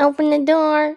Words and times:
Open 0.00 0.30
the 0.30 0.38
door. 0.44 0.96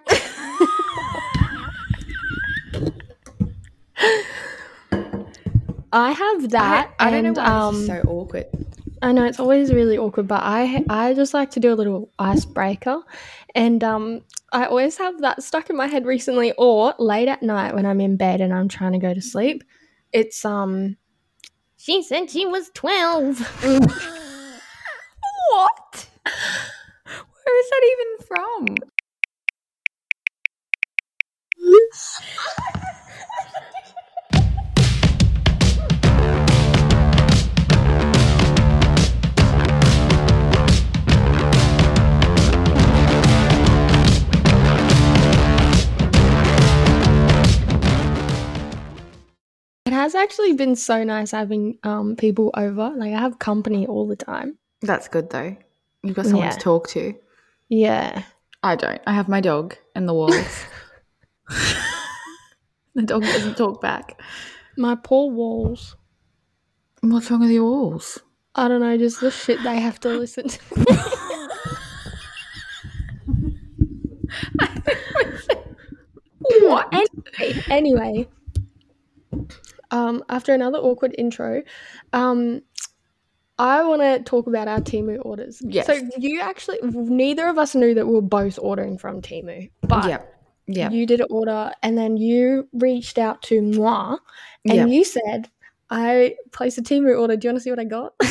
I 5.93 6.11
have 6.11 6.51
that. 6.51 6.93
I, 6.99 7.07
I 7.07 7.11
don't 7.11 7.23
know 7.23 7.29
and, 7.29 7.37
why 7.37 7.45
um, 7.45 7.73
this 7.73 7.81
is 7.81 7.87
so 7.87 8.01
awkward. 8.07 8.45
I 9.01 9.11
know 9.11 9.25
it's 9.25 9.39
always 9.39 9.73
really 9.73 9.97
awkward, 9.97 10.27
but 10.27 10.41
I 10.43 10.85
I 10.89 11.13
just 11.13 11.33
like 11.33 11.51
to 11.51 11.59
do 11.59 11.73
a 11.73 11.75
little 11.75 12.11
icebreaker, 12.19 13.01
and 13.55 13.83
um 13.83 14.21
I 14.53 14.65
always 14.65 14.97
have 14.97 15.21
that 15.21 15.41
stuck 15.43 15.69
in 15.69 15.75
my 15.75 15.87
head 15.87 16.05
recently, 16.05 16.53
or 16.57 16.93
late 16.99 17.27
at 17.27 17.41
night 17.41 17.73
when 17.73 17.85
I'm 17.85 17.99
in 17.99 18.17
bed 18.17 18.41
and 18.41 18.53
I'm 18.53 18.67
trying 18.67 18.91
to 18.93 18.99
go 18.99 19.13
to 19.13 19.21
sleep. 19.21 19.63
It's 20.13 20.45
um. 20.45 20.97
She 21.77 22.03
said 22.03 22.29
she 22.29 22.45
was 22.45 22.69
twelve. 22.73 23.41
What? 25.51 26.07
Where 27.61 27.65
is 27.65 27.69
that 27.69 27.83
even 27.91 28.17
from? 28.27 28.75
It 49.85 49.93
has 49.93 50.15
actually 50.15 50.53
been 50.53 50.75
so 50.75 51.03
nice 51.03 51.29
having 51.29 51.77
um 51.83 52.15
people 52.15 52.49
over. 52.55 52.91
Like 52.95 53.13
I 53.13 53.19
have 53.19 53.37
company 53.37 53.85
all 53.85 54.07
the 54.07 54.15
time. 54.15 54.57
That's 54.81 55.07
good 55.07 55.29
though. 55.29 55.55
You've 56.01 56.15
got 56.15 56.25
someone 56.25 56.47
Yeah. 56.47 56.53
to 56.55 56.59
talk 56.59 56.87
to. 56.89 57.13
Yeah. 57.71 58.23
I 58.63 58.75
don't. 58.75 59.01
I 59.07 59.13
have 59.13 59.29
my 59.29 59.39
dog 59.39 59.77
and 59.95 60.07
the 60.07 60.13
walls. 60.13 60.35
the 62.95 63.01
dog 63.03 63.23
doesn't 63.23 63.55
talk 63.55 63.81
back. 63.81 64.21
My 64.77 64.95
poor 64.95 65.31
walls. 65.31 65.95
What's 66.99 67.31
wrong 67.31 67.39
with 67.39 67.49
your 67.49 67.63
walls? 67.63 68.19
I 68.55 68.67
don't 68.67 68.81
know, 68.81 68.97
just 68.97 69.21
the 69.21 69.31
shit 69.31 69.63
they 69.63 69.79
have 69.79 70.01
to 70.01 70.09
listen 70.09 70.49
to. 70.49 70.59
What? 76.63 76.93
anyway, 76.93 77.63
anyway, 77.69 78.27
um, 79.91 80.23
after 80.29 80.53
another 80.53 80.77
awkward 80.79 81.15
intro, 81.17 81.63
um, 82.13 82.61
I 83.61 83.83
want 83.83 84.01
to 84.01 84.19
talk 84.23 84.47
about 84.47 84.67
our 84.67 84.79
Temu 84.79 85.23
orders. 85.23 85.61
Yes. 85.63 85.85
So 85.85 85.93
you 86.17 86.41
actually, 86.41 86.79
neither 86.83 87.47
of 87.47 87.59
us 87.59 87.75
knew 87.75 87.93
that 87.93 88.07
we 88.07 88.13
were 88.15 88.21
both 88.21 88.57
ordering 88.59 88.97
from 88.97 89.21
Temu, 89.21 89.69
but 89.81 90.07
Yeah. 90.09 90.21
Yeah. 90.65 90.89
you 90.89 91.05
did 91.05 91.19
an 91.21 91.27
order, 91.29 91.71
and 91.83 91.95
then 91.97 92.17
you 92.17 92.67
reached 92.73 93.17
out 93.19 93.41
to 93.43 93.61
moi, 93.61 94.17
and 94.65 94.75
Yeah. 94.77 94.85
you 94.87 95.03
said, 95.03 95.49
"I 95.91 96.35
placed 96.51 96.77
a 96.79 96.81
Temu 96.81 97.19
order. 97.19 97.35
Do 97.35 97.47
you 97.47 97.51
want 97.53 97.59
to 97.59 97.63
see 97.63 97.69
what 97.69 97.79
I 97.79 97.83
got?" 97.85 98.13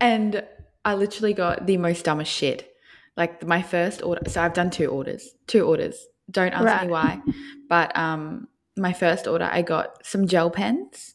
And 0.00 0.42
I 0.84 0.94
literally 0.94 1.32
got 1.32 1.66
the 1.66 1.76
most 1.76 2.04
dumbest 2.04 2.32
shit. 2.32 2.74
Like 3.16 3.46
my 3.46 3.62
first 3.62 4.02
order. 4.02 4.22
So 4.28 4.42
I've 4.42 4.54
done 4.54 4.70
two 4.70 4.86
orders. 4.88 5.32
Two 5.46 5.62
orders. 5.64 6.08
Don't 6.30 6.52
ask 6.52 6.64
Right. 6.64 6.86
me 6.86 6.90
why. 6.90 7.20
But 7.68 7.96
um, 7.96 8.48
my 8.76 8.92
first 8.92 9.28
order, 9.28 9.48
I 9.52 9.62
got 9.62 10.04
some 10.04 10.26
gel 10.26 10.50
pens. 10.50 11.14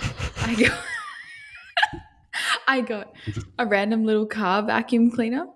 I 0.00 0.56
got, 0.58 0.72
I 2.68 2.80
got 2.80 3.12
a 3.58 3.66
random 3.66 4.04
little 4.04 4.26
car 4.26 4.62
vacuum 4.62 5.10
cleaner. 5.10 5.46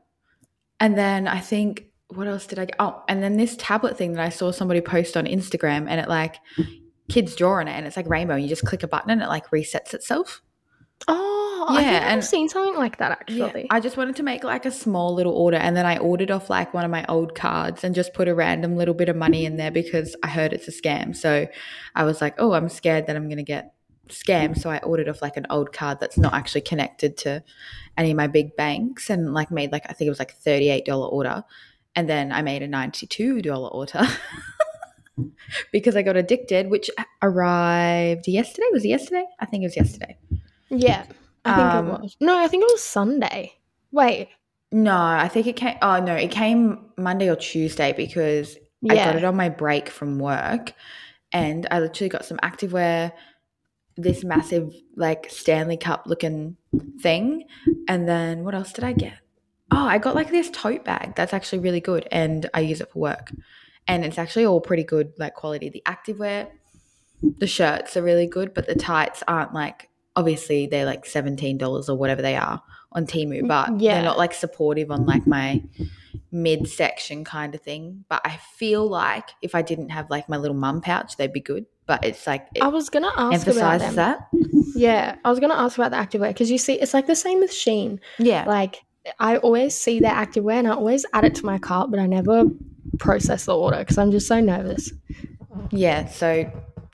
And 0.80 0.96
then 0.96 1.26
I 1.26 1.40
think, 1.40 1.86
what 2.08 2.26
else 2.26 2.46
did 2.46 2.58
I 2.58 2.66
get? 2.66 2.76
Oh, 2.78 3.02
and 3.08 3.22
then 3.22 3.36
this 3.36 3.56
tablet 3.58 3.98
thing 3.98 4.12
that 4.14 4.24
I 4.24 4.28
saw 4.28 4.50
somebody 4.52 4.80
post 4.80 5.16
on 5.16 5.26
Instagram 5.26 5.86
and 5.88 6.00
it 6.00 6.08
like, 6.08 6.36
kids 7.08 7.34
draw 7.34 7.54
on 7.58 7.68
it 7.68 7.72
and 7.72 7.86
it's 7.86 7.96
like 7.96 8.08
rainbow. 8.08 8.34
And 8.34 8.42
you 8.42 8.48
just 8.48 8.64
click 8.64 8.82
a 8.82 8.88
button 8.88 9.10
and 9.10 9.22
it 9.22 9.28
like 9.28 9.50
resets 9.50 9.94
itself. 9.94 10.42
Oh, 11.06 11.66
I 11.68 11.82
Yeah, 11.82 11.90
think 11.90 12.04
I've 12.04 12.24
seen 12.24 12.48
something 12.48 12.76
like 12.76 12.98
that 12.98 13.12
actually. 13.12 13.62
Yeah, 13.62 13.66
I 13.70 13.80
just 13.80 13.96
wanted 13.96 14.16
to 14.16 14.22
make 14.22 14.42
like 14.44 14.66
a 14.66 14.70
small 14.70 15.14
little 15.14 15.32
order 15.32 15.56
and 15.56 15.76
then 15.76 15.86
I 15.86 15.98
ordered 15.98 16.30
off 16.30 16.50
like 16.50 16.74
one 16.74 16.84
of 16.84 16.90
my 16.90 17.04
old 17.08 17.34
cards 17.34 17.84
and 17.84 17.94
just 17.94 18.14
put 18.14 18.28
a 18.28 18.34
random 18.34 18.76
little 18.76 18.94
bit 18.94 19.08
of 19.08 19.16
money 19.16 19.44
in 19.44 19.56
there 19.56 19.70
because 19.70 20.16
I 20.22 20.28
heard 20.28 20.52
it's 20.52 20.68
a 20.68 20.72
scam. 20.72 21.14
So 21.14 21.46
I 21.94 22.04
was 22.04 22.20
like, 22.20 22.34
oh, 22.38 22.52
I'm 22.52 22.68
scared 22.68 23.06
that 23.06 23.16
I'm 23.16 23.28
going 23.28 23.38
to 23.38 23.42
get 23.44 23.74
scammed. 24.10 24.58
So 24.58 24.70
I 24.70 24.78
ordered 24.78 25.08
off 25.08 25.22
like 25.22 25.36
an 25.36 25.46
old 25.50 25.72
card 25.72 26.00
that's 26.00 26.18
not 26.18 26.34
actually 26.34 26.62
connected 26.62 27.16
to 27.18 27.42
any 27.96 28.10
of 28.10 28.16
my 28.16 28.26
big 28.26 28.56
banks 28.56 29.10
and 29.10 29.32
like 29.34 29.50
made 29.50 29.72
like, 29.72 29.84
I 29.88 29.92
think 29.92 30.06
it 30.06 30.10
was 30.10 30.18
like 30.18 30.38
$38 30.40 30.88
order. 31.12 31.44
And 31.96 32.08
then 32.08 32.30
I 32.32 32.42
made 32.42 32.62
a 32.62 32.68
$92 32.68 33.74
order 33.74 34.06
because 35.72 35.96
I 35.96 36.02
got 36.02 36.16
addicted, 36.16 36.70
which 36.70 36.90
arrived 37.22 38.28
yesterday. 38.28 38.66
Was 38.72 38.84
it 38.84 38.88
yesterday? 38.88 39.24
I 39.40 39.46
think 39.46 39.62
it 39.62 39.66
was 39.66 39.76
yesterday. 39.76 40.16
Yeah, 40.70 41.04
I 41.44 41.54
think 41.56 41.66
Um, 41.74 41.88
it 41.88 42.00
was. 42.02 42.16
No, 42.20 42.38
I 42.38 42.46
think 42.46 42.62
it 42.62 42.70
was 42.72 42.82
Sunday. 42.84 43.54
Wait, 43.90 44.28
No, 44.70 44.94
I 44.96 45.28
think 45.28 45.46
it 45.46 45.56
came. 45.56 45.76
Oh 45.80 45.98
no, 45.98 46.14
it 46.14 46.30
came 46.30 46.78
Monday 46.98 47.30
or 47.30 47.36
Tuesday 47.36 47.94
because 47.96 48.56
I 48.88 48.94
got 49.06 49.16
it 49.16 49.24
on 49.24 49.34
my 49.34 49.48
break 49.48 49.88
from 49.88 50.18
work, 50.18 50.74
and 51.32 51.66
I 51.70 51.80
literally 51.80 52.10
got 52.10 52.26
some 52.26 52.36
activewear, 52.38 53.12
this 53.98 54.24
massive 54.24 54.72
like 54.96 55.26
Stanley 55.30 55.76
Cup 55.76 56.04
looking 56.06 56.56
thing, 57.00 57.44
and 57.88 58.08
then 58.08 58.44
what 58.44 58.54
else 58.54 58.72
did 58.72 58.84
I 58.84 58.92
get? 58.92 59.14
Oh, 59.70 59.84
I 59.86 59.98
got 59.98 60.14
like 60.14 60.30
this 60.30 60.50
tote 60.50 60.84
bag 60.84 61.14
that's 61.16 61.34
actually 61.34 61.58
really 61.58 61.80
good, 61.80 62.08
and 62.10 62.48
I 62.54 62.60
use 62.60 62.80
it 62.80 62.90
for 62.92 63.00
work, 63.00 63.32
and 63.86 64.04
it's 64.04 64.18
actually 64.18 64.46
all 64.46 64.60
pretty 64.60 64.84
good 64.84 65.12
like 65.18 65.34
quality. 65.34 65.68
The 65.68 65.82
activewear, 65.86 66.48
the 67.38 67.46
shirts 67.46 67.96
are 67.96 68.02
really 68.02 68.26
good, 68.26 68.54
but 68.54 68.66
the 68.66 68.74
tights 68.74 69.22
aren't 69.28 69.52
like 69.52 69.88
obviously 70.16 70.66
they're 70.66 70.86
like 70.86 71.04
seventeen 71.06 71.58
dollars 71.58 71.88
or 71.88 71.96
whatever 71.98 72.22
they 72.22 72.36
are 72.36 72.62
on 72.92 73.06
Temu, 73.06 73.42
mm, 73.42 73.48
but 73.48 73.80
Yeah. 73.80 73.94
they're 73.94 74.04
not 74.04 74.16
like 74.18 74.32
supportive 74.32 74.90
on 74.90 75.04
like 75.04 75.26
my 75.26 75.62
midsection 76.32 77.24
kind 77.24 77.54
of 77.54 77.60
thing. 77.60 78.04
But 78.08 78.22
I 78.24 78.38
feel 78.56 78.86
like 78.88 79.30
if 79.42 79.54
I 79.54 79.62
didn't 79.62 79.90
have 79.90 80.10
like 80.10 80.28
my 80.28 80.36
little 80.36 80.56
mum 80.56 80.80
pouch, 80.80 81.16
they'd 81.16 81.32
be 81.32 81.40
good. 81.40 81.66
But 81.88 82.04
it's 82.04 82.26
like 82.26 82.46
it 82.54 82.62
I 82.62 82.68
was 82.68 82.88
gonna 82.90 83.10
ask 83.16 83.46
about 83.48 83.80
that. 83.80 84.28
Yeah, 84.76 85.16
I 85.24 85.30
was 85.30 85.40
gonna 85.40 85.54
ask 85.54 85.76
about 85.76 85.90
the 85.90 85.96
activewear 85.96 86.28
because 86.28 86.50
you 86.50 86.58
see, 86.58 86.74
it's 86.74 86.94
like 86.94 87.06
the 87.06 87.16
same 87.16 87.40
with 87.40 87.50
Shein. 87.50 87.98
Yeah. 88.18 88.44
Like 88.46 88.76
I 89.18 89.38
always 89.38 89.74
see 89.74 89.98
their 89.98 90.12
activewear 90.14 90.58
and 90.58 90.68
I 90.68 90.72
always 90.72 91.04
add 91.14 91.24
it 91.24 91.34
to 91.36 91.46
my 91.46 91.58
cart, 91.58 91.90
but 91.90 91.98
I 91.98 92.06
never 92.06 92.44
process 92.98 93.46
the 93.46 93.56
order 93.56 93.78
because 93.78 93.98
I'm 93.98 94.10
just 94.12 94.28
so 94.28 94.38
nervous. 94.38 94.92
Yeah, 95.70 96.06
so 96.06 96.50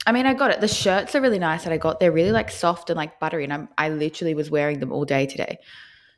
I 0.06 0.12
mean, 0.12 0.26
I 0.26 0.34
got 0.34 0.50
it. 0.50 0.60
The 0.60 0.68
shirts 0.68 1.14
are 1.14 1.20
really 1.20 1.38
nice 1.38 1.64
that 1.64 1.72
I 1.72 1.76
got. 1.76 1.98
They're 1.98 2.12
really 2.12 2.32
like 2.32 2.50
soft 2.50 2.88
and 2.88 2.96
like 2.96 3.18
buttery, 3.18 3.44
and 3.44 3.52
I'm, 3.52 3.68
I 3.78 3.88
literally 3.88 4.34
was 4.34 4.50
wearing 4.50 4.80
them 4.80 4.92
all 4.92 5.04
day 5.04 5.26
today. 5.26 5.58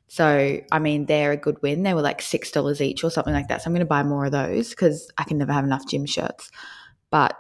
So 0.09 0.61
I 0.71 0.79
mean, 0.79 1.07
they're 1.07 1.33
a 1.33 1.37
good 1.37 1.61
win. 1.63 1.83
They 1.83 1.95
were 1.95 2.03
like 2.03 2.23
six 2.23 2.51
dollars 2.51 2.81
each 2.81 3.03
or 3.03 3.11
something 3.11 3.35
like 3.35 3.49
that. 3.49 3.63
So 3.63 3.69
I'm 3.69 3.73
going 3.73 3.81
to 3.81 3.87
buy 3.87 4.03
more 4.03 4.27
of 4.27 4.33
those 4.33 4.71
because 4.71 5.11
I 5.19 5.25
can 5.25 5.39
never 5.39 5.53
have 5.53 5.65
enough 5.65 5.89
gym 5.89 6.07
shirts. 6.07 6.51
But 7.11 7.37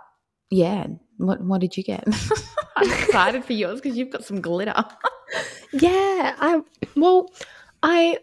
yeah, 0.51 0.87
what 1.19 1.41
what 1.41 1.60
did 1.60 1.77
you 1.77 1.82
get? 1.82 2.04
I'm 2.77 2.91
excited 2.91 3.44
for 3.44 3.53
yours 3.53 3.81
because 3.81 3.97
you've 3.97 4.10
got 4.10 4.25
some 4.25 4.41
glitter. 4.41 4.75
Yeah, 5.72 6.37
I 6.38 6.62
well, 6.94 7.32
I 7.82 8.19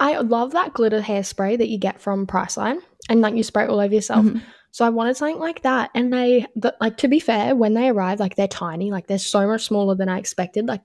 I 0.00 0.18
love 0.18 0.52
that 0.52 0.72
glitter 0.72 1.00
hairspray 1.00 1.58
that 1.58 1.68
you 1.68 1.78
get 1.78 2.00
from 2.00 2.26
Priceline, 2.26 2.80
and 3.08 3.20
like 3.20 3.34
you 3.34 3.42
spray 3.42 3.64
it 3.64 3.70
all 3.70 3.78
over 3.78 3.94
yourself. 3.94 4.24
Mhm. 4.24 4.42
So 4.70 4.84
I 4.84 4.90
wanted 4.90 5.16
something 5.16 5.38
like 5.38 5.62
that, 5.62 5.90
and 5.94 6.12
they, 6.12 6.46
the, 6.56 6.74
like 6.80 6.96
to 6.98 7.08
be 7.08 7.20
fair, 7.20 7.54
when 7.54 7.74
they 7.74 7.88
arrive, 7.88 8.20
like 8.20 8.36
they're 8.36 8.48
tiny, 8.48 8.90
like 8.90 9.06
they're 9.06 9.18
so 9.18 9.46
much 9.46 9.64
smaller 9.64 9.94
than 9.94 10.08
I 10.08 10.18
expected. 10.18 10.66
Like, 10.66 10.82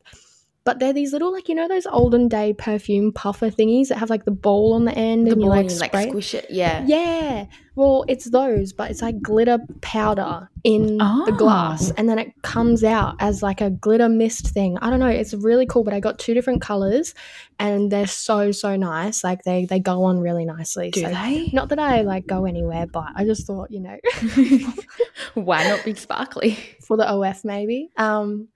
but 0.66 0.80
they're 0.80 0.94
these 0.94 1.12
little, 1.14 1.32
like 1.32 1.50
you 1.50 1.56
know, 1.56 1.68
those 1.68 1.86
olden 1.86 2.28
day 2.28 2.54
perfume 2.54 3.12
puffer 3.12 3.50
thingies 3.50 3.90
that 3.90 3.98
have 3.98 4.10
like 4.10 4.26
the 4.26 4.32
ball 4.32 4.74
on 4.74 4.86
the 4.86 4.94
end, 4.94 5.28
The 5.28 5.32
and 5.34 5.42
you 5.42 5.48
like 5.50 5.70
you, 5.70 5.78
like 5.80 6.10
squish 6.10 6.34
it. 6.34 6.48
Yeah. 6.50 6.84
Yeah, 6.88 7.46
well, 7.76 8.06
it's 8.08 8.26
those, 8.30 8.72
but 8.72 8.92
it's 8.92 9.02
like 9.02 9.22
glitter 9.22 9.58
powder 9.82 10.50
in 10.64 10.98
the 11.00 11.36
glass, 11.38 11.92
Oh. 11.92 11.96
and 11.98 12.08
then 12.08 12.18
it 12.20 12.32
comes 12.44 12.84
out 12.84 13.16
as 13.20 13.42
like 13.44 13.60
a 13.62 13.70
glitter 13.70 14.08
mist 14.08 14.48
thing. 14.48 14.78
I 14.82 14.90
don't 14.90 15.00
know, 15.00 15.08
it's 15.08 15.34
really 15.34 15.66
cool. 15.66 15.84
But 15.84 15.94
I 15.94 16.00
got 16.00 16.20
two 16.20 16.34
different 16.34 16.62
colors, 16.62 17.14
and 17.60 17.92
they're 17.92 18.08
so 18.08 18.52
so 18.52 18.76
nice. 18.76 19.24
Like 19.24 19.44
they 19.44 19.66
they 19.66 19.80
go 19.80 20.04
on 20.04 20.20
really 20.20 20.46
nicely. 20.46 20.92
Do 20.92 21.02
so 21.02 21.10
they? 21.10 21.50
not 21.52 21.70
that 21.70 21.80
I 21.80 22.02
like 22.04 22.26
go 22.28 22.46
anywhere, 22.46 22.86
but 22.88 23.08
I 23.16 23.26
just 23.26 23.46
thought 23.48 23.72
you 23.72 23.80
know 23.82 23.98
Why 25.34 25.68
not 25.68 25.84
be 25.84 25.96
sparkly? 25.96 26.58
for 26.86 26.96
the 26.98 27.10
OF 27.10 27.44
maybe. 27.44 27.90
Um, 27.98 28.50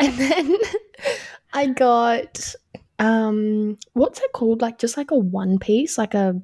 and 0.00 0.14
then 0.18 0.56
I 1.52 1.66
got 1.66 2.54
um, 2.98 3.78
what's 3.92 4.20
it 4.20 4.32
called? 4.32 4.62
Like 4.62 4.78
just 4.78 4.96
like 4.96 5.10
a 5.10 5.18
one 5.18 5.58
piece, 5.58 5.98
like 5.98 6.14
a 6.14 6.40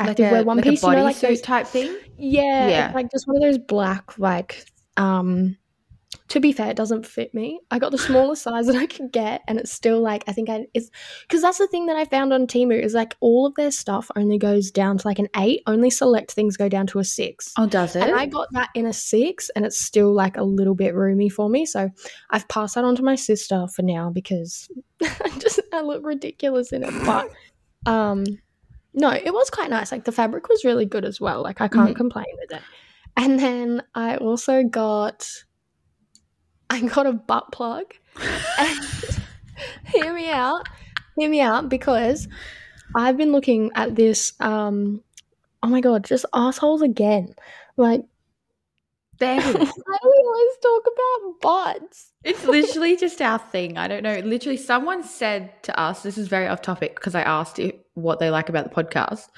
like 0.00 0.16
activewear 0.16 0.40
a, 0.40 0.44
one 0.44 0.56
like 0.58 0.64
piece. 0.64 0.82
a 0.82 0.86
you 0.88 0.92
know, 0.96 1.02
like 1.04 1.20
those 1.20 1.40
type 1.40 1.66
thing. 1.66 1.96
Yeah, 2.18 2.68
Yeah. 2.68 2.92
like 2.94 3.10
just 3.10 3.26
one 3.26 3.36
of 3.36 3.42
those 3.42 3.58
black 3.58 4.18
like 4.18 4.64
um 4.96 5.56
to 6.32 6.40
be 6.40 6.50
fair, 6.50 6.70
it 6.70 6.76
doesn't 6.78 7.04
fit 7.04 7.34
me. 7.34 7.60
I 7.70 7.78
got 7.78 7.90
the 7.92 7.98
smallest 7.98 8.42
size 8.42 8.66
that 8.66 8.74
I 8.76 8.86
could 8.86 9.12
get, 9.12 9.42
and 9.46 9.58
it's 9.58 9.70
still 9.70 10.00
like 10.00 10.24
I 10.26 10.32
think 10.32 10.48
I 10.48 10.66
it's 10.72 10.90
because 11.28 11.42
that's 11.42 11.58
the 11.58 11.66
thing 11.66 11.84
that 11.86 11.96
I 11.96 12.06
found 12.06 12.32
on 12.32 12.46
Temu 12.46 12.82
is 12.82 12.94
like 12.94 13.14
all 13.20 13.44
of 13.44 13.54
their 13.56 13.70
stuff 13.70 14.10
only 14.16 14.38
goes 14.38 14.70
down 14.70 14.96
to 14.96 15.06
like 15.06 15.18
an 15.18 15.28
eight. 15.36 15.60
Only 15.66 15.90
select 15.90 16.32
things 16.32 16.56
go 16.56 16.70
down 16.70 16.86
to 16.86 17.00
a 17.00 17.04
six. 17.04 17.52
Oh, 17.58 17.66
does 17.66 17.96
it? 17.96 18.02
And 18.02 18.14
I 18.14 18.24
got 18.24 18.48
that 18.52 18.70
in 18.74 18.86
a 18.86 18.94
six, 18.94 19.50
and 19.50 19.66
it's 19.66 19.78
still 19.78 20.14
like 20.14 20.38
a 20.38 20.42
little 20.42 20.74
bit 20.74 20.94
roomy 20.94 21.28
for 21.28 21.50
me. 21.50 21.66
So 21.66 21.90
I've 22.30 22.48
passed 22.48 22.76
that 22.76 22.84
on 22.84 22.96
to 22.96 23.02
my 23.02 23.14
sister 23.14 23.66
for 23.68 23.82
now 23.82 24.08
because 24.08 24.70
I 25.02 25.38
just 25.38 25.60
I 25.70 25.82
look 25.82 26.02
ridiculous 26.02 26.72
in 26.72 26.82
it. 26.82 26.94
But 27.04 27.28
um, 27.84 28.24
no, 28.94 29.10
it 29.10 29.34
was 29.34 29.50
quite 29.50 29.68
nice. 29.68 29.92
Like 29.92 30.04
the 30.04 30.12
fabric 30.12 30.48
was 30.48 30.64
really 30.64 30.86
good 30.86 31.04
as 31.04 31.20
well. 31.20 31.42
Like 31.42 31.60
I 31.60 31.68
can't 31.68 31.90
Mhm. 31.92 31.96
complain 31.96 32.24
with 32.40 32.52
it. 32.58 32.62
And 33.18 33.38
then 33.38 33.82
I 33.94 34.16
also 34.16 34.62
got 34.62 35.28
I 36.72 36.80
got 36.80 37.06
a 37.06 37.12
butt 37.12 37.52
plug. 37.52 37.84
And 38.58 38.80
hear 39.84 40.14
me 40.14 40.30
out. 40.30 40.66
Hear 41.18 41.28
me 41.28 41.42
out 41.42 41.68
because 41.68 42.28
I've 42.96 43.18
been 43.18 43.30
looking 43.30 43.70
at 43.74 43.94
this 43.94 44.32
um 44.40 45.02
oh 45.62 45.68
my 45.68 45.82
god, 45.82 46.04
just 46.04 46.24
assholes 46.32 46.80
again. 46.80 47.34
Like 47.76 48.04
there 49.18 49.40
why 49.42 49.52
do 49.52 49.60
we 49.62 50.24
always 50.26 50.56
talk 50.62 50.82
about 50.86 51.40
butts? 51.42 52.12
It's 52.24 52.44
literally 52.46 52.96
just 52.96 53.20
our 53.20 53.38
thing. 53.38 53.76
I 53.76 53.86
don't 53.86 54.02
know. 54.02 54.20
Literally, 54.20 54.56
someone 54.56 55.04
said 55.04 55.62
to 55.64 55.78
us, 55.78 56.02
this 56.02 56.16
is 56.16 56.28
very 56.28 56.46
off 56.46 56.62
topic 56.62 56.94
because 56.94 57.14
I 57.14 57.20
asked 57.20 57.58
it, 57.58 57.84
what 57.94 58.18
they 58.18 58.30
like 58.30 58.48
about 58.48 58.64
the 58.64 58.82
podcast, 58.82 59.28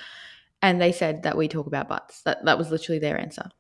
and 0.63 0.81
they 0.81 0.93
said 0.93 1.25
that 1.25 1.37
we 1.37 1.49
talk 1.49 1.67
about 1.67 1.89
butts. 1.89 2.23
That 2.23 2.45
that 2.45 2.59
was 2.59 2.71
literally 2.71 3.01
their 3.01 3.19
answer. 3.19 3.51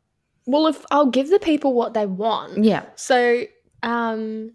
Well, 0.46 0.66
if 0.66 0.84
I'll 0.90 1.10
give 1.10 1.30
the 1.30 1.38
people 1.38 1.72
what 1.72 1.94
they 1.94 2.06
want. 2.06 2.62
Yeah. 2.62 2.84
So, 2.96 3.44
um, 3.84 4.52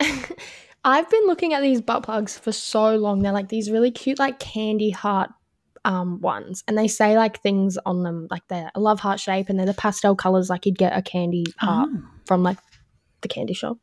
I've 0.84 1.10
been 1.10 1.26
looking 1.26 1.54
at 1.54 1.62
these 1.62 1.80
butt 1.80 2.02
plugs 2.02 2.38
for 2.38 2.52
so 2.52 2.94
long. 2.96 3.20
They're 3.22 3.32
like 3.32 3.48
these 3.48 3.70
really 3.70 3.90
cute, 3.90 4.18
like 4.18 4.38
candy 4.38 4.90
heart 4.90 5.30
um 5.84 6.20
ones, 6.20 6.64
and 6.68 6.76
they 6.76 6.88
say 6.88 7.16
like 7.16 7.40
things 7.40 7.78
on 7.86 8.02
them, 8.02 8.26
like 8.30 8.46
they're 8.48 8.70
a 8.74 8.80
love 8.80 9.00
heart 9.00 9.20
shape, 9.20 9.48
and 9.48 9.58
they're 9.58 9.66
the 9.66 9.74
pastel 9.74 10.14
colors, 10.16 10.50
like 10.50 10.66
you'd 10.66 10.78
get 10.78 10.96
a 10.96 11.02
candy 11.02 11.44
heart 11.58 11.88
Oh. 11.92 12.02
from 12.26 12.42
like 12.42 12.58
the 13.22 13.28
candy 13.28 13.54
shop. 13.54 13.78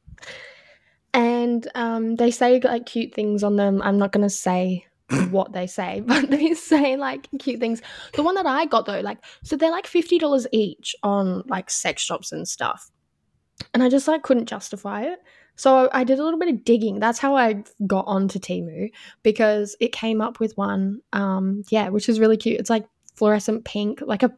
And 1.14 1.66
um, 1.76 2.16
they 2.16 2.32
say 2.32 2.60
like 2.60 2.86
cute 2.86 3.14
things 3.14 3.44
on 3.44 3.56
them. 3.56 3.82
I'm 3.82 3.98
not 3.98 4.12
gonna 4.12 4.30
say 4.30 4.86
what 5.32 5.54
they 5.54 5.68
say, 5.68 6.02
but 6.06 6.30
they 6.30 6.54
say 6.54 6.98
like 6.98 7.28
cute 7.40 7.60
things. 7.60 7.82
The 8.14 8.24
one 8.24 8.36
that 8.36 8.46
I 8.46 8.66
got 8.66 8.86
though, 8.86 9.00
like, 9.02 9.20
so 9.44 9.56
they're 9.56 9.72
like 9.72 9.88
fifty 9.88 10.18
dollars 10.18 10.48
each 10.52 10.96
on 11.04 11.44
like 11.48 11.70
sex 11.70 12.02
shops 12.02 12.32
and 12.32 12.48
stuff, 12.48 12.92
and 13.74 13.84
I 13.84 13.90
just 13.90 14.08
like 14.08 14.24
couldn't 14.24 14.48
justify 14.48 15.04
it. 15.04 15.20
So 15.56 15.90
I 15.94 16.04
did 16.04 16.20
a 16.20 16.24
little 16.24 16.40
bit 16.40 16.50
of 16.50 16.66
digging. 16.66 17.00
That's 17.00 17.20
how 17.20 17.36
I 17.36 17.64
got 17.88 18.06
onto 18.08 18.40
Temu 18.40 18.92
because 19.24 19.76
it 19.80 19.94
came 19.94 20.22
up 20.22 20.40
with 20.40 20.58
one, 20.58 21.02
um, 21.14 21.64
yeah, 21.70 21.90
which 21.90 22.10
is 22.10 22.20
really 22.20 22.38
cute. 22.38 22.60
It's 22.60 22.70
like 22.70 22.86
fluorescent 23.16 23.64
pink, 23.64 24.02
like 24.02 24.24
a, 24.24 24.32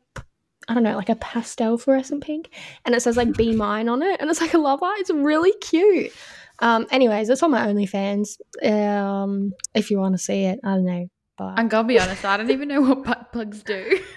I 0.67 0.73
don't 0.73 0.83
know, 0.83 0.95
like 0.95 1.09
a 1.09 1.15
pastel 1.15 1.77
fluorescent 1.77 2.23
pink, 2.23 2.49
and 2.85 2.93
it 2.93 3.01
says 3.01 3.17
like 3.17 3.33
"Be 3.33 3.55
Mine" 3.55 3.89
on 3.89 4.03
it, 4.03 4.21
and 4.21 4.29
it's 4.29 4.41
like 4.41 4.53
a 4.53 4.59
love 4.59 4.81
heart. 4.81 4.99
It's 4.99 5.09
really 5.09 5.53
cute. 5.53 6.11
Um, 6.59 6.87
anyways, 6.91 7.29
it's 7.29 7.41
on 7.41 7.51
my 7.51 7.67
OnlyFans. 7.67 8.37
Um, 8.63 9.53
if 9.73 9.89
you 9.89 9.99
want 9.99 10.13
to 10.13 10.19
see 10.19 10.43
it, 10.43 10.59
I 10.63 10.75
don't 10.75 10.85
know. 10.85 11.07
But 11.37 11.53
I'm 11.57 11.67
gonna 11.67 11.87
be 11.87 11.99
honest. 11.99 12.25
I 12.25 12.37
don't 12.37 12.51
even 12.51 12.67
know 12.67 12.81
what 12.81 13.03
butt 13.03 13.31
plugs 13.31 13.63
do. 13.63 13.99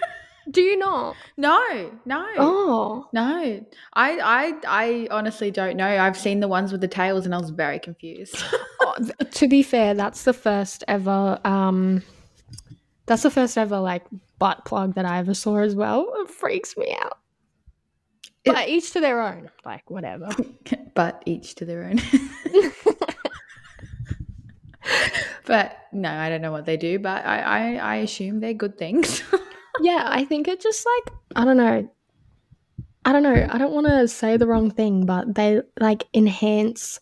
do 0.49 0.61
you 0.61 0.77
not? 0.77 1.15
no, 1.37 1.91
no, 2.05 2.25
Oh, 2.37 3.07
no. 3.13 3.63
I, 3.93 4.19
I, 4.19 4.53
I 4.67 5.07
honestly 5.11 5.51
don't 5.51 5.77
know. 5.77 5.85
I've 5.87 6.17
seen 6.17 6.39
the 6.39 6.47
ones 6.47 6.71
with 6.71 6.81
the 6.81 6.87
tails, 6.87 7.25
and 7.25 7.35
I 7.35 7.37
was 7.39 7.49
very 7.51 7.79
confused. 7.79 8.35
Oh, 8.83 8.95
th- 8.97 9.31
to 9.35 9.47
be 9.47 9.61
fair, 9.61 9.93
that's 9.93 10.23
the 10.23 10.33
first 10.33 10.83
ever. 10.87 11.39
Um, 11.45 12.01
that's 13.05 13.21
the 13.21 13.29
first 13.29 13.55
ever 13.55 13.79
like 13.79 14.03
butt 14.39 14.65
plug 14.65 14.95
that 14.95 15.05
I 15.05 15.19
ever 15.19 15.35
saw 15.35 15.59
as 15.59 15.75
well. 15.75 16.11
It 16.15 16.31
freaks 16.31 16.75
me 16.75 16.91
out. 16.99 17.19
It- 18.43 18.53
But 18.55 18.69
each 18.69 18.91
to 18.93 18.99
their 18.99 19.21
own. 19.21 19.51
Like 19.63 19.87
whatever. 19.91 20.29
but 20.95 21.21
each 21.27 21.53
to 21.55 21.65
their 21.65 21.83
own. 21.83 21.99
but 25.45 25.77
no, 25.91 26.09
I 26.09 26.29
don't 26.29 26.41
know 26.41 26.51
what 26.51 26.65
they 26.65 26.77
do. 26.77 26.97
But 26.99 27.23
I, 27.25 27.39
I, 27.39 27.75
I 27.75 27.95
assume 27.97 28.39
they're 28.39 28.53
good 28.53 28.77
things. 28.79 29.21
Yeah, 29.81 30.03
I 30.05 30.25
think 30.25 30.47
it 30.47 30.61
just 30.61 30.85
like 30.85 31.15
I 31.35 31.45
don't 31.45 31.57
know. 31.57 31.89
I 33.03 33.11
don't 33.13 33.23
know. 33.23 33.47
I 33.49 33.57
don't 33.57 33.73
want 33.73 33.87
to 33.87 34.07
say 34.07 34.37
the 34.37 34.45
wrong 34.47 34.69
thing, 34.69 35.05
but 35.05 35.33
they 35.33 35.61
like 35.79 36.03
enhance 36.13 36.99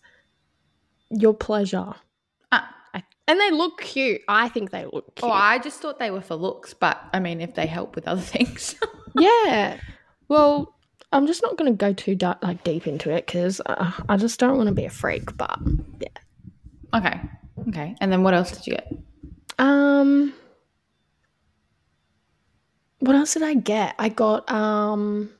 your 1.10 1.34
pleasure. 1.34 1.92
Ah, 2.52 2.74
I, 2.94 3.02
And 3.28 3.38
they 3.38 3.50
look 3.50 3.82
cute. 3.82 4.22
I 4.26 4.48
think 4.48 4.70
they 4.70 4.84
look 4.86 5.14
cute. 5.16 5.30
oh, 5.30 5.32
I 5.32 5.58
just 5.58 5.80
thought 5.80 5.98
they 5.98 6.10
were 6.10 6.22
for 6.22 6.36
looks, 6.36 6.72
but 6.72 6.98
I 7.12 7.20
mean, 7.20 7.40
if 7.42 7.54
they 7.54 7.66
help 7.66 7.96
with 7.96 8.08
other 8.08 8.20
things, 8.34 8.76
yeah. 9.14 9.78
Well, 10.28 10.74
I'm 11.12 11.26
just 11.26 11.42
not 11.42 11.56
going 11.58 11.70
to 11.70 11.76
go 11.76 11.92
too 11.92 12.14
dark, 12.14 12.38
like 12.42 12.64
deep 12.64 12.86
into 12.86 13.10
it 13.10 13.26
because 13.26 13.60
uh, 13.66 13.90
I 14.08 14.16
just 14.16 14.40
don't 14.40 14.56
want 14.56 14.68
to 14.68 14.74
be 14.74 14.86
a 14.86 14.90
freak. 14.90 15.36
But 15.36 15.58
yeah. 16.00 16.98
okay, 16.98 17.20
okay. 17.68 17.96
And 18.00 18.10
then 18.10 18.22
what 18.22 18.32
else 18.32 18.52
did 18.52 18.66
you 18.66 18.74
get? 18.74 18.90
um, 19.58 20.32
what 23.00 23.16
else 23.16 23.34
did 23.34 23.42
I 23.42 23.54
get? 23.54 23.94
I 23.98 24.08
got 24.08 24.50
um, 24.50 25.30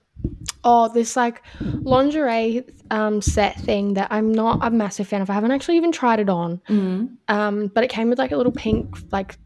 oh, 0.65 0.89
this 0.93 1.17
like 1.17 1.43
lingerie 1.83 2.65
um 2.91 3.23
set 3.23 3.59
thing 3.61 3.95
that 3.95 4.09
I'm 4.11 4.33
not 4.33 4.59
a 4.63 4.71
massive 4.71 5.07
fan 5.09 5.23
of. 5.23 5.31
I 5.31 5.35
haven't 5.35 5.53
actually 5.53 5.77
even 5.77 5.93
tried 5.93 6.21
it 6.21 6.29
on. 6.29 6.61
Mm. 6.69 7.17
Um, 7.29 7.67
but 7.69 7.85
it 7.85 7.89
came 7.91 8.09
with 8.11 8.19
like 8.19 8.33
a 8.33 8.37
little 8.37 8.53
pink, 8.53 8.97
like 9.13 9.37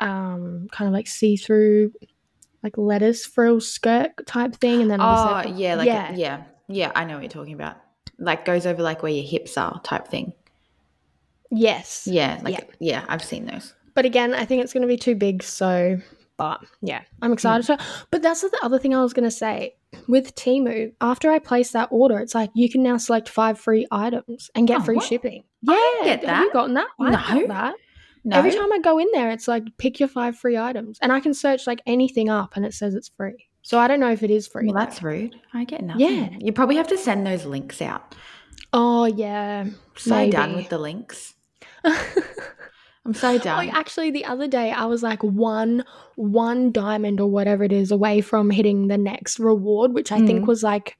um, 0.00 0.68
kind 0.72 0.86
of 0.88 0.92
like 0.92 1.06
see 1.08 1.36
through. 1.36 1.92
Like 2.62 2.76
lettuce 2.76 3.24
frill 3.24 3.58
skirt 3.58 4.10
type 4.26 4.54
thing, 4.56 4.82
and 4.82 4.90
then 4.90 5.00
Oh, 5.00 5.04
obviously- 5.06 5.62
yeah, 5.62 5.74
like 5.76 5.86
yeah. 5.86 6.10
yeah. 6.10 6.16
yeah, 6.18 6.42
yeah. 6.68 6.92
I 6.94 7.06
know 7.06 7.14
what 7.14 7.22
you're 7.22 7.30
talking 7.30 7.54
about. 7.54 7.78
Like 8.18 8.44
goes 8.44 8.66
over 8.66 8.82
like 8.82 9.02
where 9.02 9.10
your 9.10 9.24
hips 9.24 9.56
are, 9.56 9.80
type 9.82 10.08
thing. 10.08 10.34
yes, 11.50 12.06
Yeah, 12.10 12.38
like 12.42 12.54
Yeah. 12.54 12.64
yeah, 12.78 13.04
I've 13.08 13.24
seen 13.24 13.46
those. 13.46 13.72
But 13.94 14.04
again, 14.04 14.34
I 14.34 14.44
think 14.44 14.62
it's 14.62 14.74
going 14.74 14.82
to 14.82 14.86
be 14.88 14.98
too 14.98 15.14
big. 15.14 15.42
So, 15.42 15.98
but 16.40 16.60
yeah, 16.80 17.02
I'm 17.20 17.32
excited. 17.34 17.66
To 17.66 17.76
But 18.10 18.22
that's 18.22 18.40
the 18.40 18.58
other 18.62 18.78
thing 18.78 18.94
I 18.94 19.02
was 19.02 19.12
going 19.12 19.28
to 19.28 19.30
say 19.30 19.74
with 20.08 20.34
Temu. 20.34 20.92
After 21.02 21.30
I 21.30 21.38
place 21.38 21.72
that 21.72 21.88
order, 21.90 22.18
it's 22.18 22.34
like 22.34 22.50
you 22.54 22.70
can 22.70 22.82
now 22.82 22.96
select 22.96 23.28
five 23.28 23.58
free 23.60 23.86
items 23.90 24.50
and 24.54 24.66
get 24.66 24.80
Oh, 24.80 24.84
free 24.84 24.96
what? 24.96 25.04
shipping. 25.04 25.44
Yeah, 25.62 25.74
get 26.04 26.24
Have 26.24 26.38
you 26.44 26.46
that. 26.48 26.52
gotten 26.54 26.74
that? 26.74 26.88
No. 26.98 27.10
got 27.10 27.48
that. 27.48 27.74
No, 28.24 28.36
Every 28.38 28.50
time 28.52 28.72
I 28.72 28.78
go 28.78 28.98
in 28.98 29.08
there, 29.12 29.30
it's 29.30 29.48
like 29.48 29.64
pick 29.78 30.00
your 30.00 30.08
five 30.08 30.36
free 30.36 30.56
items, 30.56 30.98
and 31.02 31.10
I 31.12 31.20
can 31.20 31.32
search 31.34 31.66
like 31.66 31.80
anything 31.86 32.28
up, 32.30 32.56
and 32.56 32.64
it 32.66 32.72
says 32.74 32.94
it's 32.94 33.08
free. 33.08 33.46
So 33.62 33.78
I 33.78 33.86
don't 33.88 34.00
know 34.00 34.10
if 34.12 34.22
it 34.22 34.30
is 34.30 34.46
free. 34.46 34.66
well, 34.66 34.74
though. 34.74 34.80
that's 34.80 35.02
rude. 35.02 35.36
I 35.52 35.64
get 35.64 35.82
nothing. 35.82 36.00
Yeah. 36.00 36.28
you 36.38 36.52
probably 36.52 36.76
have 36.76 36.88
to 36.88 36.96
send 36.98 37.26
those 37.26 37.44
links 37.44 37.80
out. 37.82 38.14
oh 38.72 39.04
yeah. 39.04 39.66
So 39.96 40.30
done 40.30 40.56
with 40.56 40.68
the 40.70 40.78
links. 40.78 41.34
I'm 43.06 43.14
so 43.14 43.38
down. 43.46 43.68
Oh, 43.68 43.70
actually, 43.72 44.10
the 44.10 44.24
other 44.24 44.46
day 44.46 44.70
I 44.72 44.84
was 44.86 45.02
like 45.02 45.22
one 45.22 45.84
one 46.16 46.72
diamond 46.72 47.20
or 47.20 47.30
whatever 47.30 47.64
it 47.64 47.72
is 47.72 47.90
away 47.90 48.20
from 48.20 48.50
hitting 48.50 48.88
the 48.88 48.98
next 48.98 49.38
reward, 49.38 49.92
which 49.94 50.12
I 50.12 50.18
think 50.26 50.44
Mm. 50.44 50.46
was 50.46 50.62
like, 50.62 50.96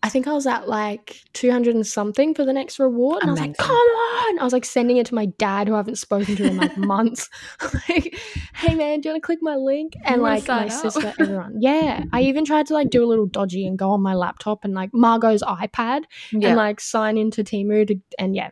I 0.00 0.10
think 0.10 0.28
I 0.28 0.32
was 0.32 0.46
at 0.46 0.68
like 0.68 1.22
two 1.32 1.50
hundred 1.50 1.74
and 1.74 1.84
something 1.86 2.32
for 2.32 2.44
the 2.44 2.52
next 2.52 2.78
reward, 2.78 3.20
and 3.22 3.30
I 3.30 3.32
was 3.32 3.40
like, 3.40 3.56
"Come 3.56 3.74
on!" 3.74 4.38
I 4.38 4.44
was 4.44 4.52
like 4.52 4.64
sending 4.64 4.96
it 4.96 5.06
to 5.06 5.14
my 5.14 5.26
dad, 5.26 5.66
who 5.66 5.74
I 5.74 5.78
haven't 5.78 5.98
spoken 5.98 6.36
to 6.36 6.46
in 6.46 6.56
like 6.56 6.76
months. 6.92 7.28
like, 7.88 8.16
hey 8.54 8.74
man, 8.76 9.00
do 9.00 9.08
you 9.08 9.12
want 9.14 9.22
to 9.22 9.26
click 9.26 9.40
my 9.42 9.56
link? 9.56 9.94
And 10.04 10.22
like 10.22 10.46
my 10.46 10.66
up? 10.66 10.70
sister, 10.70 11.12
everyone, 11.18 11.56
yeah. 11.60 12.04
I 12.12 12.20
even 12.22 12.44
tried 12.44 12.66
to 12.66 12.74
like 12.74 12.90
do 12.90 13.02
a 13.04 13.08
little 13.08 13.26
dodgy 13.26 13.66
and 13.66 13.76
go 13.76 13.90
on 13.90 14.00
my 14.00 14.14
laptop 14.14 14.64
and 14.64 14.72
like 14.72 14.92
Margot's 14.92 15.42
iPad 15.42 16.02
yeah. 16.30 16.48
and 16.48 16.56
like 16.56 16.80
sign 16.80 17.18
into 17.18 17.42
Temu 17.42 17.84
to 17.88 17.96
and 18.20 18.36
yeah. 18.36 18.50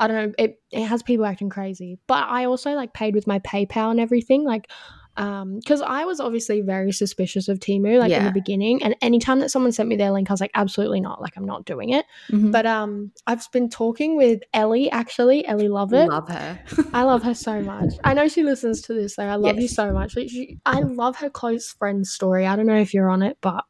I 0.00 0.08
don't 0.08 0.16
know, 0.28 0.34
it 0.38 0.60
it 0.72 0.84
has 0.86 1.02
people 1.02 1.26
acting 1.26 1.50
crazy. 1.50 1.98
But 2.08 2.26
I 2.28 2.46
also 2.46 2.72
like 2.72 2.92
paid 2.94 3.14
with 3.14 3.26
my 3.26 3.38
PayPal 3.40 3.90
and 3.90 4.00
everything, 4.00 4.44
like 4.44 4.70
um 5.16 5.56
because 5.58 5.82
I 5.82 6.04
was 6.04 6.20
obviously 6.20 6.60
very 6.60 6.92
suspicious 6.92 7.48
of 7.48 7.58
Temu 7.58 7.98
like 7.98 8.12
in 8.12 8.22
Yeah. 8.22 8.24
the 8.24 8.30
beginning 8.32 8.80
and 8.84 8.94
anytime 9.02 9.40
that 9.40 9.50
someone 9.50 9.72
sent 9.72 9.88
me 9.88 9.96
their 9.96 10.12
link 10.12 10.30
I 10.30 10.32
was 10.32 10.40
like 10.40 10.52
absolutely 10.54 11.00
not 11.00 11.20
like 11.20 11.36
I'm 11.36 11.44
not 11.44 11.64
doing 11.64 11.90
it 11.90 12.06
Mhm. 12.30 12.52
but 12.52 12.64
um 12.64 13.10
I've 13.26 13.44
been 13.50 13.68
talking 13.68 14.16
with 14.16 14.40
Ellie 14.54 14.88
actually 14.88 15.44
Ellie 15.44 15.66
Lovett 15.68 16.04
I 16.08 16.14
love 16.14 16.28
her. 16.28 16.60
I 16.94 17.02
love 17.02 17.24
her 17.24 17.34
so 17.34 17.60
much 17.60 17.92
I 18.04 18.14
know 18.14 18.28
she 18.28 18.44
listens 18.44 18.82
to 18.82 18.94
this 18.94 19.16
so 19.16 19.24
I 19.24 19.34
love 19.34 19.56
you 19.56 19.62
Yes. 19.62 19.74
so 19.74 19.92
much 19.92 20.16
Like, 20.16 20.30
she, 20.30 20.58
I 20.64 20.80
love 20.82 21.16
her 21.16 21.28
close 21.28 21.72
friend 21.72 22.06
story 22.06 22.46
I 22.46 22.54
don't 22.54 22.66
know 22.66 22.80
if 22.80 22.94
you're 22.94 23.10
on 23.10 23.22
it 23.22 23.36
but 23.40 23.64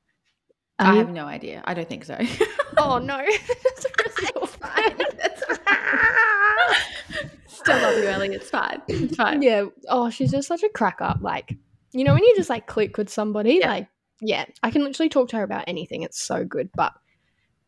I 0.79 0.97
have 0.97 1.11
no 1.11 1.25
idea. 1.25 1.63
I 1.65 1.73
don't 1.75 1.89
think 1.89 2.05
so. 2.05 2.19
oh 2.79 2.99
no 2.99 3.19
It's 3.27 4.57
fine. 4.57 4.97
That's 5.17 5.45
fine. 5.47 5.57
Still 7.47 7.77
love 7.77 7.97
you, 7.99 8.09
Ellie. 8.09 8.35
It's 8.35 8.49
fine. 8.50 8.81
It's 8.89 9.17
fine. 9.17 9.43
Yeah. 9.43 9.67
Oh, 9.89 10.09
she's 10.11 10.31
just 10.31 10.49
such 10.49 10.62
a 10.62 10.69
crack 10.69 10.99
up. 11.00 11.19
Like, 11.21 11.57
you 11.93 12.05
know, 12.05 12.15
when 12.15 12.25
you 12.25 12.35
just 12.37 12.50
like 12.50 12.67
click 12.67 12.97
with 12.97 13.09
somebody, 13.11 13.59
Yeah. 13.61 13.69
like, 13.71 13.89
yeah, 14.23 14.45
I 14.62 14.71
can 14.71 14.85
literally 14.85 15.09
talk 15.09 15.29
to 15.31 15.37
her 15.37 15.43
about 15.43 15.65
anything. 15.67 16.03
It's 16.03 16.23
so 16.23 16.45
good. 16.45 16.71
But 16.75 16.93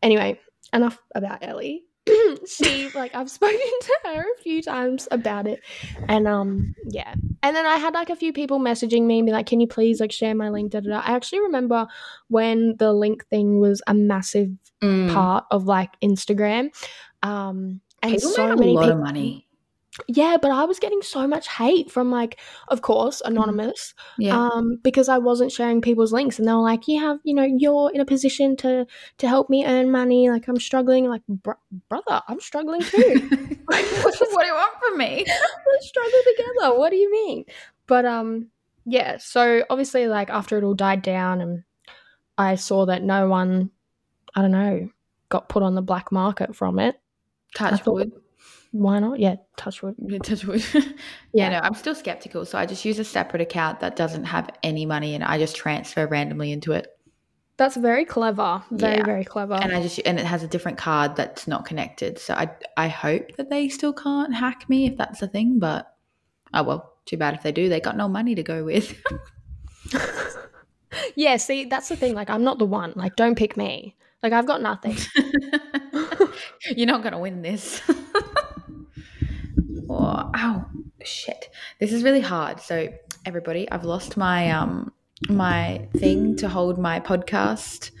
anyway, 0.01 0.39
enough 0.71 0.99
about 1.15 1.39
Ellie. 1.43 1.83
she 2.47 2.89
like 2.93 3.15
I've 3.15 3.29
spoken 3.31 3.57
to 3.81 3.93
her 4.05 4.21
a 4.21 4.41
few 4.43 4.61
times 4.61 5.07
about 5.09 5.47
it, 5.47 5.61
and 6.09 6.27
um 6.27 6.75
yeah, 6.85 7.13
and 7.41 7.55
then 7.55 7.65
I 7.65 7.77
had 7.77 7.93
like 7.93 8.09
a 8.09 8.15
few 8.17 8.33
people 8.33 8.59
messaging 8.59 9.03
me 9.03 9.19
and 9.19 9.25
be 9.25 9.31
like, 9.31 9.45
"Can 9.45 9.61
you 9.61 9.67
please 9.67 10.01
like 10.01 10.11
share 10.11 10.35
my 10.35 10.49
link?" 10.49 10.71
Da, 10.73 10.81
da, 10.81 10.89
da. 10.89 10.99
I 10.99 11.15
actually 11.15 11.39
remember 11.43 11.87
when 12.27 12.75
the 12.77 12.91
link 12.91 13.25
thing 13.27 13.59
was 13.59 13.81
a 13.87 13.93
massive 13.93 14.49
Mm. 14.81 15.13
part 15.13 15.45
of 15.49 15.63
like 15.63 15.91
Instagram, 16.01 16.71
um, 17.21 17.79
and 18.03 18.11
People 18.11 18.29
so 18.29 18.43
made 18.47 18.53
a 18.53 18.55
many 18.57 18.73
lot 18.73 18.81
people. 18.83 18.97
of 18.97 19.03
money. 19.03 19.47
Yeah, 20.07 20.37
but 20.41 20.49
I 20.49 20.63
was 20.65 20.79
getting 20.79 21.03
so 21.03 21.27
much 21.27 21.47
hate 21.47 21.91
from 21.91 22.09
like, 22.09 22.39
of 22.69 22.81
course, 22.81 23.21
anonymous, 23.23 23.93
Yeah. 24.17 24.35
um, 24.35 24.77
because 24.83 25.07
I 25.07 25.19
wasn't 25.19 25.51
sharing 25.51 25.81
people's 25.81 26.11
links, 26.11 26.39
and 26.39 26.47
they 26.47 26.51
were 26.51 26.61
like, 26.61 26.87
"You 26.87 26.99
have, 26.99 27.19
you 27.23 27.35
know, 27.35 27.43
you're 27.43 27.91
in 27.93 28.01
a 28.01 28.05
position 28.05 28.55
to 28.57 28.87
to 29.19 29.27
help 29.27 29.51
me 29.51 29.65
earn 29.67 29.91
money. 29.91 30.31
Like 30.31 30.47
I'm 30.47 30.59
struggling. 30.59 31.07
Like, 31.07 31.21
br- 31.27 31.51
brother, 31.89 32.21
I'm 32.27 32.39
struggling 32.39 32.81
too. 32.81 32.97
what 33.65 33.83
do 33.87 34.47
you 34.47 34.53
want 34.55 34.73
from 34.79 34.97
me? 34.97 35.25
Let's 35.73 35.87
struggle 35.87 36.19
together. 36.35 36.77
What 36.79 36.89
do 36.89 36.95
you 36.97 37.11
mean?" 37.11 37.45
But 37.85 38.05
um, 38.05 38.47
yeah. 38.85 39.17
So 39.19 39.63
obviously, 39.69 40.07
like 40.07 40.31
after 40.31 40.57
it 40.57 40.63
all 40.63 40.73
died 40.73 41.03
down, 41.03 41.39
and 41.39 41.63
I 42.35 42.55
saw 42.55 42.87
that 42.87 43.03
no 43.03 43.27
one, 43.27 43.69
I 44.33 44.41
don't 44.41 44.49
know, 44.51 44.89
got 45.29 45.49
put 45.49 45.61
on 45.61 45.75
the 45.75 45.83
black 45.83 46.11
market 46.11 46.55
from 46.55 46.79
it. 46.79 46.95
Touch 47.55 47.81
thought- 47.81 47.93
wood. 47.93 48.11
Why 48.71 48.97
not? 48.97 49.19
Yeah, 49.19 49.35
touch 49.55 49.83
wood. 49.83 49.95
Yeah, 49.99 50.17
touch 50.19 50.45
wood. 50.45 50.63
Yeah. 51.33 51.49
no, 51.49 51.59
I'm 51.59 51.75
still 51.75 51.93
skeptical. 51.93 52.43
So 52.45 52.57
I 52.57 52.65
just 52.65 52.83
use 52.85 52.97
a 52.97 53.03
separate 53.03 53.41
account 53.41 53.79
that 53.81 53.95
doesn't 53.95 54.25
have 54.25 54.49
any 54.63 54.85
money 54.87 55.13
and 55.15 55.23
I 55.23 55.37
just 55.37 55.55
transfer 55.55 56.07
randomly 56.07 56.51
into 56.51 56.71
it. 56.71 56.87
That's 57.57 57.75
very 57.77 58.03
clever. 58.03 58.63
Very 58.71 58.97
Yeah. 58.97 59.03
very 59.05 59.23
clever. 59.25 59.53
And 59.53 59.73
I 59.75 59.81
just 59.83 59.99
and 60.05 60.19
it 60.19 60.25
has 60.25 60.41
a 60.41 60.47
different 60.47 60.79
card 60.79 61.15
that's 61.15 61.47
not 61.47 61.65
connected. 61.65 62.17
So 62.17 62.33
I 62.33 62.49
I 62.75 62.87
hope 62.87 63.35
that 63.37 63.51
they 63.51 63.69
still 63.69 63.93
can't 63.93 64.33
hack 64.33 64.67
me 64.67 64.87
if 64.87 64.97
that's 64.97 65.19
the 65.19 65.27
thing, 65.27 65.59
but 65.59 65.93
oh 66.55 66.63
well, 66.63 66.93
too 67.05 67.17
bad 67.17 67.35
if 67.35 67.43
they 67.43 67.51
do. 67.51 67.69
They 67.69 67.79
got 67.79 67.95
no 67.95 68.07
money 68.09 68.33
to 68.35 68.43
go 68.43 68.63
with. 68.63 68.99
Yeah, 71.15 71.37
see, 71.37 71.65
that's 71.65 71.89
the 71.89 71.95
thing. 71.95 72.13
Like, 72.13 72.29
I'm 72.29 72.43
not 72.43 72.59
the 72.59 72.65
one. 72.65 72.93
Like, 72.95 73.15
don't 73.15 73.35
pick 73.35 73.57
me. 73.57 73.95
Like, 74.21 74.31
I've 74.31 74.45
got 74.45 74.61
nothing. 74.61 74.95
You're 76.75 76.87
not 76.87 77.03
gonna 77.03 77.19
win 77.19 77.41
this. 77.41 77.81
oh, 79.89 80.31
ow, 80.35 80.65
shit! 81.03 81.49
This 81.79 81.93
is 81.93 82.03
really 82.03 82.21
hard. 82.21 82.59
So, 82.59 82.89
everybody, 83.25 83.69
I've 83.69 83.85
lost 83.85 84.17
my 84.17 84.51
um 84.51 84.91
my 85.29 85.87
thing 85.97 86.35
to 86.37 86.49
hold 86.49 86.77
my 86.77 86.99
podcast 86.99 87.91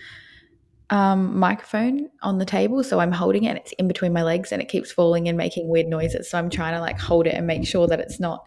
um 0.93 1.37
microphone 1.39 2.07
on 2.21 2.37
the 2.37 2.45
table. 2.45 2.83
So 2.83 2.99
I'm 2.99 3.11
holding 3.11 3.45
it. 3.45 3.49
And 3.49 3.57
it's 3.57 3.71
in 3.73 3.87
between 3.87 4.13
my 4.13 4.21
legs, 4.23 4.51
and 4.51 4.61
it 4.61 4.69
keeps 4.69 4.91
falling 4.91 5.27
and 5.27 5.35
making 5.37 5.67
weird 5.67 5.87
noises. 5.87 6.29
So 6.29 6.37
I'm 6.37 6.49
trying 6.49 6.73
to 6.75 6.79
like 6.81 6.99
hold 6.99 7.25
it 7.25 7.33
and 7.33 7.47
make 7.47 7.65
sure 7.67 7.87
that 7.87 7.99
it's 7.99 8.19
not 8.19 8.45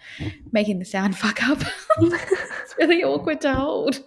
making 0.53 0.79
the 0.79 0.85
sound 0.85 1.19
fuck 1.23 1.43
up. 1.49 1.59
it's 1.99 2.75
really 2.79 3.03
awkward 3.03 3.41
to 3.41 3.53
hold. 3.53 4.01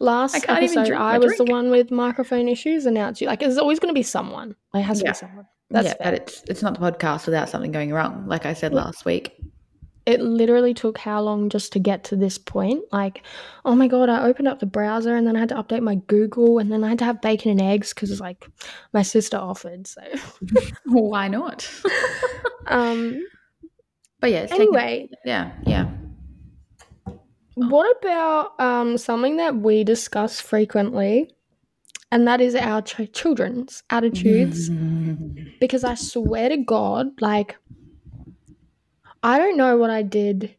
Last 0.00 0.34
I 0.34 0.40
can't 0.40 0.58
episode, 0.64 0.86
drink 0.86 1.00
I 1.00 1.18
was 1.18 1.36
the 1.36 1.44
one 1.44 1.70
with 1.70 1.90
microphone 1.90 2.48
issues, 2.48 2.86
and 2.86 2.94
now 2.94 3.08
it's 3.08 3.20
you. 3.20 3.28
Like, 3.28 3.40
there's 3.40 3.58
always 3.58 3.78
going 3.78 3.94
to 3.94 3.98
be 3.98 4.02
someone. 4.02 4.56
It 4.74 4.82
has 4.82 4.98
to 4.98 5.04
Yeah. 5.04 5.12
be 5.12 5.16
someone. 5.18 5.46
That's 5.70 5.86
yeah, 5.86 5.94
fair. 5.94 6.12
but 6.12 6.14
it's 6.14 6.42
it's 6.48 6.62
not 6.62 6.78
the 6.78 6.80
podcast 6.92 7.26
without 7.26 7.48
something 7.48 7.72
going 7.72 7.92
wrong. 7.92 8.26
Like 8.26 8.46
I 8.46 8.52
said 8.54 8.72
last 8.72 9.04
week. 9.04 9.32
It 10.06 10.20
literally 10.20 10.72
took 10.72 10.98
how 10.98 11.20
long 11.20 11.48
just 11.50 11.72
to 11.72 11.80
get 11.80 12.04
to 12.04 12.16
this 12.16 12.38
point? 12.38 12.84
Like, 12.92 13.24
oh 13.64 13.74
my 13.74 13.88
god, 13.88 14.08
I 14.08 14.22
opened 14.26 14.46
up 14.46 14.60
the 14.60 14.66
browser 14.66 15.16
and 15.16 15.26
then 15.26 15.34
I 15.34 15.40
had 15.40 15.48
to 15.48 15.56
update 15.56 15.82
my 15.82 15.96
Google, 16.06 16.58
and 16.58 16.70
then 16.70 16.84
I 16.84 16.88
had 16.90 16.98
to 17.00 17.04
have 17.04 17.20
bacon 17.20 17.50
and 17.50 17.60
eggs 17.60 17.92
because 17.92 18.12
it's 18.12 18.20
like 18.20 18.46
my 18.92 19.02
sister 19.02 19.36
offered. 19.36 19.86
So, 19.88 20.02
Why 20.86 21.26
not? 21.26 21.68
um, 22.68 23.20
but 24.20 24.30
yeah, 24.30 24.42
it's 24.42 24.52
taken- 24.52 24.68
anyway, 24.68 25.10
yeah, 25.24 25.50
yeah. 25.66 25.88
What 27.54 27.96
about 27.98 28.60
um, 28.60 28.98
something 28.98 29.38
that 29.38 29.56
we 29.56 29.82
discuss 29.82 30.40
frequently, 30.40 31.30
and 32.12 32.28
that 32.28 32.40
is 32.40 32.54
our 32.54 32.82
ch- 32.82 33.12
children's 33.12 33.82
attitudes? 33.90 34.70
Because 35.58 35.84
I 35.84 35.94
swear 35.94 36.50
to 36.50 36.58
God, 36.58 37.18
like, 37.22 37.56
I 39.26 39.38
don't 39.38 39.56
know 39.56 39.76
what 39.76 39.90
I 39.90 40.02
did. 40.02 40.54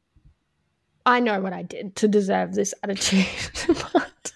I 1.06 1.22
know 1.22 1.40
what 1.40 1.54
I 1.54 1.62
did 1.62 1.96
to 1.96 2.08
deserve 2.10 2.54
this 2.54 2.74
attitude, 2.84 3.26
but. 3.94 4.34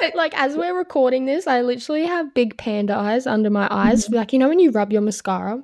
like 0.16 0.36
as 0.36 0.56
we're 0.56 0.76
recording 0.76 1.24
this, 1.24 1.46
I 1.46 1.60
literally 1.60 2.04
have 2.04 2.34
big 2.34 2.58
panda 2.58 2.96
eyes 2.96 3.28
under 3.28 3.48
my 3.48 3.68
eyes. 3.70 4.08
Like 4.08 4.32
you 4.32 4.40
know 4.40 4.48
when 4.48 4.58
you 4.58 4.72
rub 4.72 4.92
your 4.92 5.02
mascara, 5.02 5.62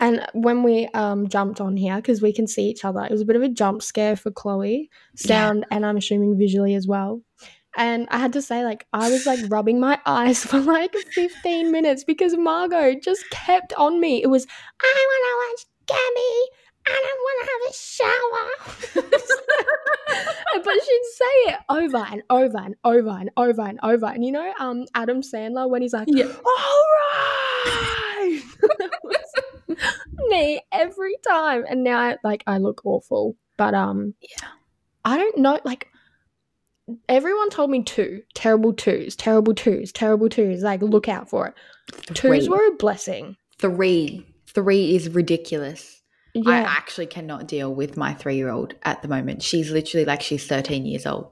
and 0.00 0.26
when 0.32 0.64
we 0.64 0.86
um 0.94 1.28
jumped 1.28 1.60
on 1.60 1.76
here 1.76 1.94
because 1.94 2.20
we 2.20 2.32
can 2.32 2.48
see 2.48 2.68
each 2.68 2.84
other, 2.84 3.04
it 3.04 3.12
was 3.12 3.20
a 3.20 3.24
bit 3.24 3.36
of 3.36 3.42
a 3.42 3.48
jump 3.48 3.84
scare 3.84 4.16
for 4.16 4.32
Chloe, 4.32 4.90
sound 5.14 5.64
and 5.70 5.86
I'm 5.86 5.96
assuming 5.96 6.36
visually 6.36 6.74
as 6.74 6.88
well. 6.88 7.22
And 7.76 8.08
I 8.10 8.18
had 8.18 8.32
to 8.32 8.42
say, 8.42 8.64
like, 8.64 8.86
I 8.92 9.10
was 9.10 9.26
like 9.26 9.40
rubbing 9.48 9.78
my 9.78 9.98
eyes 10.06 10.44
for 10.50 10.58
like 10.60 10.94
15 10.94 11.70
minutes 11.70 12.04
because 12.04 12.36
Margot 12.36 12.94
just 12.98 13.28
kept 13.30 13.72
on 13.74 14.00
me. 14.00 14.22
It 14.22 14.28
was, 14.28 14.46
I 14.82 15.06
want 15.08 15.22
to 15.26 15.36
watch 15.44 15.66
Gabby 15.86 16.50
and 16.88 16.96
I 17.04 17.14
want 17.24 17.38
to 17.42 17.48
have 17.52 17.62
a 17.70 17.74
shower. 17.76 19.12
but 20.64 20.74
she'd 20.74 21.04
say 21.14 21.52
it 21.52 21.58
over 21.68 21.96
and 22.10 22.22
over 22.30 22.58
and 22.58 22.74
over 22.84 23.10
and 23.10 23.30
over 23.36 23.62
and 23.62 23.78
over. 23.82 24.06
And 24.06 24.24
you 24.24 24.32
know, 24.32 24.52
um, 24.58 24.86
Adam 24.94 25.20
Sandler 25.20 25.68
when 25.68 25.82
he's 25.82 25.92
like, 25.92 26.08
Yeah. 26.10 26.24
all 26.44 26.84
right. 27.12 28.40
Me 30.28 30.60
every 30.72 31.16
time. 31.26 31.64
And 31.68 31.84
now 31.84 31.98
I 31.98 32.16
like 32.24 32.42
I 32.46 32.58
look 32.58 32.80
awful. 32.84 33.36
But 33.56 33.74
um 33.74 34.14
Yeah. 34.20 34.48
I 35.04 35.18
don't 35.18 35.38
know 35.38 35.60
like 35.64 35.88
everyone 37.08 37.50
told 37.50 37.70
me 37.70 37.82
two 37.82 38.22
terrible 38.34 38.72
twos, 38.72 39.16
terrible 39.16 39.54
twos, 39.54 39.92
terrible 39.92 40.28
twos. 40.28 40.62
Like 40.62 40.82
look 40.82 41.08
out 41.08 41.28
for 41.28 41.48
it. 41.48 41.54
Twos 42.14 42.46
Three. 42.46 42.48
were 42.48 42.66
a 42.66 42.76
blessing. 42.76 43.36
Three. 43.58 44.26
Three 44.48 44.94
is 44.94 45.08
ridiculous. 45.10 46.02
Yeah. 46.34 46.50
I 46.50 46.58
actually 46.60 47.06
cannot 47.06 47.48
deal 47.48 47.74
with 47.74 47.96
my 47.96 48.14
three 48.14 48.36
year 48.36 48.50
old 48.50 48.74
at 48.82 49.02
the 49.02 49.08
moment. 49.08 49.42
She's 49.42 49.70
literally 49.70 50.04
like 50.04 50.20
she's 50.20 50.46
13 50.46 50.84
years 50.84 51.06
old. 51.06 51.30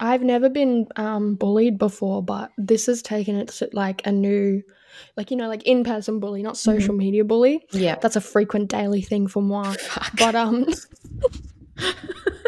I've 0.00 0.22
never 0.22 0.48
been 0.48 0.86
um, 0.96 1.34
bullied 1.34 1.76
before, 1.76 2.22
but 2.22 2.52
this 2.56 2.86
has 2.86 3.02
taken 3.02 3.34
it 3.36 3.48
to 3.48 3.68
like 3.72 4.06
a 4.06 4.12
new, 4.12 4.62
like 5.16 5.30
you 5.30 5.36
know, 5.36 5.48
like 5.48 5.64
in 5.64 5.82
person 5.82 6.20
bully, 6.20 6.42
not 6.42 6.56
social 6.56 6.94
media 6.94 7.24
bully. 7.24 7.66
Yeah. 7.72 7.96
That's 8.00 8.16
a 8.16 8.20
frequent 8.20 8.70
daily 8.70 9.02
thing 9.02 9.26
for 9.26 9.42
moi. 9.42 9.72
Fuck. 9.72 10.12
But 10.16 10.34
um, 10.34 10.66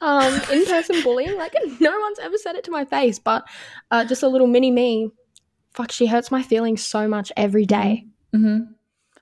um, 0.00 0.40
in 0.52 0.64
person 0.66 1.02
bullying, 1.02 1.36
like 1.36 1.54
no 1.80 1.98
one's 2.00 2.18
ever 2.18 2.38
said 2.38 2.54
it 2.54 2.64
to 2.64 2.70
my 2.70 2.84
face, 2.84 3.18
but 3.18 3.44
uh, 3.90 4.04
just 4.04 4.22
a 4.22 4.28
little 4.28 4.46
mini 4.46 4.70
me. 4.70 5.10
Fuck, 5.72 5.92
she 5.92 6.06
hurts 6.06 6.30
my 6.30 6.42
feelings 6.42 6.84
so 6.84 7.06
much 7.06 7.30
every 7.36 7.66
day. 7.66 8.06
hmm 8.32 8.60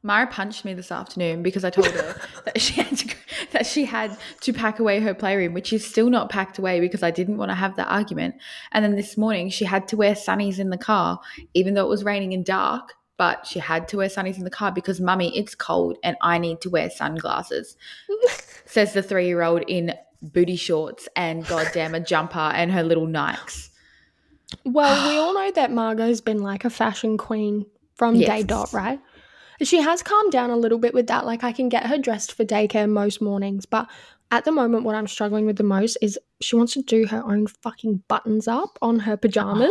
Mara 0.02 0.28
punched 0.28 0.64
me 0.64 0.72
this 0.72 0.92
afternoon 0.92 1.42
because 1.42 1.64
I 1.64 1.70
told 1.70 1.88
her 1.88 2.20
that 2.44 2.60
she 2.60 2.80
had 2.80 2.96
to 2.96 3.16
that 3.50 3.66
she 3.66 3.84
had 3.84 4.16
to 4.42 4.52
pack 4.52 4.78
away 4.78 5.00
her 5.00 5.14
playroom, 5.14 5.52
which 5.52 5.72
is 5.72 5.84
still 5.84 6.10
not 6.10 6.30
packed 6.30 6.58
away 6.58 6.78
because 6.78 7.02
I 7.02 7.10
didn't 7.10 7.38
want 7.38 7.50
to 7.50 7.56
have 7.56 7.74
that 7.76 7.88
argument. 7.88 8.36
And 8.70 8.84
then 8.84 8.94
this 8.94 9.16
morning 9.16 9.50
she 9.50 9.64
had 9.64 9.88
to 9.88 9.96
wear 9.96 10.14
sunnies 10.14 10.60
in 10.60 10.70
the 10.70 10.78
car, 10.78 11.18
even 11.54 11.74
though 11.74 11.84
it 11.84 11.88
was 11.88 12.04
raining 12.04 12.34
and 12.34 12.44
dark. 12.44 12.94
But 13.18 13.46
she 13.46 13.58
had 13.58 13.88
to 13.88 13.96
wear 13.96 14.08
sunnies 14.08 14.36
in 14.36 14.44
the 14.44 14.50
car 14.50 14.70
because, 14.70 15.00
mummy, 15.00 15.36
it's 15.36 15.54
cold 15.54 15.96
and 16.04 16.16
I 16.20 16.36
need 16.36 16.60
to 16.60 16.70
wear 16.70 16.90
sunglasses. 16.90 17.76
Says 18.66 18.92
the 18.92 19.02
three 19.02 19.26
year 19.26 19.42
old 19.42 19.62
in 19.66 19.94
booty 20.32 20.56
shorts 20.56 21.08
and 21.16 21.46
goddamn 21.46 21.94
a 21.94 22.00
jumper 22.00 22.38
and 22.38 22.72
her 22.72 22.82
little 22.82 23.06
Nikes. 23.06 23.70
Well, 24.64 25.08
we 25.08 25.16
all 25.16 25.34
know 25.34 25.50
that 25.52 25.72
Margot's 25.72 26.20
been 26.20 26.42
like 26.42 26.64
a 26.64 26.70
fashion 26.70 27.18
queen 27.18 27.66
from 27.94 28.16
Yes. 28.16 28.26
day 28.28 28.42
dot, 28.42 28.72
right? 28.72 29.00
She 29.62 29.80
has 29.80 30.02
calmed 30.02 30.32
down 30.32 30.50
a 30.50 30.56
little 30.56 30.78
bit 30.78 30.92
with 30.92 31.06
that. 31.06 31.24
Like, 31.24 31.42
I 31.42 31.52
can 31.52 31.68
get 31.68 31.86
her 31.86 31.98
dressed 31.98 32.32
for 32.32 32.44
daycare 32.44 32.88
most 32.88 33.22
mornings, 33.22 33.64
but 33.64 33.88
at 34.30 34.44
the 34.44 34.52
moment, 34.52 34.84
what 34.84 34.94
I'm 34.94 35.06
struggling 35.06 35.46
with 35.46 35.56
the 35.56 35.62
most 35.62 35.96
is 36.02 36.18
she 36.40 36.56
wants 36.56 36.74
to 36.74 36.82
do 36.82 37.06
her 37.06 37.22
own 37.24 37.46
fucking 37.46 38.02
buttons 38.08 38.46
up 38.46 38.78
on 38.82 39.00
her 39.00 39.16
pajamas. 39.16 39.70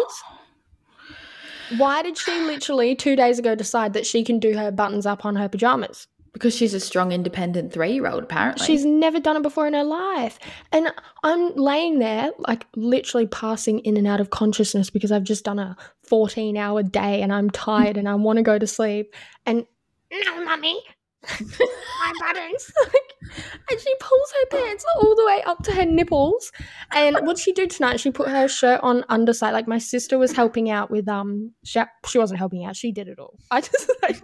Why 1.78 2.02
did 2.04 2.18
she 2.18 2.32
literally 2.42 2.96
two 2.96 3.16
days 3.16 3.40
ago 3.40 3.56
decide 3.56 3.94
that 3.94 4.06
she 4.06 4.24
can 4.24 4.40
do 4.40 4.56
her 4.58 4.72
buttons 4.72 5.06
up 5.06 5.26
on 5.26 5.36
her 5.36 5.50
pajamas? 5.50 6.08
Because 6.36 6.54
she's 6.54 6.74
a 6.74 6.82
strong, 6.82 7.14
independent 7.14 7.72
three 7.72 7.94
year 7.94 8.08
old, 8.08 8.24
apparently. 8.24 8.66
She's 8.66 8.84
never 8.84 9.22
done 9.22 9.38
it 9.38 9.42
before 9.42 9.68
in 9.68 9.74
her 9.74 9.86
life. 9.86 10.38
And 10.74 10.92
I'm 11.24 11.56
laying 11.56 12.00
there, 12.00 12.32
like 12.40 12.68
literally 12.76 13.26
passing 13.26 13.80
in 13.80 13.96
and 13.96 14.06
out 14.06 14.20
of 14.20 14.32
consciousness 14.32 14.90
because 14.90 15.14
I've 15.14 15.24
just 15.24 15.46
done 15.46 15.60
a 15.60 15.78
14 16.04 16.58
hour 16.58 16.84
day 16.84 17.22
and 17.22 17.34
I'm 17.34 17.50
tired 17.50 17.96
and 17.96 18.10
I 18.10 18.16
want 18.16 18.36
to 18.36 18.44
go 18.44 18.60
to 18.60 18.68
sleep. 18.68 19.16
And 19.46 19.66
no, 20.12 20.44
mummy, 20.44 20.82
my 21.40 22.14
buttons. 22.20 22.72
Like, 22.84 23.42
and 23.72 23.80
she 23.80 23.92
pulls 24.00 24.34
her 24.34 24.58
pants 24.58 24.86
all 24.98 25.16
the 25.16 25.26
way 25.26 25.42
up 25.48 25.64
to 25.64 25.72
her 25.72 25.84
nipples. 25.86 26.52
And 26.92 27.18
what 27.22 27.40
she 27.40 27.54
do 27.54 27.66
tonight? 27.66 28.00
She 28.00 28.12
put 28.12 28.28
her 28.28 28.48
shirt 28.48 28.82
on 28.84 29.04
underside. 29.10 29.52
Like 29.52 29.68
my 29.68 29.80
sister 29.80 30.20
was 30.20 30.32
helping 30.32 30.70
out 30.70 30.92
with 30.92 31.08
um. 31.08 31.52
She, 31.64 31.82
she 32.06 32.20
wasn't 32.20 32.38
helping 32.38 32.66
out. 32.66 32.76
She 32.76 32.92
did 32.92 33.08
it 33.08 33.18
all. 33.18 33.40
I 33.50 33.62
just 33.62 33.90
like. 34.04 34.22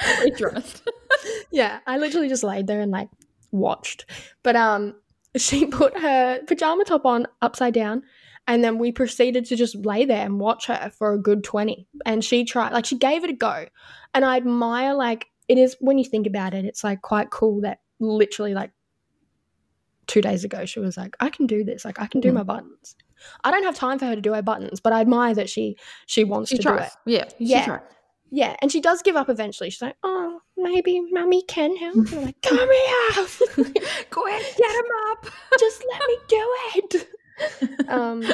dressed. 0.36 0.88
yeah, 1.50 1.80
I 1.86 1.98
literally 1.98 2.28
just 2.28 2.44
laid 2.44 2.66
there 2.66 2.80
and 2.80 2.90
like 2.90 3.08
watched. 3.52 4.06
But 4.42 4.56
um, 4.56 4.94
she 5.36 5.66
put 5.80 5.98
her 5.98 6.40
pajama 6.46 6.84
top 6.84 7.04
on 7.04 7.26
upside 7.42 7.74
down, 7.74 8.02
and 8.46 8.62
then 8.64 8.78
we 8.78 8.92
proceeded 8.92 9.44
to 9.46 9.56
just 9.56 9.74
lay 9.76 10.04
there 10.04 10.24
and 10.24 10.38
watch 10.40 10.66
her 10.66 10.90
for 10.96 11.12
a 11.12 11.18
good 11.18 11.44
twenty. 11.44 11.86
And 12.06 12.24
she 12.24 12.44
tried, 12.44 12.72
like, 12.72 12.84
she 12.86 12.96
gave 12.98 13.24
it 13.24 13.30
a 13.30 13.34
go, 13.34 13.66
and 14.14 14.24
I 14.24 14.36
admire 14.36 14.94
like 14.94 15.26
it 15.48 15.58
is 15.58 15.76
when 15.80 15.98
you 15.98 16.04
think 16.04 16.26
about 16.26 16.54
it, 16.54 16.64
it's 16.64 16.84
like 16.84 17.02
quite 17.02 17.30
cool 17.30 17.60
that 17.62 17.80
literally 17.98 18.54
like 18.54 18.70
two 20.06 20.20
days 20.20 20.42
ago 20.44 20.64
she 20.64 20.80
was 20.80 20.96
like, 20.96 21.16
I 21.20 21.28
can 21.28 21.46
do 21.46 21.64
this, 21.64 21.84
like 21.84 22.00
I 22.00 22.06
can 22.06 22.20
do 22.20 22.30
Mm. 22.30 22.34
my 22.34 22.42
buttons. 22.42 22.96
I 23.44 23.50
don't 23.50 23.64
have 23.64 23.74
time 23.76 23.98
for 23.98 24.06
her 24.06 24.14
to 24.14 24.20
do 24.20 24.32
her 24.32 24.42
buttons, 24.42 24.80
but 24.80 24.92
I 24.92 25.00
admire 25.00 25.34
that 25.34 25.48
she 25.50 25.76
she 26.06 26.24
wants 26.24 26.50
She 26.50 26.56
to 26.56 26.62
do 26.62 26.74
it. 26.74 26.90
Yeah. 27.06 27.24
Yeah. 27.38 27.64
Tries. 27.64 27.80
Yeah, 28.30 28.56
and 28.62 28.70
she 28.70 28.80
does 28.80 29.02
give 29.02 29.16
up 29.16 29.28
eventually. 29.28 29.70
She's 29.70 29.82
like, 29.82 29.96
"Oh, 30.02 30.40
maybe 30.56 31.00
mummy 31.10 31.42
can 31.42 31.76
help." 31.76 31.96
And 31.96 32.14
I'm 32.14 32.24
like, 32.24 32.40
"Come 32.42 32.58
here, 32.58 33.26
Go 34.10 34.26
ahead, 34.26 34.54
get 34.56 34.74
him 34.74 34.90
up. 35.10 35.26
just 35.58 35.84
let 35.90 36.02
me 36.06 36.16
do 36.28 36.56
it." 36.76 37.08
Um, 37.88 38.24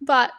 but 0.00 0.32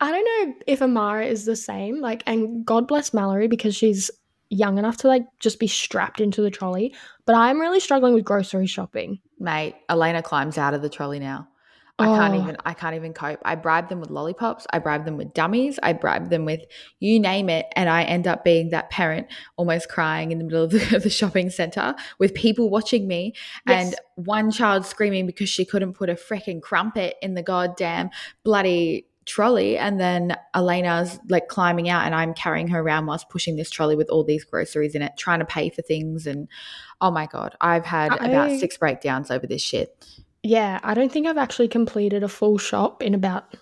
I 0.00 0.10
don't 0.10 0.24
know 0.24 0.54
if 0.66 0.82
Amara 0.82 1.26
is 1.26 1.44
the 1.44 1.56
same. 1.56 2.00
Like, 2.00 2.22
and 2.26 2.64
God 2.64 2.88
bless 2.88 3.14
Mallory 3.14 3.48
because 3.48 3.74
she's 3.74 4.10
young 4.48 4.78
enough 4.78 4.96
to 4.98 5.08
like 5.08 5.26
just 5.40 5.58
be 5.58 5.66
strapped 5.66 6.20
into 6.20 6.42
the 6.42 6.50
trolley. 6.50 6.94
But 7.24 7.34
I'm 7.34 7.60
really 7.60 7.80
struggling 7.80 8.14
with 8.14 8.24
grocery 8.24 8.66
shopping. 8.66 9.20
Mate, 9.38 9.76
Elena 9.88 10.22
climbs 10.22 10.58
out 10.58 10.74
of 10.74 10.82
the 10.82 10.88
trolley 10.88 11.18
now. 11.18 11.48
I 11.98 12.04
can't 12.04 12.34
Oh. 12.34 12.42
even 12.42 12.56
I 12.66 12.74
can't 12.74 12.94
even 12.94 13.14
cope. 13.14 13.40
I 13.44 13.54
bribe 13.54 13.88
them 13.88 14.00
with 14.00 14.10
lollipops, 14.10 14.66
I 14.70 14.78
bribe 14.80 15.06
them 15.06 15.16
with 15.16 15.32
dummies, 15.32 15.78
I 15.82 15.94
bribe 15.94 16.28
them 16.28 16.44
with 16.44 16.60
you 17.00 17.18
name 17.18 17.48
it, 17.48 17.66
and 17.74 17.88
I 17.88 18.02
end 18.02 18.26
up 18.26 18.44
being 18.44 18.68
that 18.70 18.90
parent 18.90 19.28
almost 19.56 19.88
crying 19.88 20.30
in 20.30 20.36
the 20.38 20.44
middle 20.44 20.64
of 20.64 20.70
the, 20.72 20.98
the 21.02 21.08
shopping 21.10 21.48
center 21.48 21.94
with 22.18 22.34
people 22.34 22.68
watching 22.68 23.08
me 23.08 23.32
Yes. 23.66 23.86
and 23.86 24.26
one 24.26 24.50
child 24.50 24.84
screaming 24.84 25.24
because 25.26 25.48
she 25.48 25.64
couldn't 25.64 25.94
put 25.94 26.10
a 26.10 26.14
freaking 26.14 26.60
crumpet 26.60 27.16
in 27.22 27.34
the 27.34 27.42
goddamn 27.42 28.10
bloody 28.44 29.06
trolley 29.24 29.76
and 29.76 29.98
then 29.98 30.36
Elena's 30.54 31.18
like 31.28 31.48
climbing 31.48 31.88
out 31.88 32.04
and 32.04 32.14
I'm 32.14 32.32
carrying 32.32 32.68
her 32.68 32.80
around 32.80 33.06
whilst 33.06 33.28
pushing 33.28 33.56
this 33.56 33.70
trolley 33.70 33.96
with 33.96 34.08
all 34.08 34.22
these 34.22 34.44
groceries 34.44 34.94
in 34.94 35.02
it 35.02 35.12
trying 35.18 35.40
to 35.40 35.44
pay 35.44 35.68
for 35.68 35.82
things 35.82 36.28
and 36.28 36.46
oh 37.00 37.10
my 37.10 37.26
god 37.26 37.56
I've 37.60 37.84
had 37.84 38.12
about 38.22 38.60
six 38.60 38.76
breakdowns 38.76 39.32
over 39.32 39.44
this 39.46 39.62
shit 39.62 40.06
Yeah, 40.46 40.78
I 40.82 40.94
don't 40.94 41.10
think 41.10 41.26
I've 41.26 41.36
actually 41.36 41.68
completed 41.68 42.22
a 42.22 42.28
full 42.28 42.56
shop 42.58 43.02
in 43.02 43.14
about 43.14 43.56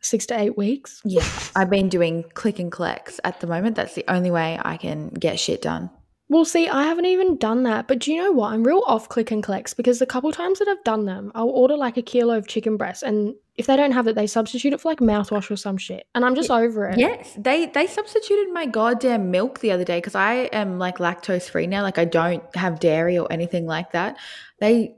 six 0.00 0.26
to 0.26 0.38
eight 0.38 0.56
weeks. 0.56 1.00
yeah 1.04 1.26
I've 1.56 1.70
been 1.70 1.88
doing 1.88 2.24
click 2.34 2.58
and 2.58 2.70
collects 2.70 3.20
at 3.24 3.40
the 3.40 3.46
moment 3.46 3.74
that's 3.76 3.94
the 3.94 4.04
only 4.08 4.30
way 4.30 4.58
I 4.62 4.76
can 4.76 5.08
get 5.08 5.38
shit 5.40 5.62
done 5.62 5.88
Well, 6.28 6.44
see, 6.44 6.68
I 6.68 6.84
haven't 6.84 7.06
even 7.06 7.36
done 7.36 7.62
that. 7.64 7.86
But 7.86 8.00
do 8.00 8.12
you 8.12 8.18
know 8.22 8.32
what? 8.32 8.52
I'm 8.52 8.64
real 8.64 8.82
off 8.86 9.08
click 9.08 9.30
and 9.30 9.42
collects 9.42 9.74
because 9.74 9.98
the 9.98 10.06
couple 10.06 10.32
times 10.32 10.58
that 10.58 10.68
I've 10.68 10.82
done 10.84 11.04
them, 11.04 11.30
I'll 11.34 11.50
order 11.62 11.76
like 11.76 11.96
a 11.98 12.02
kilo 12.02 12.36
of 12.38 12.48
chicken 12.48 12.76
breast, 12.76 13.02
and 13.02 13.34
if 13.56 13.66
they 13.66 13.76
don't 13.76 13.92
have 13.92 14.08
it, 14.08 14.16
they 14.16 14.26
substitute 14.26 14.72
it 14.72 14.80
for 14.80 14.88
like 14.88 14.98
mouthwash 14.98 15.50
or 15.50 15.56
some 15.56 15.76
shit. 15.76 16.06
And 16.14 16.24
I'm 16.24 16.34
just 16.34 16.50
over 16.50 16.88
it. 16.88 16.98
Yes, 16.98 17.34
they 17.38 17.66
they 17.66 17.86
substituted 17.86 18.52
my 18.52 18.66
goddamn 18.66 19.30
milk 19.30 19.60
the 19.60 19.70
other 19.70 19.84
day 19.84 19.98
because 19.98 20.14
I 20.16 20.48
am 20.52 20.78
like 20.78 20.98
lactose 20.98 21.48
free 21.48 21.66
now. 21.66 21.82
Like 21.82 21.98
I 21.98 22.04
don't 22.04 22.42
have 22.56 22.80
dairy 22.80 23.16
or 23.16 23.30
anything 23.32 23.66
like 23.66 23.92
that. 23.92 24.16
They 24.58 24.94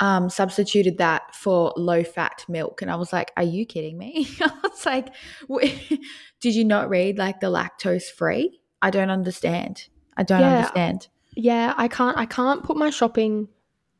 um, 0.00 0.28
substituted 0.28 0.98
that 0.98 1.34
for 1.34 1.72
low 1.76 2.02
fat 2.02 2.44
milk, 2.48 2.82
and 2.82 2.90
I 2.90 2.96
was 2.96 3.12
like, 3.12 3.32
"Are 3.36 3.42
you 3.44 3.64
kidding 3.64 3.96
me?" 3.96 4.26
I 4.40 4.50
was 4.62 4.84
like, 4.84 5.14
"Did 6.40 6.54
you 6.54 6.64
not 6.64 6.88
read 6.88 7.18
like 7.18 7.40
the 7.40 7.46
lactose 7.46 8.04
free?" 8.10 8.60
I 8.82 8.90
don't 8.90 9.10
understand. 9.10 9.86
I 10.16 10.22
don't 10.22 10.40
Yeah. 10.40 10.56
understand. 10.56 11.08
Yeah, 11.36 11.74
I 11.76 11.86
can't. 11.86 12.18
I 12.18 12.26
can't 12.26 12.64
put 12.64 12.76
my 12.76 12.90
shopping. 12.90 13.48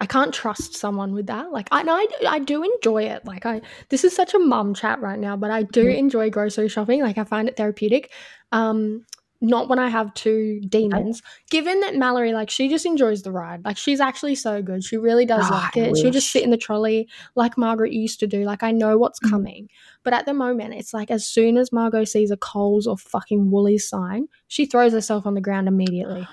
I 0.01 0.07
can't 0.07 0.33
trust 0.33 0.75
someone 0.77 1.13
with 1.13 1.27
that. 1.27 1.53
Like, 1.53 1.69
I, 1.71 1.83
I, 1.87 2.27
I 2.37 2.39
do 2.39 2.63
enjoy 2.63 3.03
it. 3.05 3.25
Like, 3.27 3.45
I. 3.45 3.61
This 3.91 4.03
is 4.03 4.17
such 4.17 4.33
a 4.35 4.39
mum 4.39 4.73
chat 4.75 5.01
right 5.01 5.19
now, 5.19 5.37
but 5.37 5.51
I 5.51 5.63
do 5.63 5.85
Mhm. 5.85 5.99
enjoy 5.99 6.31
grocery 6.31 6.69
shopping. 6.69 7.03
Like, 7.03 7.19
I 7.19 7.25
find 7.25 7.49
it 7.49 7.57
therapeutic. 7.57 8.11
Um, 8.51 9.05
not 9.43 9.69
when 9.71 9.79
I 9.79 9.89
have 9.89 10.13
two 10.13 10.61
demons. 10.69 11.23
Given 11.51 11.81
that 11.81 11.97
Mallory, 11.97 12.35
like, 12.35 12.51
she 12.51 12.69
just 12.69 12.85
enjoys 12.85 13.23
the 13.23 13.33
ride. 13.33 13.65
Like, 13.65 13.79
she's 13.79 13.99
actually 14.01 14.35
so 14.35 14.61
good. 14.63 14.85
She 14.85 14.99
really 14.99 15.25
does 15.25 15.47
Oh, 15.51 15.55
like 15.55 15.77
it. 15.79 15.97
She'll 15.97 16.11
just 16.11 16.31
sit 16.31 16.43
in 16.45 16.51
the 16.51 16.59
trolley 16.59 17.09
like 17.37 17.57
Margaret 17.57 17.93
used 17.93 18.21
to 18.21 18.27
do. 18.27 18.45
Like, 18.45 18.63
I 18.63 18.71
know 18.71 18.99
what's 18.99 19.19
Mhm. 19.21 19.31
coming. 19.31 19.69
But 20.03 20.13
at 20.13 20.27
the 20.27 20.35
moment, 20.35 20.75
it's 20.75 20.93
like 20.93 21.11
as 21.11 21.25
soon 21.27 21.57
as 21.57 21.73
Margot 21.73 22.05
sees 22.05 22.31
a 22.31 22.37
Coles 22.37 22.87
or 22.87 22.99
fucking 22.99 23.51
Woolies 23.51 23.89
sign, 23.89 24.29
she 24.49 24.67
throws 24.67 24.93
herself 24.93 25.27
on 25.27 25.33
the 25.35 25.41
ground 25.41 25.69
immediately. 25.69 26.27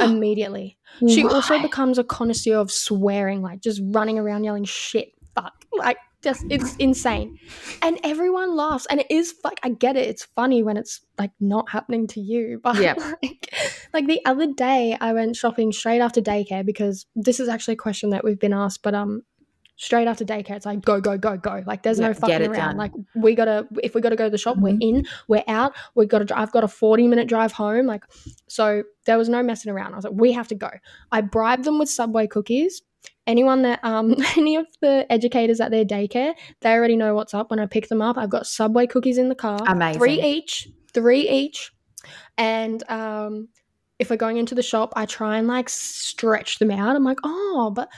Immediately. 0.00 0.78
She 1.08 1.24
also 1.24 1.60
becomes 1.60 1.98
a 1.98 2.04
connoisseur 2.04 2.56
of 2.56 2.70
swearing, 2.70 3.42
like 3.42 3.60
just 3.60 3.80
running 3.84 4.18
around 4.18 4.44
yelling 4.44 4.64
shit, 4.64 5.12
fuck. 5.34 5.52
Like 5.76 5.98
just 6.22 6.44
it's 6.50 6.76
insane. 6.76 7.38
And 7.82 7.98
everyone 8.04 8.56
laughs. 8.56 8.86
And 8.88 9.00
it 9.00 9.06
is 9.10 9.34
like 9.44 9.58
I 9.62 9.70
get 9.70 9.96
it, 9.96 10.08
it's 10.08 10.24
funny 10.24 10.62
when 10.62 10.76
it's 10.76 11.00
like 11.18 11.32
not 11.40 11.68
happening 11.70 12.06
to 12.08 12.20
you. 12.20 12.60
But 12.62 12.76
Yep. 12.76 12.98
like, 13.22 13.54
like 13.92 14.06
the 14.06 14.20
other 14.24 14.46
day 14.46 14.96
I 15.00 15.12
went 15.12 15.36
shopping 15.36 15.72
straight 15.72 16.00
after 16.00 16.20
daycare 16.22 16.64
because 16.64 17.06
this 17.16 17.40
is 17.40 17.48
actually 17.48 17.74
a 17.74 17.78
question 17.78 18.10
that 18.10 18.24
we've 18.24 18.38
been 18.40 18.54
asked, 18.54 18.82
but 18.82 18.94
um 18.94 19.22
straight 19.76 20.06
after 20.06 20.24
daycare 20.24 20.52
it's 20.56 20.66
like 20.66 20.80
go, 20.82 21.00
go, 21.00 21.18
go, 21.18 21.36
go. 21.36 21.62
Like 21.66 21.82
there's 21.82 21.98
Yeah, 21.98 22.08
no 22.08 22.14
fucking 22.14 22.42
around. 22.42 22.52
done. 22.52 22.76
Like 22.76 22.92
we 23.14 23.34
gotta 23.34 23.66
if 23.82 23.94
we 23.94 24.00
gotta 24.00 24.16
go 24.16 24.24
to 24.24 24.30
the 24.30 24.38
shop, 24.38 24.56
we're 24.58 24.74
Mhm. 24.74 24.78
in, 24.98 25.06
we're 25.28 25.42
out, 25.48 25.74
we 25.94 26.06
gotta 26.06 26.26
I've 26.38 26.52
got 26.52 26.62
a 26.64 26.68
40 26.68 27.08
minute 27.08 27.28
drive 27.28 27.52
home. 27.52 27.86
Like 27.86 28.04
so 28.46 28.82
there 29.06 29.18
was 29.18 29.28
no 29.28 29.42
messing 29.42 29.72
around. 29.72 29.92
I 29.92 29.96
was 29.96 30.04
like, 30.04 30.14
we 30.14 30.32
have 30.32 30.48
to 30.48 30.54
go. 30.54 30.70
I 31.12 31.20
bribed 31.22 31.64
them 31.64 31.78
with 31.78 31.88
Subway 31.88 32.26
cookies. 32.26 32.82
Anyone 33.26 33.62
that 33.62 33.80
um 33.82 34.14
any 34.36 34.56
of 34.56 34.66
the 34.80 35.06
educators 35.10 35.60
at 35.60 35.70
their 35.70 35.84
daycare, 35.84 36.34
they 36.60 36.70
already 36.70 36.96
know 36.96 37.14
what's 37.14 37.34
up. 37.34 37.50
When 37.50 37.58
I 37.58 37.66
pick 37.66 37.88
them 37.88 38.00
up, 38.02 38.16
I've 38.16 38.30
got 38.30 38.46
Subway 38.46 38.86
cookies 38.86 39.18
in 39.18 39.28
the 39.28 39.34
car. 39.34 39.58
Amazing. 39.66 39.98
Three 40.00 40.22
each. 40.22 40.68
Three 40.92 41.28
each. 41.28 41.72
And 42.38 42.88
um 42.90 43.48
if 43.98 44.10
we're 44.10 44.16
going 44.16 44.36
into 44.36 44.54
the 44.54 44.62
shop, 44.62 44.92
I 44.96 45.06
try 45.06 45.38
and 45.38 45.46
like 45.48 45.68
stretch 45.68 46.58
them 46.58 46.70
out. 46.70 46.96
I'm 46.96 47.04
like, 47.04 47.18
oh, 47.24 47.72
but 47.74 47.88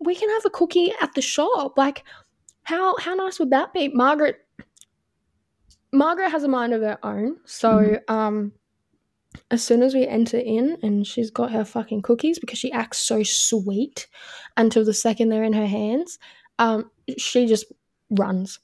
we 0.00 0.14
can 0.14 0.28
have 0.30 0.44
a 0.44 0.50
cookie 0.50 0.92
at 1.00 1.14
the 1.14 1.22
shop. 1.22 1.76
Like, 1.76 2.04
how 2.64 2.96
how 2.98 3.14
nice 3.14 3.38
would 3.38 3.50
that 3.50 3.72
be? 3.72 3.88
Margaret 3.88 4.36
Margaret 5.92 6.30
has 6.30 6.42
a 6.44 6.48
mind 6.48 6.72
of 6.72 6.82
her 6.82 6.98
own. 7.02 7.38
So 7.44 7.68
Mhm. 7.68 8.10
um 8.10 8.52
as 9.50 9.62
soon 9.64 9.82
as 9.82 9.94
we 9.94 10.06
enter 10.06 10.38
in 10.38 10.78
and 10.82 11.06
she's 11.06 11.30
got 11.30 11.50
her 11.50 11.64
fucking 11.64 12.02
cookies 12.02 12.38
because 12.38 12.58
she 12.58 12.70
acts 12.72 12.98
so 12.98 13.22
sweet 13.24 14.06
until 14.56 14.84
the 14.84 14.94
second 14.94 15.28
they're 15.28 15.42
in 15.42 15.52
her 15.54 15.66
hands, 15.66 16.18
um, 16.60 16.90
she 17.18 17.46
just 17.46 17.64
runs. 18.10 18.60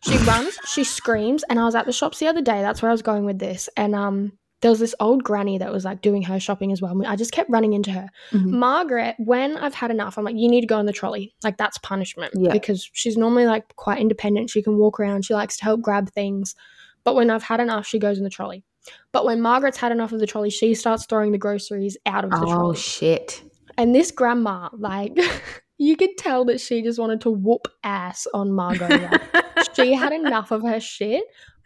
She 0.00 0.16
runs, 0.26 0.58
she 0.66 0.82
screams, 0.82 1.44
and 1.50 1.60
I 1.60 1.64
was 1.64 1.74
at 1.74 1.84
the 1.84 1.92
shops 1.92 2.18
the 2.20 2.26
other 2.26 2.40
day. 2.40 2.62
That's 2.62 2.80
where 2.80 2.90
I 2.90 2.92
was 2.94 3.02
going 3.02 3.26
with 3.26 3.38
this. 3.38 3.68
And 3.76 3.94
um, 3.94 4.37
there 4.60 4.70
was 4.72 4.80
this 4.80 4.94
old 4.98 5.22
granny 5.22 5.56
that 5.58 5.70
was 5.72 5.84
like 5.84 6.00
doing 6.02 6.22
her 6.22 6.40
shopping 6.40 6.72
as 6.72 6.82
well. 6.82 7.00
I 7.06 7.14
just 7.14 7.30
kept 7.32 7.48
running 7.48 7.74
into 7.74 7.90
her. 7.92 8.08
Mhm. 8.32 8.46
Margaret, 8.50 9.14
when 9.18 9.56
I've 9.56 9.74
had 9.74 9.90
enough, 9.92 10.18
I'm 10.18 10.24
like, 10.24 10.34
you 10.36 10.48
need 10.48 10.62
to 10.62 10.66
go 10.66 10.80
in 10.80 10.86
the 10.86 10.92
trolley. 10.92 11.34
Like 11.44 11.56
that's 11.58 11.78
punishment 11.78 12.32
Yeah. 12.36 12.52
because 12.52 12.88
she's 12.92 13.16
normally 13.16 13.46
like 13.46 13.76
quite 13.76 14.00
independent. 14.00 14.50
She 14.50 14.62
can 14.62 14.76
walk 14.76 14.98
around. 14.98 15.24
She 15.24 15.34
likes 15.34 15.56
to 15.58 15.64
help 15.64 15.80
grab 15.80 16.10
things. 16.10 16.56
But 17.04 17.14
when 17.14 17.30
I've 17.30 17.44
had 17.44 17.60
enough, 17.60 17.86
she 17.86 17.98
goes 18.00 18.18
in 18.18 18.24
the 18.24 18.30
trolley. 18.30 18.64
But 19.12 19.24
when 19.24 19.40
Margaret's 19.40 19.76
had 19.76 19.92
enough 19.92 20.12
of 20.12 20.18
the 20.18 20.26
trolley, 20.26 20.50
she 20.50 20.74
starts 20.74 21.06
throwing 21.06 21.30
the 21.32 21.38
groceries 21.38 21.96
out 22.06 22.24
of 22.24 22.30
the 22.30 22.38
Oh 22.38 22.44
trolley. 22.46 22.70
Oh 22.70 22.74
shit. 22.74 23.42
And 23.76 23.94
this 23.94 24.10
grandma, 24.10 24.70
like, 24.72 25.16
you 25.78 25.96
could 25.96 26.16
tell 26.18 26.44
that 26.46 26.60
she 26.60 26.82
just 26.82 26.98
wanted 26.98 27.20
to 27.20 27.30
whoop 27.30 27.68
ass 27.84 28.26
on 28.34 28.52
Margot. 28.52 28.88
Like, 28.88 29.74
she 29.76 29.92
had 29.94 30.12
enough 30.12 30.50
of 30.50 30.62
her 30.62 30.80
shit 30.80 31.22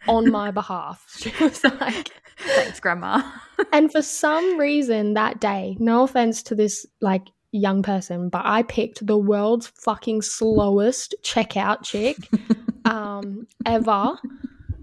on 0.07 0.29
my 0.29 0.51
behalf. 0.51 1.05
She 1.17 1.31
was 1.43 1.63
like, 1.63 2.09
Thanks, 2.45 2.79
Grandma. 2.79 3.21
and 3.73 3.91
for 3.91 4.01
some 4.01 4.57
reason 4.59 5.13
that 5.13 5.39
day, 5.39 5.77
no 5.79 6.03
offense 6.03 6.43
to 6.43 6.55
this 6.55 6.85
like 7.01 7.27
young 7.51 7.83
person, 7.83 8.29
but 8.29 8.45
I 8.45 8.63
picked 8.63 9.05
the 9.05 9.17
world's 9.17 9.67
fucking 9.67 10.21
slowest 10.21 11.15
checkout 11.23 11.83
chick 11.83 12.17
um, 12.85 13.47
ever. 13.65 14.17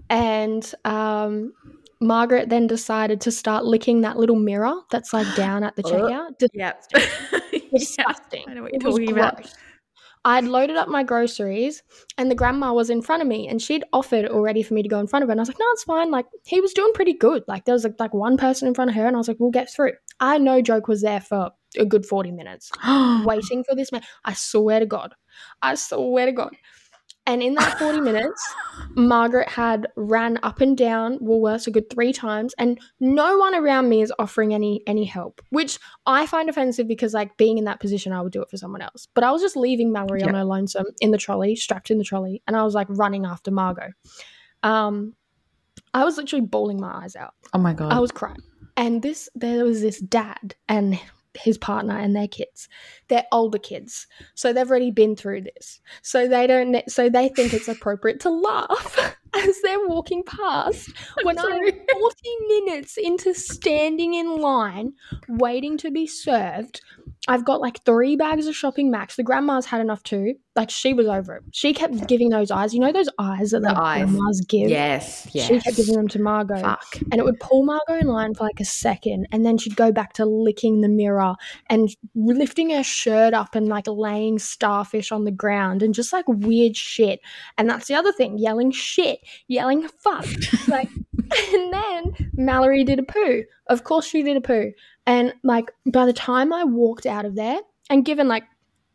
And 0.09 0.73
um, 0.83 1.53
Margaret 2.01 2.49
then 2.49 2.67
decided 2.67 3.21
to 3.21 3.31
start 3.31 3.65
licking 3.65 4.01
that 4.01 4.17
little 4.17 4.35
mirror 4.35 4.73
that's 4.89 5.13
like 5.13 5.33
down 5.35 5.63
at 5.63 5.75
the 5.75 5.83
Ugh. 5.85 5.91
checkout. 6.41 6.47
Yep. 6.53 6.83
Disgusting. 7.73 8.45
I 8.49 8.53
know 8.53 8.63
what 8.63 8.73
you're 8.73 8.91
talking 8.91 9.11
about. 9.11 9.45
I'd 10.23 10.45
loaded 10.45 10.77
up 10.77 10.87
my 10.87 11.03
groceries 11.03 11.81
and 12.17 12.29
the 12.29 12.35
grandma 12.35 12.73
was 12.73 12.89
in 12.89 13.01
front 13.01 13.21
of 13.21 13.27
me 13.27 13.47
and 13.47 13.61
she'd 13.61 13.83
offered 13.91 14.25
already 14.25 14.61
for 14.61 14.73
me 14.75 14.83
to 14.83 14.89
go 14.89 14.99
in 14.99 15.07
front 15.07 15.23
of 15.23 15.29
her. 15.29 15.31
And 15.31 15.39
I 15.39 15.41
was 15.41 15.49
like, 15.49 15.59
no, 15.59 15.65
it's 15.71 15.83
fine. 15.83 16.11
Like, 16.11 16.27
he 16.45 16.61
was 16.61 16.73
doing 16.73 16.93
pretty 16.93 17.13
good. 17.13 17.43
Like, 17.47 17.65
there 17.65 17.73
was 17.73 17.83
like, 17.83 17.99
like 17.99 18.13
one 18.13 18.37
person 18.37 18.67
in 18.67 18.75
front 18.75 18.91
of 18.91 18.95
her 18.95 19.07
and 19.07 19.15
I 19.15 19.17
was 19.17 19.27
like, 19.27 19.37
we'll 19.39 19.51
get 19.51 19.71
through. 19.73 19.93
I 20.19 20.37
no 20.37 20.61
joke 20.61 20.87
was 20.87 21.01
there 21.01 21.21
for 21.21 21.51
a 21.77 21.85
good 21.85 22.05
40 22.05 22.31
minutes 22.31 22.71
waiting 23.25 23.63
for 23.63 23.75
this 23.75 23.91
man. 23.91 24.03
I 24.23 24.33
swear 24.33 24.79
to 24.79 24.85
God. 24.85 25.15
I 25.61 25.75
swear 25.75 26.27
to 26.27 26.31
God. 26.31 26.51
And 27.25 27.43
in 27.43 27.53
that 27.55 27.77
40 27.77 27.99
minutes, 28.01 28.53
Margaret 28.95 29.47
had 29.47 29.87
ran 29.95 30.39
up 30.43 30.59
and 30.59 30.75
down 30.75 31.19
Woolworths 31.19 31.67
a 31.67 31.71
good 31.71 31.89
three 31.89 32.11
times, 32.11 32.53
and 32.57 32.79
no 32.99 33.37
one 33.37 33.53
around 33.53 33.89
me 33.89 34.01
is 34.01 34.13
offering 34.17 34.53
any 34.53 34.81
any 34.87 35.05
help, 35.05 35.41
which 35.49 35.77
I 36.05 36.25
find 36.25 36.49
offensive 36.49 36.87
because 36.87 37.13
like 37.13 37.37
being 37.37 37.57
in 37.57 37.65
that 37.65 37.79
position, 37.79 38.11
I 38.11 38.21
would 38.21 38.31
do 38.31 38.41
it 38.41 38.49
for 38.49 38.57
someone 38.57 38.81
else. 38.81 39.07
But 39.13 39.23
I 39.23 39.31
was 39.31 39.41
just 39.41 39.55
leaving 39.55 39.91
Mallory 39.91 40.23
on 40.23 40.33
her 40.33 40.43
lonesome 40.43 40.87
in 40.99 41.11
the 41.11 41.17
trolley, 41.17 41.55
strapped 41.55 41.91
in 41.91 41.97
the 41.97 42.03
trolley, 42.03 42.41
and 42.47 42.55
I 42.55 42.63
was 42.63 42.73
like 42.73 42.87
running 42.89 43.25
after 43.25 43.51
Margot. 43.51 43.91
Um, 44.63 45.15
I 45.93 46.03
was 46.03 46.17
literally 46.17 46.45
bawling 46.45 46.79
my 46.79 47.03
eyes 47.03 47.15
out. 47.15 47.33
Oh 47.53 47.59
my 47.59 47.73
god. 47.73 47.91
I 47.91 47.99
was 47.99 48.11
crying. 48.11 48.37
And 48.77 49.01
this 49.01 49.29
there 49.35 49.63
was 49.63 49.81
this 49.81 49.99
dad 49.99 50.55
and 50.69 50.99
his 51.35 51.57
partner 51.57 51.97
and 51.97 52.15
their 52.15 52.27
kids. 52.27 52.67
They're 53.07 53.25
older 53.31 53.57
kids. 53.57 54.07
So 54.35 54.53
they've 54.53 54.69
already 54.69 54.91
been 54.91 55.15
through 55.15 55.41
this. 55.41 55.79
So 56.01 56.27
they 56.27 56.47
don't 56.47 56.89
so 56.89 57.09
they 57.09 57.29
think 57.29 57.53
it's 57.53 57.67
appropriate 57.67 58.19
to 58.21 58.29
laugh 58.29 59.17
as 59.35 59.61
they're 59.61 59.87
walking 59.87 60.23
past 60.23 60.91
when 61.23 61.37
I'm 61.37 61.45
40 61.47 61.75
minutes 62.47 62.97
into 62.97 63.33
standing 63.33 64.13
in 64.13 64.37
line 64.37 64.93
waiting 65.27 65.77
to 65.79 65.91
be 65.91 66.07
served 66.07 66.81
I've 67.27 67.45
got 67.45 67.61
like 67.61 67.83
three 67.85 68.15
bags 68.15 68.47
of 68.47 68.55
shopping 68.55 68.89
max. 68.89 69.15
The 69.15 69.23
grandma's 69.23 69.67
had 69.67 69.79
enough 69.79 70.01
too. 70.01 70.33
Like 70.55 70.71
she 70.71 70.93
was 70.93 71.05
over 71.05 71.35
it. 71.35 71.43
She 71.51 71.71
kept 71.71 72.07
giving 72.07 72.29
those 72.29 72.49
eyes. 72.49 72.73
You 72.73 72.79
know 72.79 72.91
those 72.91 73.09
eyes 73.19 73.51
that 73.51 73.61
the, 73.61 73.69
the 73.69 73.79
eyes. 73.79 74.01
grandmas 74.01 74.41
give. 74.41 74.69
Yes, 74.69 75.27
yes. 75.31 75.47
She 75.47 75.59
kept 75.59 75.77
giving 75.77 75.95
them 75.95 76.07
to 76.09 76.19
Margot, 76.19 76.59
Fuck. 76.59 76.97
and 77.11 77.15
it 77.15 77.23
would 77.23 77.39
pull 77.39 77.63
Margot 77.63 77.99
in 77.99 78.07
line 78.07 78.33
for 78.33 78.43
like 78.43 78.59
a 78.59 78.65
second, 78.65 79.27
and 79.31 79.45
then 79.45 79.59
she'd 79.59 79.75
go 79.75 79.91
back 79.91 80.13
to 80.13 80.25
licking 80.25 80.81
the 80.81 80.89
mirror 80.89 81.35
and 81.69 81.95
lifting 82.15 82.71
her 82.71 82.83
shirt 82.83 83.33
up 83.35 83.53
and 83.53 83.67
like 83.69 83.85
laying 83.87 84.39
starfish 84.39 85.11
on 85.11 85.23
the 85.23 85.31
ground 85.31 85.83
and 85.83 85.93
just 85.93 86.11
like 86.11 86.25
weird 86.27 86.75
shit. 86.75 87.21
And 87.57 87.69
that's 87.69 87.87
the 87.87 87.93
other 87.93 88.11
thing: 88.11 88.39
yelling 88.39 88.71
shit, 88.71 89.19
yelling 89.47 89.87
fuck, 89.87 90.25
like. 90.67 90.89
and 91.53 91.73
then 91.73 92.31
Mallory 92.33 92.83
did 92.83 92.99
a 92.99 93.03
poo. 93.03 93.43
Of 93.67 93.83
course, 93.83 94.05
she 94.05 94.23
did 94.23 94.37
a 94.37 94.41
poo. 94.41 94.73
And 95.05 95.33
like 95.43 95.71
by 95.85 96.05
the 96.05 96.13
time 96.13 96.53
I 96.53 96.63
walked 96.63 97.05
out 97.05 97.25
of 97.25 97.35
there, 97.35 97.59
and 97.89 98.05
given 98.05 98.27
like 98.27 98.43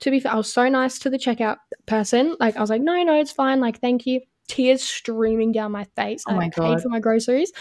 to 0.01 0.11
be 0.11 0.21
fair, 0.21 0.33
I 0.33 0.37
was 0.37 0.53
so 0.53 0.69
nice 0.69 0.99
to 1.01 1.11
the 1.11 1.19
checkout 1.19 1.57
person. 1.87 2.37
Like 2.39 2.57
I 2.57 2.61
was 2.61 2.71
like, 2.71 2.83
no, 2.83 3.03
no, 3.03 3.19
it's 3.19 3.33
fine. 3.33 3.61
Like 3.61 3.81
thank 3.81 4.07
you. 4.07 4.21
Tears 4.49 4.83
streaming 4.83 5.53
down 5.53 5.73
my 5.73 5.85
face. 5.97 6.23
Oh 6.29 6.35
my 6.35 6.45
I 6.45 6.49
god! 6.49 6.77
Paid 6.77 6.83
for 6.83 6.89
my 6.89 7.01
groceries. 7.01 7.53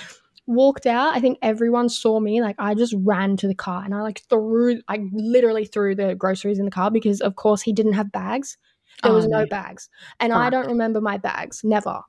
Walked 0.45 0.85
out. 0.85 1.15
I 1.15 1.19
think 1.19 1.39
everyone 1.41 1.89
saw 1.89 2.19
me. 2.19 2.41
Like 2.41 2.55
I 2.59 2.75
just 2.75 2.93
ran 2.99 3.37
to 3.37 3.47
the 3.47 3.55
car 3.55 3.83
and 3.83 3.95
I 3.95 4.01
like 4.01 4.21
threw, 4.29 4.81
I 4.87 4.99
literally 5.11 5.65
threw 5.65 5.95
the 5.95 6.13
groceries 6.13 6.59
in 6.59 6.65
the 6.65 6.71
car 6.71 6.91
because 6.91 7.21
of 7.21 7.35
course 7.35 7.63
he 7.63 7.73
didn't 7.73 7.93
have 7.93 8.11
bags. 8.11 8.57
There 9.01 9.11
oh, 9.11 9.15
was 9.15 9.25
oh, 9.25 9.29
no 9.29 9.45
bags, 9.47 9.89
and 10.19 10.31
Fuck. 10.31 10.41
I 10.41 10.49
don't 10.49 10.67
remember 10.67 11.01
my 11.01 11.17
bags. 11.17 11.61
Never, 11.65 12.01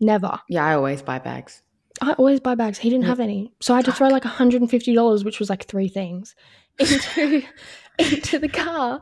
never. 0.00 0.40
Yeah, 0.48 0.64
I 0.64 0.74
always 0.74 1.02
buy 1.02 1.18
bags. 1.18 1.62
I 2.00 2.12
always 2.12 2.40
buy 2.40 2.54
bags. 2.54 2.78
He 2.78 2.90
didn't 2.90 3.06
have 3.06 3.20
any, 3.20 3.52
so 3.60 3.72
I 3.72 3.78
had 3.78 3.86
to 3.86 3.92
throw 3.92 4.08
like 4.08 4.24
hundred 4.24 4.60
and 4.60 4.70
fifty 4.70 4.94
dollars, 4.94 5.24
which 5.24 5.38
was 5.38 5.48
like 5.48 5.64
three 5.64 5.88
things, 5.88 6.34
into 6.78 7.42
into 7.98 8.38
the 8.38 8.48
car, 8.48 9.00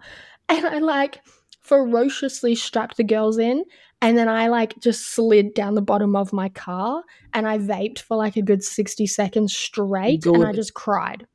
and 0.49 0.67
I 0.67 0.79
like 0.79 1.21
ferociously 1.61 2.55
strapped 2.55 2.97
the 2.97 3.05
girls 3.05 3.39
in, 3.39 3.65
and 4.01 4.17
then 4.17 4.29
I 4.29 4.49
like 4.49 4.79
just 4.79 5.09
slid 5.09 5.55
down 5.55 5.75
the 5.75 5.83
bottom 5.83 6.15
of 6.15 6.33
my 6.33 6.49
car, 6.51 7.03
and 7.33 7.49
I 7.49 7.59
vaped 7.59 7.99
for 8.01 8.17
like 8.17 8.37
a 8.37 8.43
good 8.43 8.63
sixty 8.63 9.07
seconds 9.07 9.57
straight, 9.57 10.23
good. 10.23 10.35
and 10.37 10.47
I 10.47 10.53
just 10.53 10.75
cried. 10.75 11.27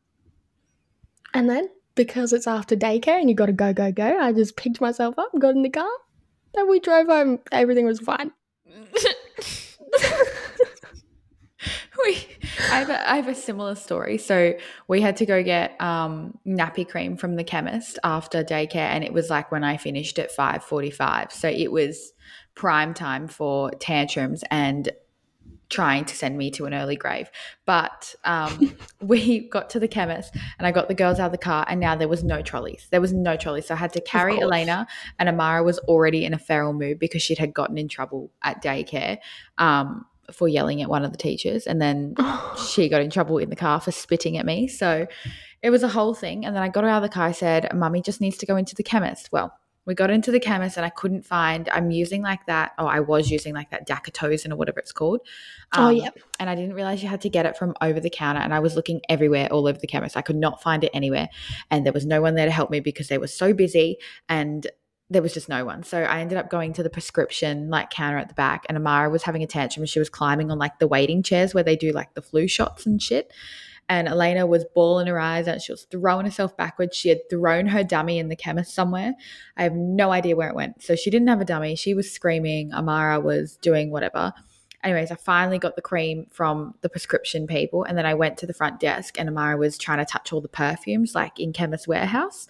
And 1.33 1.49
then 1.49 1.69
because 1.95 2.31
it's 2.31 2.47
after 2.47 2.75
daycare 2.75 3.19
and 3.19 3.29
you 3.29 3.35
got 3.35 3.47
to 3.47 3.53
go 3.53 3.73
go 3.73 3.91
go, 3.91 4.17
I 4.17 4.31
just 4.31 4.55
picked 4.55 4.79
myself 4.79 5.19
up, 5.19 5.31
got 5.37 5.55
in 5.55 5.63
the 5.63 5.69
car, 5.69 5.89
and 6.55 6.69
we 6.69 6.79
drove 6.79 7.07
home. 7.07 7.39
Everything 7.51 7.85
was 7.85 7.99
fine. 7.99 8.31
we, 12.05 12.17
I 12.71 12.79
have, 12.79 12.89
a, 12.89 13.11
I 13.11 13.15
have 13.17 13.27
a 13.27 13.35
similar 13.35 13.75
story. 13.75 14.17
So 14.17 14.53
we 14.87 15.01
had 15.01 15.17
to 15.17 15.25
go 15.25 15.43
get 15.43 15.79
um, 15.81 16.37
nappy 16.47 16.87
cream 16.87 17.17
from 17.17 17.35
the 17.35 17.43
chemist 17.43 17.99
after 18.03 18.43
daycare, 18.43 18.75
and 18.75 19.03
it 19.03 19.13
was 19.13 19.29
like 19.29 19.51
when 19.51 19.63
I 19.63 19.77
finished 19.77 20.19
at 20.19 20.31
five 20.31 20.63
forty-five. 20.63 21.31
So 21.31 21.49
it 21.49 21.71
was 21.71 22.13
prime 22.55 22.93
time 22.93 23.27
for 23.27 23.71
tantrums 23.71 24.43
and 24.51 24.89
trying 25.69 26.03
to 26.05 26.15
send 26.15 26.37
me 26.37 26.51
to 26.51 26.65
an 26.65 26.73
early 26.73 26.95
grave. 26.95 27.29
But 27.65 28.15
um, 28.25 28.75
we 29.01 29.47
got 29.49 29.69
to 29.71 29.79
the 29.79 29.87
chemist 29.87 30.35
and 30.57 30.67
I 30.67 30.71
got 30.71 30.87
the 30.87 30.93
girls 30.93 31.19
out 31.19 31.27
of 31.27 31.31
the 31.31 31.37
car, 31.37 31.65
and 31.67 31.79
now 31.79 31.95
there 31.95 32.07
was 32.07 32.23
no 32.23 32.41
trolleys. 32.41 32.87
There 32.91 33.01
was 33.01 33.13
no 33.13 33.37
trolleys. 33.37 33.67
So 33.67 33.75
I 33.75 33.77
had 33.77 33.93
to 33.93 34.01
carry 34.01 34.41
Elena, 34.41 34.87
and 35.17 35.29
Amara 35.29 35.63
was 35.63 35.79
already 35.79 36.25
in 36.25 36.33
a 36.33 36.39
feral 36.39 36.73
mood 36.73 36.99
because 36.99 37.21
she 37.21 37.35
had 37.35 37.53
gotten 37.53 37.77
in 37.77 37.87
trouble 37.87 38.31
at 38.43 38.61
daycare. 38.63 39.19
Um, 39.57 40.05
for 40.31 40.47
yelling 40.47 40.81
at 40.81 40.89
one 40.89 41.03
of 41.03 41.11
the 41.11 41.17
teachers 41.17 41.65
and 41.65 41.81
then 41.81 42.15
she 42.69 42.87
got 42.87 43.01
in 43.01 43.09
trouble 43.09 43.39
in 43.39 43.49
the 43.49 43.55
car 43.55 43.79
for 43.79 43.91
spitting 43.91 44.37
at 44.37 44.45
me 44.45 44.67
so 44.67 45.07
it 45.63 45.71
was 45.71 45.81
a 45.81 45.87
whole 45.87 46.13
thing 46.13 46.45
and 46.45 46.55
then 46.55 46.61
i 46.61 46.69
got 46.69 46.83
her 46.83 46.89
out 46.89 47.03
of 47.03 47.09
the 47.09 47.13
car 47.13 47.25
i 47.25 47.31
said 47.31 47.67
mummy 47.73 47.99
just 47.99 48.21
needs 48.21 48.37
to 48.37 48.45
go 48.45 48.55
into 48.55 48.75
the 48.75 48.83
chemist 48.83 49.29
well 49.31 49.58
we 49.85 49.93
got 49.93 50.11
into 50.11 50.31
the 50.31 50.39
chemist 50.39 50.77
and 50.77 50.85
i 50.85 50.89
couldn't 50.89 51.25
find 51.25 51.69
i'm 51.69 51.91
using 51.91 52.21
like 52.21 52.45
that 52.45 52.73
oh 52.77 52.85
i 52.85 52.99
was 52.99 53.29
using 53.29 53.53
like 53.53 53.69
that 53.71 53.87
Daktozin 53.87 54.51
or 54.51 54.55
whatever 54.55 54.79
it's 54.79 54.91
called. 54.91 55.21
Oh, 55.73 55.81
um, 55.81 55.87
oh 55.87 55.89
yeah 55.89 56.09
and 56.39 56.49
i 56.49 56.55
didn't 56.55 56.73
realize 56.73 57.03
you 57.03 57.09
had 57.09 57.21
to 57.21 57.29
get 57.29 57.45
it 57.45 57.57
from 57.57 57.73
over 57.81 57.99
the 57.99 58.09
counter 58.09 58.41
and 58.41 58.53
i 58.53 58.59
was 58.59 58.75
looking 58.75 59.01
everywhere 59.09 59.47
all 59.51 59.67
over 59.67 59.77
the 59.77 59.87
chemist. 59.87 60.17
I 60.17 60.21
could 60.21 60.35
not 60.35 60.61
find 60.61 60.83
it 60.83 60.91
anywhere. 60.93 61.29
And 61.71 61.85
there 61.85 61.93
was 61.93 62.05
no 62.05 62.21
one 62.21 62.35
there 62.35 62.45
to 62.45 62.51
help 62.51 62.69
me 62.69 62.79
because 62.79 63.07
they 63.07 63.17
were 63.17 63.27
so 63.27 63.53
busy 63.53 63.97
and 64.27 64.67
there 65.09 65.21
was 65.21 65.33
just 65.33 65.49
no 65.49 65.65
one. 65.65 65.83
So 65.83 66.03
I 66.03 66.19
ended 66.19 66.37
up 66.37 66.49
going 66.49 66.73
to 66.73 66.83
the 66.83 66.89
prescription 66.89 67.69
like 67.69 67.89
counter 67.89 68.17
at 68.17 68.27
the 68.27 68.35
back 68.35 68.65
and 68.69 68.77
Amara 68.77 69.09
was 69.09 69.23
having 69.23 69.41
a 69.41 69.47
tantrum. 69.47 69.81
And 69.81 69.89
she 69.89 69.99
was 69.99 70.09
climbing 70.09 70.51
on 70.51 70.59
like 70.59 70.77
the 70.77 70.87
waiting 70.87 71.23
chairs 71.23 71.53
where 71.53 71.63
they 71.63 71.75
do 71.75 71.91
like 71.91 72.13
the 72.13 72.21
flu 72.21 72.47
shots 72.47 72.85
and 72.85 73.01
shit. 73.01 73.33
And 73.89 74.07
Elena 74.07 74.45
was 74.45 74.65
bawling 74.75 75.07
her 75.07 75.19
eyes 75.19 75.47
out. 75.47 75.61
She 75.61 75.73
was 75.73 75.87
throwing 75.89 76.25
herself 76.25 76.55
backwards. 76.55 76.95
She 76.95 77.09
had 77.09 77.27
thrown 77.29 77.65
her 77.65 77.83
dummy 77.83 78.19
in 78.19 78.29
the 78.29 78.35
chemist 78.35 78.73
somewhere. 78.73 79.15
I 79.57 79.63
have 79.63 79.73
no 79.73 80.11
idea 80.11 80.35
where 80.35 80.49
it 80.49 80.55
went. 80.55 80.83
So 80.83 80.95
she 80.95 81.09
didn't 81.09 81.27
have 81.27 81.41
a 81.41 81.45
dummy. 81.45 81.75
She 81.75 81.95
was 81.95 82.11
screaming. 82.11 82.71
Amara 82.71 83.19
was 83.19 83.57
doing 83.57 83.89
whatever. 83.91 84.31
Anyways, 84.83 85.11
I 85.11 85.15
finally 85.15 85.57
got 85.57 85.75
the 85.75 85.81
cream 85.81 86.27
from 86.29 86.75
the 86.81 86.89
prescription 86.89 87.47
people. 87.47 87.83
And 87.83 87.97
then 87.97 88.05
I 88.05 88.13
went 88.13 88.37
to 88.37 88.45
the 88.45 88.53
front 88.53 88.79
desk 88.79 89.19
and 89.19 89.27
Amara 89.27 89.57
was 89.57 89.77
trying 89.77 89.97
to 89.97 90.05
touch 90.05 90.31
all 90.31 90.39
the 90.39 90.47
perfumes 90.47 91.15
like 91.15 91.39
in 91.39 91.51
Chemist 91.51 91.87
Warehouse 91.87 92.47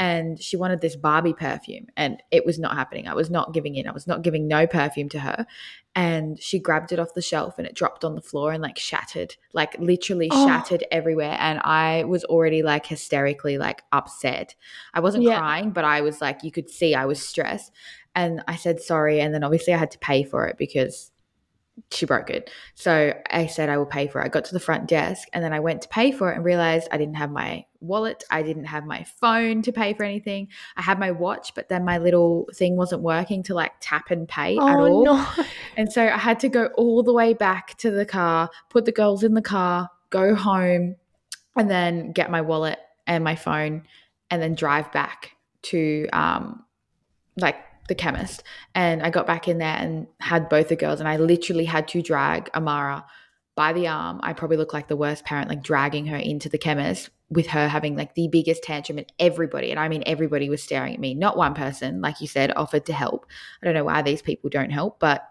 and 0.00 0.42
she 0.42 0.56
wanted 0.56 0.80
this 0.80 0.96
Barbie 0.96 1.34
perfume 1.34 1.88
and 1.94 2.22
it 2.30 2.46
was 2.46 2.58
not 2.58 2.74
happening. 2.74 3.06
I 3.06 3.12
was 3.12 3.28
not 3.28 3.52
giving 3.52 3.74
in. 3.74 3.86
I 3.86 3.92
was 3.92 4.06
not 4.06 4.22
giving 4.22 4.48
no 4.48 4.66
perfume 4.66 5.10
to 5.10 5.20
her. 5.20 5.46
And 5.94 6.40
she 6.40 6.58
grabbed 6.58 6.90
it 6.90 6.98
off 6.98 7.12
the 7.12 7.20
shelf 7.20 7.58
and 7.58 7.66
it 7.66 7.74
dropped 7.74 8.02
on 8.02 8.14
the 8.14 8.22
floor 8.22 8.50
and 8.50 8.62
like 8.62 8.78
shattered, 8.78 9.36
like 9.52 9.78
literally 9.78 10.28
oh. 10.30 10.46
shattered 10.46 10.84
everywhere. 10.90 11.36
And 11.38 11.60
I 11.64 12.04
was 12.04 12.24
already 12.24 12.62
like 12.62 12.86
hysterically 12.86 13.58
like 13.58 13.82
upset. 13.92 14.54
I 14.94 15.00
wasn't 15.00 15.24
yeah. 15.24 15.36
crying, 15.38 15.70
but 15.70 15.84
I 15.84 16.00
was 16.00 16.22
like, 16.22 16.44
you 16.44 16.50
could 16.50 16.70
see 16.70 16.94
I 16.94 17.04
was 17.04 17.20
stressed. 17.20 17.70
And 18.14 18.42
I 18.48 18.56
said 18.56 18.80
sorry. 18.80 19.20
And 19.20 19.34
then 19.34 19.44
obviously 19.44 19.74
I 19.74 19.76
had 19.76 19.90
to 19.90 19.98
pay 19.98 20.24
for 20.24 20.46
it 20.46 20.56
because 20.56 21.12
she 21.90 22.06
broke 22.06 22.30
it. 22.30 22.50
So 22.74 23.14
I 23.30 23.46
said 23.46 23.68
I 23.68 23.76
will 23.76 23.86
pay 23.86 24.08
for 24.08 24.20
it. 24.20 24.24
I 24.24 24.28
got 24.28 24.44
to 24.46 24.54
the 24.54 24.60
front 24.60 24.88
desk 24.88 25.28
and 25.32 25.42
then 25.42 25.52
I 25.52 25.60
went 25.60 25.82
to 25.82 25.88
pay 25.88 26.12
for 26.12 26.30
it 26.30 26.36
and 26.36 26.44
realized 26.44 26.88
I 26.92 26.98
didn't 26.98 27.14
have 27.14 27.30
my 27.30 27.64
wallet. 27.80 28.24
I 28.30 28.42
didn't 28.42 28.66
have 28.66 28.84
my 28.84 29.04
phone 29.04 29.62
to 29.62 29.72
pay 29.72 29.94
for 29.94 30.04
anything. 30.04 30.48
I 30.76 30.82
had 30.82 30.98
my 30.98 31.10
watch, 31.10 31.54
but 31.54 31.68
then 31.68 31.84
my 31.84 31.98
little 31.98 32.48
thing 32.54 32.76
wasn't 32.76 33.02
working 33.02 33.42
to 33.44 33.54
like 33.54 33.72
tap 33.80 34.10
and 34.10 34.28
pay 34.28 34.56
oh, 34.58 34.68
at 34.68 34.76
all. 34.76 35.04
No. 35.04 35.26
And 35.76 35.92
so 35.92 36.04
I 36.04 36.18
had 36.18 36.40
to 36.40 36.48
go 36.48 36.66
all 36.76 37.02
the 37.02 37.12
way 37.12 37.32
back 37.32 37.76
to 37.78 37.90
the 37.90 38.06
car, 38.06 38.50
put 38.68 38.84
the 38.84 38.92
girls 38.92 39.22
in 39.22 39.34
the 39.34 39.42
car, 39.42 39.88
go 40.10 40.34
home, 40.34 40.96
and 41.56 41.70
then 41.70 42.12
get 42.12 42.30
my 42.30 42.40
wallet 42.40 42.78
and 43.06 43.24
my 43.24 43.36
phone 43.36 43.84
and 44.30 44.40
then 44.40 44.54
drive 44.54 44.90
back 44.92 45.36
to 45.62 46.08
um 46.12 46.64
like 47.36 47.56
the 47.90 47.94
chemist. 47.94 48.42
And 48.74 49.02
I 49.02 49.10
got 49.10 49.26
back 49.26 49.48
in 49.48 49.58
there 49.58 49.76
and 49.76 50.06
had 50.20 50.48
both 50.48 50.68
the 50.68 50.76
girls, 50.76 51.00
and 51.00 51.08
I 51.08 51.18
literally 51.18 51.66
had 51.66 51.86
to 51.88 52.00
drag 52.00 52.48
Amara 52.54 53.04
by 53.54 53.74
the 53.74 53.88
arm. 53.88 54.20
I 54.22 54.32
probably 54.32 54.56
look 54.56 54.72
like 54.72 54.88
the 54.88 54.96
worst 54.96 55.26
parent, 55.26 55.50
like 55.50 55.62
dragging 55.62 56.06
her 56.06 56.16
into 56.16 56.48
the 56.48 56.56
chemist 56.56 57.10
with 57.28 57.48
her 57.48 57.68
having 57.68 57.96
like 57.96 58.14
the 58.14 58.28
biggest 58.28 58.62
tantrum, 58.62 58.96
and 58.96 59.12
everybody, 59.18 59.70
and 59.70 59.78
I 59.78 59.88
mean 59.88 60.02
everybody, 60.06 60.48
was 60.48 60.62
staring 60.62 60.94
at 60.94 61.00
me. 61.00 61.14
Not 61.14 61.36
one 61.36 61.52
person, 61.54 62.00
like 62.00 62.20
you 62.20 62.26
said, 62.26 62.52
offered 62.56 62.86
to 62.86 62.92
help. 62.92 63.26
I 63.62 63.66
don't 63.66 63.74
know 63.74 63.84
why 63.84 64.00
these 64.02 64.22
people 64.22 64.48
don't 64.48 64.70
help, 64.70 64.98
but 64.98 65.28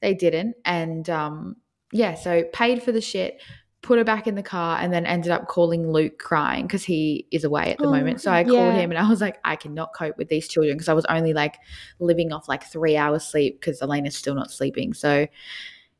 they 0.00 0.14
didn't. 0.14 0.56
And 0.64 1.08
um, 1.10 1.56
yeah, 1.90 2.14
so 2.14 2.44
paid 2.52 2.82
for 2.82 2.92
the 2.92 3.00
shit, 3.00 3.42
put 3.84 3.98
her 3.98 4.04
back 4.04 4.26
in 4.26 4.34
the 4.34 4.42
car 4.42 4.78
and 4.80 4.92
then 4.92 5.04
ended 5.04 5.30
up 5.30 5.46
calling 5.46 5.92
Luke 5.92 6.18
crying 6.18 6.66
because 6.66 6.82
he 6.82 7.26
is 7.30 7.44
away 7.44 7.72
at 7.72 7.78
the 7.78 7.86
oh, 7.86 7.90
moment. 7.90 8.20
So 8.20 8.32
I 8.32 8.40
yeah. 8.40 8.48
called 8.48 8.74
him 8.74 8.90
and 8.90 8.98
I 8.98 9.08
was 9.08 9.20
like, 9.20 9.38
I 9.44 9.56
cannot 9.56 9.92
cope 9.94 10.16
with 10.16 10.28
these 10.28 10.48
children 10.48 10.74
because 10.74 10.88
I 10.88 10.94
was 10.94 11.04
only 11.04 11.34
like 11.34 11.58
living 12.00 12.32
off 12.32 12.48
like 12.48 12.64
three 12.64 12.96
hours 12.96 13.24
sleep 13.24 13.60
because 13.60 13.82
Elena's 13.82 14.16
still 14.16 14.34
not 14.34 14.50
sleeping. 14.50 14.94
So 14.94 15.26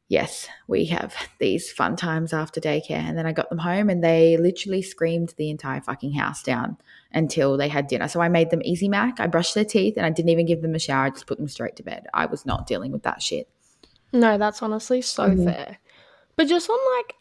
yes, 0.09 0.49
we 0.67 0.87
have 0.87 1.15
these 1.39 1.71
fun 1.71 1.95
times 1.97 2.33
after 2.33 2.61
daycare. 2.61 2.93
And 2.93 3.19
then 3.19 3.27
I 3.27 3.33
got 3.33 3.51
them 3.51 3.59
home 3.59 3.91
and 3.91 4.03
they 4.03 4.39
literally 4.39 4.83
screamed 4.83 5.35
the 5.37 5.51
entire 5.51 5.83
fucking 5.83 6.13
house 6.13 6.43
down 6.43 6.79
until 7.13 7.57
they 7.57 7.69
had 7.69 7.87
dinner. 7.87 8.09
So 8.09 8.21
I 8.21 8.29
made 8.29 8.51
them 8.51 8.63
easy 8.65 8.89
mac. 8.89 9.21
I 9.21 9.27
brushed 9.27 9.55
their 9.55 9.65
teeth 9.65 9.99
and 9.99 10.07
I 10.07 10.11
didn't 10.11 10.31
even 10.31 10.47
give 10.47 10.63
them 10.63 10.75
a 10.75 10.79
shower. 10.79 11.05
I 11.05 11.11
just 11.11 11.27
put 11.27 11.39
them 11.39 11.49
straight 11.49 11.77
to 11.77 11.83
bed. 11.83 12.07
I 12.15 12.27
was 12.27 12.47
not 12.47 12.67
dealing 12.67 12.93
with 12.93 13.03
that 13.03 13.23
shit. 13.23 13.49
No, 14.13 14.39
that's 14.39 14.63
honestly 14.63 15.03
so 15.03 15.29
Mhm. 15.29 15.45
fair. 15.45 15.79
But 16.37 16.49
just 16.49 16.69
on 16.71 16.79
like, 16.97 17.15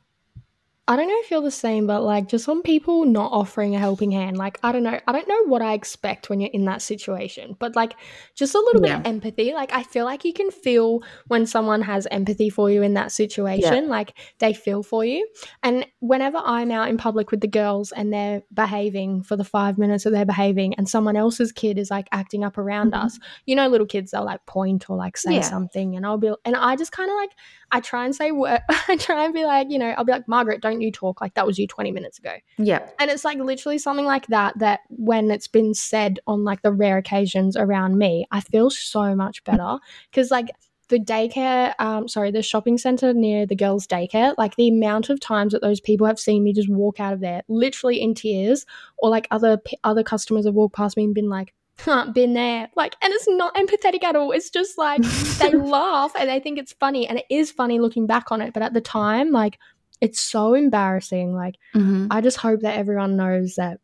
I 0.85 0.97
don't 0.97 1.07
know 1.07 1.15
if 1.19 1.31
you're 1.31 1.41
the 1.41 1.49
same, 1.49 1.87
but 1.87 2.03
like 2.03 2.27
just 2.27 2.49
on 2.49 2.61
people 2.61 3.05
not 3.05 3.31
offering 3.31 3.73
a 3.73 3.79
helping 3.79 4.11
hand, 4.11 4.35
like 4.35 4.59
I 4.63 4.73
don't 4.73 4.83
know, 4.83 4.99
I 5.07 5.11
don't 5.13 5.29
know 5.29 5.45
what 5.45 5.61
I 5.61 5.71
expect 5.75 6.29
when 6.29 6.41
you're 6.41 6.49
in 6.51 6.65
that 6.65 6.81
situation, 6.81 7.55
but 7.57 7.73
like 7.73 7.95
just 8.35 8.53
a 8.53 8.59
little 8.59 8.81
bit 8.81 8.91
of 8.99 9.05
empathy. 9.05 9.53
Like 9.53 9.71
I 9.71 9.83
feel 9.83 10.03
like 10.03 10.25
you 10.25 10.33
can 10.33 10.51
feel 10.51 11.01
when 11.27 11.45
someone 11.45 11.81
has 11.83 12.05
empathy 12.11 12.49
for 12.49 12.69
you 12.69 12.81
in 12.83 12.95
that 12.95 13.13
situation, 13.13 13.87
like 13.87 14.13
they 14.39 14.53
feel 14.53 14.83
for 14.83 15.05
you. 15.05 15.25
And 15.63 15.87
whenever 16.01 16.39
I'm 16.43 16.69
out 16.69 16.89
in 16.89 16.97
public 16.97 17.31
with 17.31 17.39
the 17.39 17.47
girls 17.47 17.93
and 17.93 18.11
they're 18.11 18.43
behaving 18.53 19.23
for 19.23 19.37
the 19.37 19.45
five 19.45 19.77
minutes 19.77 20.03
that 20.03 20.09
they're 20.09 20.25
behaving, 20.25 20.73
and 20.73 20.89
someone 20.89 21.15
else's 21.15 21.53
kid 21.53 21.77
is 21.77 21.91
like 21.91 22.09
acting 22.11 22.43
up 22.43 22.57
around 22.57 22.91
Mhm. 22.91 23.05
us, 23.05 23.19
you 23.45 23.55
know, 23.55 23.69
little 23.69 23.87
kids, 23.87 24.11
they'll 24.11 24.25
like 24.25 24.45
point 24.47 24.89
or 24.89 24.97
like 24.97 25.15
say 25.15 25.35
Yeah. 25.35 25.41
something, 25.49 25.95
and 25.95 26.05
I'll 26.05 26.17
be, 26.17 26.33
and 26.43 26.57
I 26.57 26.75
just 26.75 26.91
kind 26.91 27.09
of 27.09 27.15
like, 27.15 27.31
I 27.71 27.79
try 27.79 28.03
and 28.03 28.13
say, 28.13 28.31
I 28.89 28.97
try 28.99 29.23
and 29.23 29.33
be 29.33 29.45
like, 29.45 29.71
you 29.71 29.79
know, 29.79 29.91
I'll 29.91 30.03
be 30.03 30.11
like, 30.11 30.27
Margaret, 30.27 30.61
don't 30.61 30.72
you 30.81 30.91
talk 30.91 31.21
like 31.21 31.33
that 31.35 31.45
was 31.45 31.57
you 31.57 31.67
20 31.67 31.91
minutes 31.91 32.19
ago. 32.19 32.33
Yeah. 32.57 32.87
And 32.99 33.09
it's 33.11 33.25
like 33.25 33.37
literally 33.37 33.77
something 33.77 34.05
like 34.05 34.27
that, 34.27 34.57
that 34.59 34.81
when 34.89 35.31
it's 35.31 35.47
been 35.47 35.73
said 35.73 36.19
on 36.27 36.43
like 36.43 36.61
the 36.61 36.71
rare 36.71 36.97
occasions 36.97 37.55
around 37.55 37.97
me, 37.97 38.25
I 38.31 38.41
feel 38.41 38.69
so 38.69 39.15
much 39.15 39.43
better. 39.43 39.77
Cause 40.13 40.31
like 40.31 40.49
the 40.89 40.99
daycare, 40.99 41.73
um, 41.79 42.07
sorry, 42.07 42.31
the 42.31 42.43
shopping 42.43 42.77
center 42.77 43.13
near 43.13 43.45
the 43.45 43.55
girls' 43.55 43.87
daycare, 43.87 44.35
like 44.37 44.55
the 44.55 44.67
amount 44.67 45.09
of 45.09 45.19
times 45.19 45.53
that 45.53 45.61
those 45.61 45.79
people 45.79 46.05
have 46.05 46.19
seen 46.19 46.43
me 46.43 46.53
just 46.53 46.69
walk 46.69 46.99
out 46.99 47.13
of 47.13 47.19
there 47.19 47.41
literally 47.47 48.01
in 48.01 48.13
tears, 48.13 48.65
or 48.97 49.09
like 49.09 49.27
other, 49.31 49.59
other 49.83 50.03
customers 50.03 50.45
have 50.45 50.53
walked 50.53 50.75
past 50.75 50.97
me 50.97 51.05
and 51.05 51.15
been 51.15 51.29
like, 51.29 51.53
huh, 51.79 52.11
been 52.13 52.33
there. 52.33 52.69
Like, 52.75 52.95
and 53.01 53.13
it's 53.13 53.27
not 53.27 53.55
empathetic 53.55 54.03
at 54.03 54.15
all. 54.15 54.31
It's 54.31 54.49
just 54.49 54.77
like, 54.77 55.01
they 55.39 55.51
laugh 55.57 56.13
and 56.17 56.29
they 56.29 56.39
think 56.39 56.59
it's 56.59 56.73
funny 56.73 57.07
and 57.07 57.19
it 57.19 57.25
is 57.29 57.51
funny 57.51 57.79
looking 57.79 58.05
back 58.05 58.31
on 58.31 58.41
it 58.41 58.53
but 58.53 58.63
at 58.63 58.73
the 58.73 58.81
time 58.81 59.31
like 59.31 59.59
it's 60.05 60.19
so 60.19 60.53
embarrassing 60.53 61.33
like 61.33 61.55
Mhm. 61.75 62.07
i 62.11 62.19
just 62.21 62.37
hope 62.37 62.59
that 62.61 62.77
everyone 62.77 63.15
knows 63.15 63.55
that 63.55 63.79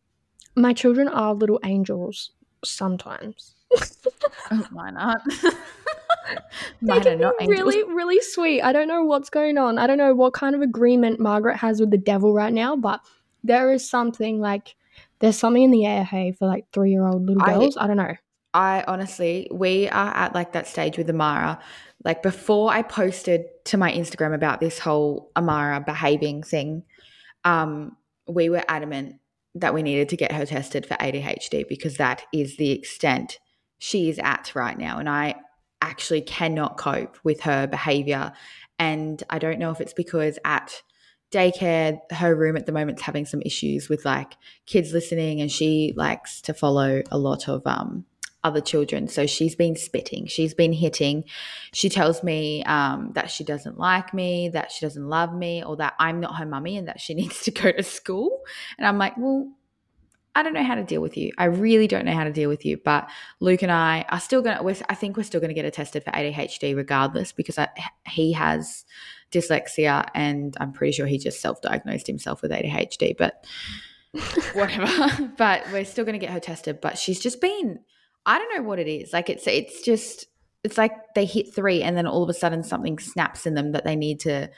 my 0.55 0.73
children 0.73 1.07
are 1.07 1.33
little 1.33 1.59
angels 1.63 2.31
sometimes 2.65 3.55
Oh, 4.51 4.65
Mine 4.71 4.97
aren't. 4.97 5.21
they 5.41 5.49
Mine 6.81 6.97
are 6.99 7.03
can 7.03 7.19
not 7.19 7.37
be 7.37 7.43
angels. 7.45 7.59
really 7.75 7.83
really 7.93 8.21
sweet 8.21 8.61
i 8.61 8.71
don't 8.73 8.87
know 8.87 9.03
what's 9.03 9.29
going 9.29 9.57
on 9.57 9.77
i 9.77 9.87
don't 9.87 9.97
know 9.97 10.13
what 10.15 10.33
kind 10.33 10.55
of 10.55 10.61
agreement 10.61 11.19
margaret 11.19 11.55
has 11.57 11.79
with 11.79 11.91
the 11.91 11.97
devil 11.97 12.33
right 12.33 12.53
now 12.53 12.75
but 12.75 12.99
there 13.43 13.71
is 13.71 13.87
something 13.89 14.39
like 14.39 14.75
there's 15.19 15.37
something 15.37 15.63
in 15.63 15.71
the 15.71 15.85
air 15.85 16.03
hey 16.03 16.31
for 16.31 16.47
like 16.47 16.65
three 16.73 16.91
year 16.91 17.05
old 17.05 17.25
little 17.27 17.43
I- 17.43 17.53
girls 17.53 17.77
I, 17.77 17.87
don't 17.87 17.97
know 17.97 18.15
I 18.51 18.83
honestly, 18.87 19.47
we 19.51 19.87
are 19.89 20.11
at 20.15 20.33
like 20.33 20.53
that 20.53 20.65
stage 20.65 20.97
with 20.97 21.07
Amara. 21.07 21.59
Like 22.03 22.23
before 22.23 22.71
I 22.71 22.81
posted 22.81 23.45
to 23.65 23.77
my 23.77 23.91
Instagram 23.91 24.33
about 24.33 24.59
this 24.59 24.79
whole 24.79 25.31
Amara 25.35 25.81
behaving 25.81 26.43
thing, 26.43 26.83
um, 27.43 27.97
we 28.27 28.49
were 28.49 28.63
adamant 28.67 29.15
that 29.55 29.73
we 29.73 29.83
needed 29.83 30.09
to 30.09 30.17
get 30.17 30.31
her 30.31 30.45
tested 30.45 30.85
for 30.85 30.95
ADHD 30.95 31.67
because 31.67 31.97
that 31.97 32.23
is 32.33 32.57
the 32.57 32.71
extent 32.71 33.39
she 33.79 34.09
is 34.09 34.19
at 34.19 34.53
right 34.55 34.77
now. 34.77 34.99
And 34.99 35.09
I 35.09 35.35
actually 35.81 36.21
cannot 36.21 36.77
cope 36.77 37.17
with 37.23 37.41
her 37.41 37.67
behavior. 37.67 38.31
And 38.77 39.21
I 39.29 39.39
don't 39.39 39.59
know 39.59 39.71
if 39.71 39.81
it's 39.81 39.93
because 39.93 40.37
at 40.45 40.81
daycare, 41.31 41.99
her 42.11 42.35
room 42.35 42.57
at 42.57 42.65
the 42.65 42.71
moment's 42.71 43.01
having 43.01 43.25
some 43.25 43.41
issues 43.41 43.89
with 43.89 44.05
like 44.05 44.35
kids 44.65 44.93
listening 44.93 45.41
and 45.41 45.51
she 45.51 45.93
likes 45.95 46.41
to 46.41 46.53
follow 46.53 47.01
a 47.11 47.17
lot 47.17 47.47
of 47.47 47.61
um 47.65 48.05
other 48.43 48.61
children. 48.61 49.07
So 49.07 49.25
she's 49.25 49.55
been 49.55 49.75
spitting, 49.75 50.27
she's 50.27 50.53
been 50.53 50.73
hitting. 50.73 51.25
She 51.73 51.89
tells 51.89 52.23
me 52.23 52.63
um, 52.63 53.11
that 53.13 53.29
she 53.29 53.43
doesn't 53.43 53.77
like 53.77 54.13
me, 54.13 54.49
that 54.49 54.71
she 54.71 54.85
doesn't 54.85 55.07
love 55.07 55.33
me, 55.33 55.63
or 55.63 55.75
that 55.77 55.93
I'm 55.99 56.19
not 56.19 56.37
her 56.37 56.45
mummy 56.45 56.77
and 56.77 56.87
that 56.87 56.99
she 56.99 57.13
needs 57.15 57.41
to 57.43 57.51
go 57.51 57.71
to 57.71 57.83
school. 57.83 58.41
And 58.77 58.87
I'm 58.87 58.97
like, 58.97 59.17
well, 59.17 59.51
I 60.35 60.43
don't 60.43 60.53
know 60.53 60.63
how 60.63 60.75
to 60.75 60.83
deal 60.83 61.01
with 61.01 61.17
you. 61.17 61.31
I 61.37 61.45
really 61.45 61.87
don't 61.87 62.05
know 62.05 62.13
how 62.13 62.23
to 62.23 62.31
deal 62.31 62.49
with 62.49 62.63
you. 62.63 62.77
But 62.77 63.09
Luke 63.39 63.61
and 63.61 63.71
I 63.71 64.05
are 64.09 64.19
still 64.19 64.41
going 64.41 64.57
to, 64.57 64.91
I 64.91 64.95
think 64.95 65.17
we're 65.17 65.23
still 65.23 65.41
going 65.41 65.49
to 65.49 65.55
get 65.55 65.65
her 65.65 65.71
tested 65.71 66.03
for 66.03 66.11
ADHD 66.11 66.75
regardless 66.75 67.31
because 67.31 67.57
I, 67.57 67.67
he 68.07 68.33
has 68.33 68.85
dyslexia 69.31 70.07
and 70.13 70.55
I'm 70.59 70.71
pretty 70.71 70.93
sure 70.93 71.07
he 71.07 71.17
just 71.17 71.41
self 71.41 71.61
diagnosed 71.61 72.07
himself 72.07 72.41
with 72.41 72.51
ADHD. 72.51 73.17
But 73.17 73.43
whatever. 74.53 75.33
but 75.37 75.63
we're 75.71 75.85
still 75.85 76.05
going 76.05 76.19
to 76.19 76.25
get 76.25 76.33
her 76.33 76.39
tested. 76.39 76.79
But 76.79 76.97
she's 76.97 77.19
just 77.19 77.41
been, 77.41 77.79
I 78.29 78.37
don't 78.37 78.55
know 78.55 78.63
what 78.67 78.79
it 78.79 78.87
is. 78.87 79.11
Like 79.13 79.29
it's, 79.29 79.47
it's 79.47 79.81
just, 79.81 80.27
it's 80.63 80.77
like 80.77 80.91
they 81.15 81.25
hit 81.25 81.53
three 81.53 81.81
and 81.81 81.97
then 81.97 82.05
all 82.05 82.21
of 82.23 82.29
a 82.29 82.33
sudden 82.33 82.63
something 82.63 82.99
snaps 82.99 83.45
in 83.45 83.53
them 83.55 83.71
that 83.71 83.85
they 83.85 83.95
need 83.95 84.19
to 84.21 84.49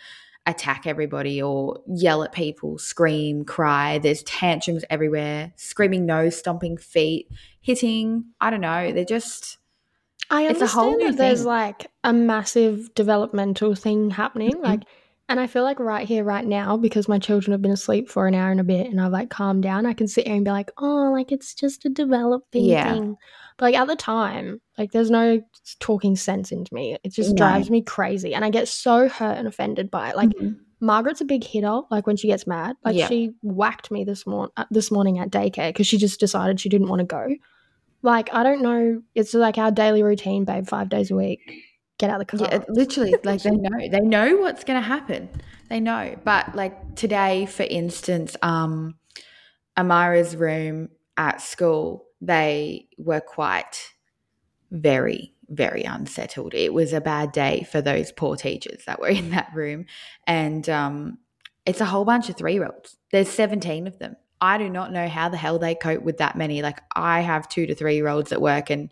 attack 0.46 0.88
everybody 0.88 1.42
or 1.42 1.80
yell 1.88 2.24
at 2.24 2.32
people, 2.34 2.78
scream, 2.78 3.46
cry. 3.46 4.00
There's 4.00 4.24
tantrums 4.24 4.84
everywhere, 4.90 5.54
screaming 5.56 6.06
nose, 6.06 6.36
stomping 6.36 6.78
feet, 6.78 7.28
hitting. 7.62 8.26
I 8.42 8.50
don't 8.50 8.62
know. 8.62 8.92
They're 8.92 9.06
just, 9.06 9.58
I 10.30 10.42
It's 10.48 10.60
a 10.60 10.64
understand 10.64 10.70
whole 10.72 11.00
that 11.00 11.18
there's 11.18 11.40
thing. 11.40 11.48
like 11.48 11.88
a 12.04 12.12
massive 12.12 12.94
developmental 12.96 13.76
thing 13.76 14.10
happening. 14.10 14.54
Mhm. 14.56 14.64
Like, 14.64 14.82
and 15.30 15.40
I 15.40 15.48
feel 15.48 15.64
like 15.64 15.80
right 15.80 16.08
here, 16.08 16.24
right 16.26 16.46
now, 16.46 16.76
because 16.76 17.08
my 17.08 17.20
children 17.20 17.52
have 17.54 17.62
been 17.62 17.72
asleep 17.72 18.10
for 18.10 18.28
an 18.28 18.34
hour 18.36 18.52
and 18.52 18.60
a 18.60 18.66
bit 18.66 18.88
and 18.88 19.00
I've 19.00 19.12
like 19.14 19.30
calmed 19.30 19.64
down, 19.64 19.86
I 19.86 19.94
can 19.94 20.08
sit 20.08 20.26
here 20.28 20.36
and 20.36 20.44
be 20.44 20.52
like, 20.52 20.72
oh, 20.80 21.12
like 21.14 21.32
it's 21.32 21.54
just 21.54 21.86
a 21.86 21.90
developing 21.90 22.66
Yeah. 22.66 22.94
thing. 22.94 23.16
But 23.58 23.66
like 23.66 23.76
at 23.76 23.88
the 23.88 23.96
time, 23.96 24.62
like 24.78 24.92
there's 24.92 25.12
no 25.12 25.42
talking 25.80 26.16
sense 26.16 26.52
into 26.52 26.74
me. 26.74 26.98
It 27.04 27.14
just 27.14 27.32
No. 27.32 27.38
drives 27.38 27.70
me 27.70 27.82
crazy. 27.82 28.34
And 28.34 28.44
I 28.46 28.50
get 28.50 28.68
so 28.68 29.08
hurt 29.08 29.38
and 29.38 29.48
offended 29.48 29.92
by 29.92 30.10
it. 30.10 30.16
Like, 30.16 30.30
Mhm. 30.30 30.58
Margaret's 30.80 31.22
a 31.22 31.26
big 31.26 31.44
hitter. 31.44 31.82
Like 31.92 32.08
when 32.08 32.18
she 32.18 32.28
gets 32.28 32.48
mad, 32.48 32.76
like 32.84 32.96
Yeah. 32.96 33.08
she 33.08 33.32
whacked 33.44 33.92
me 33.92 34.04
this 34.04 34.26
morning 34.26 34.52
uh, 34.58 34.66
this 34.72 34.90
morning 34.92 35.20
at 35.20 35.30
daycare 35.30 35.70
because 35.70 35.86
she 35.88 35.98
just 35.98 36.20
decided 36.20 36.60
she 36.60 36.70
didn't 36.70 36.88
want 36.88 37.00
to 37.02 37.06
go. 37.06 37.28
Like 38.02 38.34
I 38.34 38.42
don't 38.42 38.62
know. 38.64 39.04
It's 39.14 39.34
like 39.36 39.60
our 39.60 39.70
daily 39.72 40.02
routine, 40.02 40.44
babe. 40.44 40.68
Five 40.68 40.90
days 40.90 41.12
a 41.12 41.16
week. 41.16 41.40
Get 42.00 42.10
out 42.10 42.20
of 42.20 42.28
the 42.28 42.38
car. 42.38 42.48
Yeah, 42.52 42.64
literally, 42.68 43.14
like 43.24 43.44
they 43.44 43.52
know, 43.52 43.88
they 43.92 44.00
know 44.00 44.38
what's 44.38 44.64
going 44.64 44.82
to 44.82 44.88
happen. 44.88 45.30
They 45.70 45.80
know. 45.80 46.16
But 46.24 46.56
like 46.56 46.96
today, 46.96 47.46
for 47.46 47.62
instance, 47.62 48.36
um, 48.42 48.96
Amara's 49.78 50.36
room 50.36 50.90
at 51.16 51.42
school, 51.42 52.06
they 52.22 52.88
were 52.98 53.20
quite 53.20 53.92
very, 54.70 55.34
very 55.50 55.84
unsettled. 55.84 56.54
It 56.54 56.74
was 56.74 56.94
a 56.94 57.02
bad 57.02 57.32
day 57.32 57.68
for 57.70 57.82
those 57.82 58.12
poor 58.12 58.36
teachers 58.36 58.84
that 58.86 59.02
were 59.02 59.10
in 59.10 59.32
that 59.32 59.52
room, 59.54 59.86
and 60.26 60.68
um, 60.70 61.18
it's 61.66 61.82
a 61.82 61.86
whole 61.86 62.06
bunch 62.06 62.30
of 62.30 62.38
three 62.38 62.54
year 62.54 62.66
olds. 62.66 62.98
There's 63.12 63.30
17 63.30 63.88
of 63.88 64.00
them. 64.00 64.16
I 64.40 64.58
do 64.58 64.70
not 64.70 64.92
know 64.92 65.08
how 65.08 65.30
the 65.30 65.38
hell 65.38 65.60
they 65.60 65.76
cope 65.76 66.02
with 66.02 66.18
that 66.18 66.36
many. 66.36 66.62
Like 66.62 66.80
I 66.96 67.22
have 67.22 67.48
two 67.48 67.68
to 67.68 67.76
three 67.76 67.96
year 67.96 68.08
olds 68.08 68.32
at 68.32 68.42
work, 68.42 68.70
and 68.70 68.92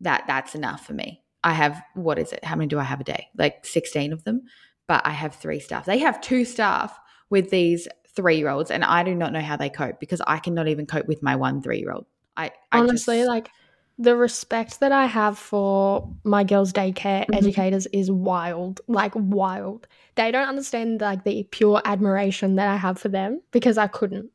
that 0.00 0.24
that's 0.26 0.54
enough 0.54 0.86
for 0.86 0.94
me. 0.94 1.22
I 1.42 1.52
have 1.54 1.82
what 1.94 2.18
is 2.18 2.32
it? 2.32 2.44
How 2.44 2.56
many 2.56 2.68
do 2.68 2.78
I 2.78 2.84
have 2.84 3.00
a 3.00 3.04
day? 3.04 3.28
Like 3.36 3.64
16 3.64 4.12
of 4.12 4.24
them, 4.24 4.42
but 4.86 5.06
I 5.06 5.10
have 5.10 5.34
three 5.34 5.60
staff. 5.60 5.86
They 5.86 5.98
have 5.98 6.20
two 6.20 6.44
staff 6.44 6.98
with 7.30 7.50
these 7.50 7.88
three 8.14 8.38
year 8.38 8.48
olds, 8.48 8.70
and 8.70 8.84
I 8.84 9.02
do 9.02 9.14
not 9.14 9.32
know 9.32 9.40
how 9.40 9.56
they 9.56 9.70
cope 9.70 10.00
because 10.00 10.20
I 10.26 10.38
cannot 10.38 10.68
even 10.68 10.86
cope 10.86 11.06
with 11.06 11.22
my 11.22 11.36
one 11.36 11.62
three 11.62 11.78
year 11.78 11.92
old. 11.92 12.06
I, 12.36 12.52
I 12.72 12.78
Honestly, 12.78 13.18
just- 13.18 13.28
like 13.28 13.50
the 13.98 14.16
respect 14.16 14.80
that 14.80 14.92
I 14.92 15.04
have 15.06 15.36
for 15.38 16.08
my 16.24 16.42
girls' 16.42 16.72
daycare 16.72 17.26
Mhm. 17.26 17.34
educators 17.36 17.86
is 17.92 18.10
wild. 18.10 18.80
Like 18.88 19.12
wild. 19.14 19.86
They 20.14 20.30
don't 20.30 20.48
understand 20.48 21.00
like 21.02 21.24
the 21.24 21.46
pure 21.50 21.82
admiration 21.84 22.54
that 22.56 22.68
I 22.68 22.76
have 22.76 22.98
for 22.98 23.08
them 23.08 23.42
because 23.50 23.76
I 23.76 23.88
couldn't. 23.88 24.30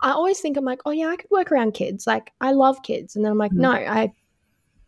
I 0.00 0.12
always 0.12 0.40
think 0.40 0.56
I'm 0.56 0.64
like, 0.64 0.80
oh 0.86 0.90
yeah, 0.90 1.08
I 1.08 1.16
could 1.16 1.30
work 1.30 1.52
around 1.52 1.72
kids. 1.74 2.06
Like 2.06 2.32
I 2.40 2.52
love 2.52 2.82
kids, 2.82 3.14
and 3.16 3.24
then 3.24 3.32
I'm 3.32 3.38
like, 3.38 3.52
Mhm. 3.52 3.58
no, 3.58 3.72
I. 3.72 4.12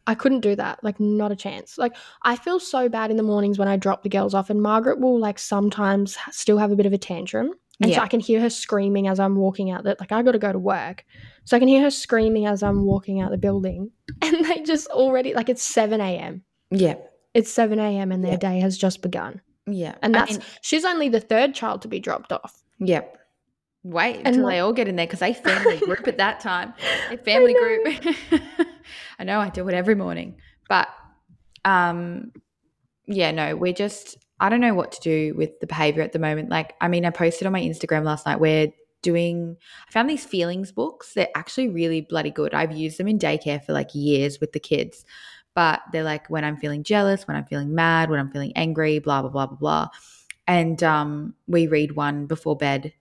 I 0.05 0.17
couldn't 0.17 0.41
do 0.41 0.57
that. 0.57 0.83
Like, 0.83 0.99
not 0.99 1.31
a 1.31 1.37
chance. 1.37 1.79
Like, 1.79 1.95
I 2.25 2.35
feel 2.35 2.59
so 2.59 2.89
bad 2.89 3.13
in 3.13 3.17
the 3.17 3.23
mornings 3.23 3.57
when 3.57 3.69
I 3.69 3.77
drop 3.77 4.03
the 4.03 4.09
girls 4.09 4.35
off, 4.35 4.51
and 4.51 4.61
Margaret 4.61 4.99
will, 4.99 5.17
like, 5.21 5.39
sometimes 5.39 6.19
still 6.33 6.59
have 6.59 6.73
a 6.73 6.75
bit 6.77 6.87
of 6.87 6.93
a 6.93 6.99
tantrum. 6.99 7.53
And 7.83 7.93
so 7.93 8.01
I 8.01 8.07
can 8.09 8.21
hear 8.21 8.41
her 8.41 8.51
screaming 8.51 9.09
as 9.09 9.19
I'm 9.21 9.37
walking 9.37 9.71
out 9.71 9.85
that, 9.85 9.99
like, 10.01 10.13
I 10.13 10.23
got 10.23 10.33
to 10.33 10.39
go 10.39 10.53
to 10.53 10.59
work. 10.59 11.05
So 11.45 11.57
I 11.57 11.59
can 11.61 11.69
hear 11.69 11.83
her 11.83 11.91
screaming 11.91 12.47
as 12.47 12.63
I'm 12.63 12.85
walking 12.87 13.21
out 13.21 13.31
the 13.31 13.39
building. 13.39 13.91
And 14.23 14.45
they 14.45 14.61
just 14.63 14.87
already, 14.89 15.35
like, 15.35 15.49
it's 15.49 15.63
7 15.63 16.01
a.m. 16.01 16.43
yeah, 16.71 16.95
It's 17.35 17.51
7 17.51 17.79
a.m. 17.79 18.13
and 18.13 18.23
their 18.25 18.33
Yeah. 18.33 18.37
day 18.39 18.61
has 18.61 18.79
just 18.79 19.03
begun. 19.03 19.41
yeah, 19.67 19.95
And 20.03 20.17
I 20.17 20.21
that's, 20.21 20.33
mean, 20.39 20.43
she's 20.61 20.85
only 20.85 21.09
the 21.09 21.21
third 21.21 21.55
child 21.55 21.83
to 21.83 21.89
be 21.89 21.99
dropped 22.01 22.33
off. 22.33 22.63
Yep. 22.79 23.19
Wait 23.85 24.21
until 24.25 24.45
like- 24.45 24.55
they 24.55 24.59
all 24.61 24.73
get 24.73 24.87
in 24.87 24.95
there 24.97 25.07
because 25.07 25.19
they 25.19 25.35
family 25.35 25.79
group 25.79 26.07
at 26.07 26.19
that 26.19 26.39
time. 26.41 26.73
They 27.11 27.17
family 27.17 27.53
group. 27.55 27.85
I 29.19 29.25
know 29.25 29.41
I 29.41 29.49
do 29.51 29.67
it 29.69 29.75
every 29.75 29.97
morning, 29.97 30.37
but 30.69 30.89
um, 31.65 32.31
yeah, 33.07 33.31
no, 33.33 33.57
we're 33.57 33.73
just. 33.73 34.19
I 34.43 34.49
don't 34.49 34.61
know 34.61 34.75
what 34.75 34.91
to 34.93 35.01
do 35.01 35.35
with 35.37 35.61
the 35.61 35.69
behavior 35.69 36.03
at 36.03 36.11
the 36.11 36.19
moment. 36.19 36.51
Like, 36.51 36.75
I 36.81 36.89
mean, 36.89 37.07
I 37.07 37.11
posted 37.11 37.47
on 37.47 37.53
my 37.53 37.63
Instagram 37.63 38.03
last 38.03 38.27
night 38.27 38.41
where 38.41 38.73
doing 39.01 39.57
I 39.89 39.91
found 39.93 40.11
these 40.11 40.25
feelings 40.25 40.73
books. 40.73 41.15
They're 41.15 41.29
actually 41.37 41.69
really 41.69 42.01
bloody 42.01 42.33
good. 42.33 42.53
I've 42.53 42.73
used 42.73 42.99
them 42.99 43.07
in 43.07 43.21
daycare 43.21 43.65
for 43.65 43.73
like 43.73 43.95
years 43.95 44.41
with 44.41 44.53
the 44.53 44.59
kids. 44.59 45.05
But 45.55 45.81
they're 45.93 46.03
like 46.03 46.29
when 46.29 46.45
I'm 46.45 46.57
feeling 46.57 46.83
jealous, 46.83 47.29
when 47.29 47.37
I'm 47.37 47.45
feeling 47.45 47.73
mad, 47.73 48.11
when 48.11 48.19
I'm 48.19 48.33
feeling 48.33 48.53
angry, 48.57 48.99
blah 48.99 49.23
blah 49.23 49.31
blah 49.31 49.47
blah 49.47 49.59
blah. 49.59 49.89
And 50.49 50.83
um, 50.83 51.35
we 51.47 51.69
read 51.69 51.95
one 51.95 52.27
before 52.27 52.57
bed 52.57 52.93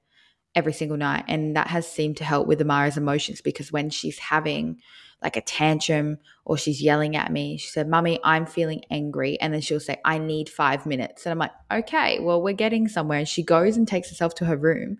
every 0.54 0.74
single 0.74 0.98
night, 0.98 1.26
and 1.28 1.56
that 1.56 1.68
has 1.68 1.92
seemed 1.92 2.18
to 2.18 2.24
help 2.24 2.46
with 2.46 2.62
Amara's 2.62 2.98
emotions 2.98 3.42
because 3.42 3.72
when 3.72 3.90
she's 3.90 4.20
having 4.20 4.80
like 5.22 5.38
a 5.38 5.42
tantrum 5.42 6.18
or 6.46 6.58
she's 6.58 6.82
yelling 6.82 7.16
at 7.16 7.32
me. 7.32 7.58
She 7.58 7.70
said, 7.70 7.88
Mummy, 7.88 8.20
I'm 8.24 8.46
feeling 8.46 8.84
angry. 8.90 9.40
And 9.40 9.54
then 9.54 9.62
she'll 9.62 9.80
say, 9.80 10.00
I 10.04 10.18
need 10.18 10.50
five 10.50 10.86
minutes. 10.86 11.26
And 11.26 11.32
I'm 11.32 11.38
like, 11.38 11.52
okay, 11.72 12.20
well, 12.20 12.42
we're 12.42 12.54
getting 12.54 12.88
somewhere. 12.88 13.20
And 13.20 13.28
she 13.28 13.44
goes 13.44 13.78
and 13.78 13.88
takes 13.88 14.10
herself 14.10 14.34
to 14.36 14.46
her 14.46 14.58
room 14.58 14.98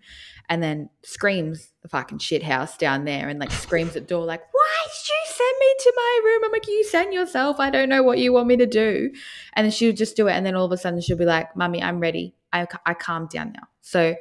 and 0.48 0.62
then 0.62 0.90
screams 1.02 1.72
the 1.82 1.88
fucking 1.88 2.18
shit 2.18 2.42
house 2.42 2.76
down 2.76 3.04
there 3.04 3.28
and 3.28 3.40
like 3.40 3.50
screams 3.50 3.96
at 3.96 4.06
door, 4.06 4.24
like, 4.24 4.42
why 4.52 4.84
did 4.84 5.08
you 5.08 5.34
send 5.34 5.56
me 5.58 5.74
to 5.80 5.92
my 5.96 6.20
room? 6.24 6.42
I'm 6.44 6.52
like, 6.52 6.68
you 6.68 6.84
send 6.84 7.12
yourself. 7.12 7.58
I 7.58 7.70
don't 7.70 7.88
know 7.88 8.02
what 8.02 8.18
you 8.18 8.32
want 8.32 8.46
me 8.46 8.56
to 8.58 8.66
do. 8.66 9.10
And 9.54 9.64
then 9.64 9.72
she'll 9.72 9.94
just 9.94 10.16
do 10.16 10.28
it. 10.28 10.32
And 10.32 10.46
then 10.46 10.54
all 10.54 10.66
of 10.66 10.72
a 10.72 10.76
sudden 10.76 11.00
she'll 11.00 11.18
be 11.18 11.24
like, 11.24 11.56
Mummy, 11.56 11.82
I'm 11.82 11.98
ready. 11.98 12.34
I, 12.52 12.68
I 12.86 12.94
calmed 12.94 13.30
down 13.30 13.52
now. 13.52 13.66
So 13.80 14.14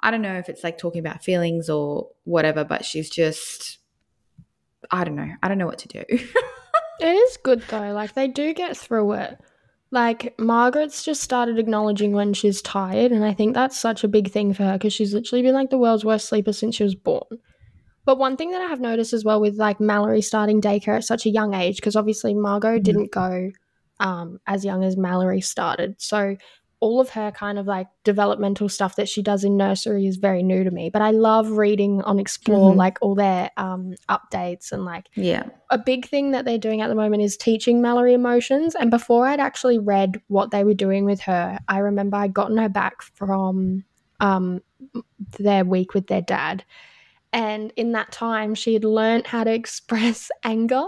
I 0.00 0.10
don't 0.10 0.22
know 0.22 0.36
if 0.36 0.50
it's 0.50 0.62
like 0.62 0.76
talking 0.76 1.00
about 1.00 1.24
feelings 1.24 1.70
or 1.70 2.10
whatever, 2.24 2.62
but 2.64 2.84
she's 2.84 3.08
just 3.08 3.78
I 4.90 5.04
don't 5.04 5.16
know. 5.16 5.30
I 5.42 5.48
don't 5.48 5.58
know 5.58 5.66
what 5.66 5.78
to 5.78 5.88
do. 5.88 6.04
it 6.08 7.06
is 7.06 7.36
good 7.42 7.62
though. 7.68 7.92
Like 7.92 8.14
they 8.14 8.28
do 8.28 8.52
get 8.54 8.76
through 8.76 9.12
it. 9.12 9.38
Like 9.90 10.34
Margaret's 10.38 11.04
just 11.04 11.22
started 11.22 11.58
acknowledging 11.58 12.12
when 12.12 12.34
she's 12.34 12.60
tired, 12.60 13.12
and 13.12 13.24
I 13.24 13.32
think 13.32 13.54
that's 13.54 13.78
such 13.78 14.02
a 14.02 14.08
big 14.08 14.30
thing 14.30 14.52
for 14.52 14.64
her 14.64 14.72
because 14.74 14.92
she's 14.92 15.14
literally 15.14 15.42
been 15.42 15.54
like 15.54 15.70
the 15.70 15.78
world's 15.78 16.04
worst 16.04 16.28
sleeper 16.28 16.52
since 16.52 16.74
she 16.74 16.82
was 16.82 16.94
born. 16.94 17.38
But 18.04 18.18
one 18.18 18.36
thing 18.36 18.50
that 18.50 18.60
I 18.60 18.66
have 18.66 18.80
noticed 18.80 19.12
as 19.12 19.24
well 19.24 19.40
with 19.40 19.56
like 19.56 19.80
Mallory 19.80 20.20
starting 20.20 20.60
daycare 20.60 20.96
at 20.96 21.04
such 21.04 21.26
a 21.26 21.30
young 21.30 21.54
age, 21.54 21.76
because 21.76 21.96
obviously 21.96 22.34
Margot 22.34 22.74
mm-hmm. 22.74 22.82
didn't 22.82 23.12
go 23.12 23.50
um, 24.00 24.40
as 24.46 24.64
young 24.64 24.84
as 24.84 24.96
Mallory 24.96 25.40
started. 25.40 25.94
So 25.98 26.36
all 26.80 27.00
of 27.00 27.10
her 27.10 27.30
kind 27.30 27.58
of 27.58 27.66
like 27.66 27.86
developmental 28.04 28.68
stuff 28.68 28.96
that 28.96 29.08
she 29.08 29.22
does 29.22 29.44
in 29.44 29.56
nursery 29.56 30.06
is 30.06 30.16
very 30.16 30.42
new 30.42 30.64
to 30.64 30.70
me. 30.70 30.90
But 30.90 31.02
I 31.02 31.10
love 31.10 31.52
reading 31.52 32.02
on 32.02 32.18
Xplor, 32.18 32.70
mm-hmm. 32.70 32.78
like 32.78 32.98
all 33.00 33.14
their 33.14 33.50
um, 33.56 33.94
updates 34.08 34.72
and 34.72 34.84
like 34.84 35.08
yeah. 35.14 35.44
A 35.70 35.78
big 35.78 36.06
thing 36.06 36.32
that 36.32 36.44
they're 36.44 36.58
doing 36.58 36.80
at 36.80 36.88
the 36.88 36.94
moment 36.94 37.22
is 37.22 37.36
teaching 37.36 37.80
Mallory 37.80 38.14
emotions. 38.14 38.74
And 38.74 38.90
before 38.90 39.26
I'd 39.26 39.40
actually 39.40 39.78
read 39.78 40.20
what 40.28 40.50
they 40.50 40.64
were 40.64 40.74
doing 40.74 41.04
with 41.04 41.20
her, 41.22 41.58
I 41.68 41.78
remember 41.78 42.16
I'd 42.16 42.34
gotten 42.34 42.56
her 42.58 42.68
back 42.68 43.02
from 43.02 43.84
um, 44.20 44.60
their 45.38 45.64
week 45.64 45.94
with 45.94 46.06
their 46.06 46.22
dad. 46.22 46.64
And 47.32 47.72
in 47.76 47.92
that 47.92 48.12
time, 48.12 48.54
she 48.54 48.74
had 48.74 48.84
learned 48.84 49.26
how 49.26 49.42
to 49.42 49.52
express 49.52 50.30
anger. 50.44 50.84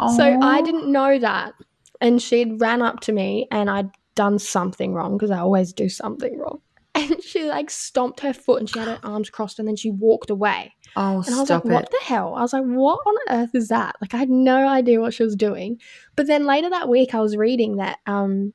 Aww. 0.00 0.16
So 0.16 0.38
I 0.40 0.62
didn't 0.62 0.90
know 0.90 1.18
that. 1.18 1.52
And 2.00 2.22
she'd 2.22 2.58
ran 2.60 2.80
up 2.80 3.00
to 3.00 3.12
me 3.12 3.46
and 3.50 3.68
I'd 3.68 3.90
done 4.20 4.38
something 4.38 4.92
wrong 4.92 5.16
because 5.16 5.30
I 5.30 5.38
always 5.38 5.72
do 5.72 5.88
something 5.88 6.38
wrong. 6.38 6.60
And 6.92 7.22
she 7.22 7.48
like 7.48 7.70
stomped 7.70 8.20
her 8.20 8.34
foot 8.34 8.60
and 8.60 8.68
she 8.68 8.78
had 8.78 8.88
her 8.88 9.00
arms 9.04 9.30
crossed 9.30 9.58
and 9.58 9.66
then 9.66 9.76
she 9.76 9.90
walked 9.90 10.28
away. 10.28 10.74
Oh, 10.94 11.22
and 11.24 11.34
I 11.34 11.40
was 11.40 11.48
like, 11.48 11.64
it. 11.64 11.70
what 11.70 11.90
the 11.90 12.00
hell? 12.02 12.34
I 12.34 12.42
was 12.42 12.52
like, 12.52 12.64
what 12.64 12.98
on 13.06 13.14
earth 13.30 13.54
is 13.54 13.68
that? 13.68 13.94
Like, 14.02 14.12
I 14.12 14.18
had 14.18 14.28
no 14.28 14.68
idea 14.68 15.00
what 15.00 15.14
she 15.14 15.22
was 15.22 15.36
doing. 15.36 15.80
But 16.16 16.26
then 16.26 16.44
later 16.44 16.68
that 16.68 16.88
week, 16.88 17.14
I 17.14 17.20
was 17.20 17.36
reading 17.36 17.76
that 17.76 18.00
um, 18.06 18.52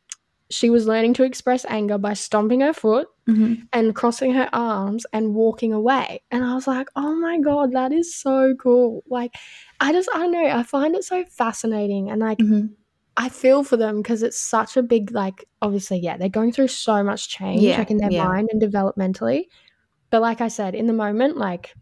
she 0.52 0.70
was 0.70 0.86
learning 0.86 1.14
to 1.16 1.24
express 1.24 1.66
anger 1.66 1.98
by 1.98 2.14
stomping 2.14 2.60
her 2.60 2.74
foot 2.74 3.08
mm-hmm. 3.28 3.64
and 3.74 3.96
crossing 3.96 4.34
her 4.34 4.50
arms 4.54 5.06
and 5.14 5.34
walking 5.34 5.74
away. 5.74 6.22
And 6.30 6.44
I 6.44 6.54
was 6.54 6.68
like, 6.68 6.90
oh 6.96 7.16
my 7.16 7.40
God, 7.40 7.72
that 7.72 7.92
is 7.92 8.16
so 8.16 8.54
cool. 8.62 9.04
Like, 9.08 9.34
I 9.80 9.94
just, 9.94 10.10
I 10.14 10.20
don't 10.20 10.34
know, 10.34 10.46
I 10.46 10.62
find 10.64 10.96
it 10.96 11.06
so 11.06 11.24
fascinating. 11.32 12.12
And 12.12 12.22
like, 12.22 12.38
mm-hmm. 12.38 12.68
I 13.18 13.30
feel 13.30 13.64
for 13.64 13.78
them 13.78 14.02
because 14.02 14.24
it's 14.24 14.38
such 14.38 14.76
a 14.76 14.84
big 14.84 15.12
like 15.12 15.46
obviously 15.62 16.00
yeah 16.00 16.18
they're 16.18 16.28
going 16.28 16.52
through 16.52 16.68
so 16.68 17.02
much 17.02 17.30
change 17.30 17.62
yeah, 17.62 17.78
like 17.78 17.92
in 17.92 17.98
their 17.98 18.12
yeah. 18.12 18.26
mind 18.26 18.50
and 18.52 18.62
developmentally. 18.62 19.48
But 20.10 20.22
like 20.22 20.42
I 20.42 20.50
said 20.50 20.76
in 20.76 20.88
the 20.88 20.94
moment 20.94 21.38
like 21.38 21.74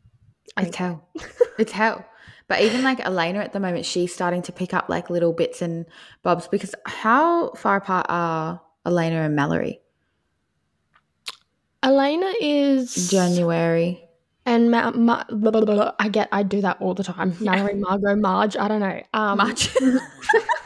it's 0.57 0.75
hell. 0.75 1.07
It's 1.59 1.71
hell. 1.71 2.03
But 2.47 2.61
even 2.61 2.83
like 2.83 2.99
Elena 2.99 3.39
at 3.39 3.53
the 3.53 3.59
moment 3.59 3.85
she's 3.85 4.13
starting 4.13 4.41
to 4.43 4.51
pick 4.51 4.73
up 4.73 4.89
like 4.89 5.09
little 5.09 5.33
bits 5.33 5.61
and 5.61 5.85
bobs 6.23 6.47
because 6.47 6.73
how 6.85 7.51
far 7.51 7.77
apart 7.77 8.07
are 8.09 8.61
Elena 8.85 9.21
and 9.21 9.35
Mallory? 9.35 9.81
Elena 11.83 12.31
is 12.39 13.09
January. 13.09 14.03
And 14.45 14.71
Ma- 14.71 14.91
Ma- 14.91 15.23
blah, 15.29 15.51
blah, 15.51 15.61
blah, 15.61 15.91
I 15.99 16.09
get 16.09 16.27
I 16.31 16.43
do 16.43 16.61
that 16.61 16.81
all 16.81 16.93
the 16.93 17.03
time. 17.03 17.35
Mallory 17.39 17.75
Margot 17.75 18.15
Marge 18.15 18.57
I 18.57 18.67
don't 18.67 18.81
know. 18.81 19.01
Um, 19.13 19.37
Marge 19.37 19.69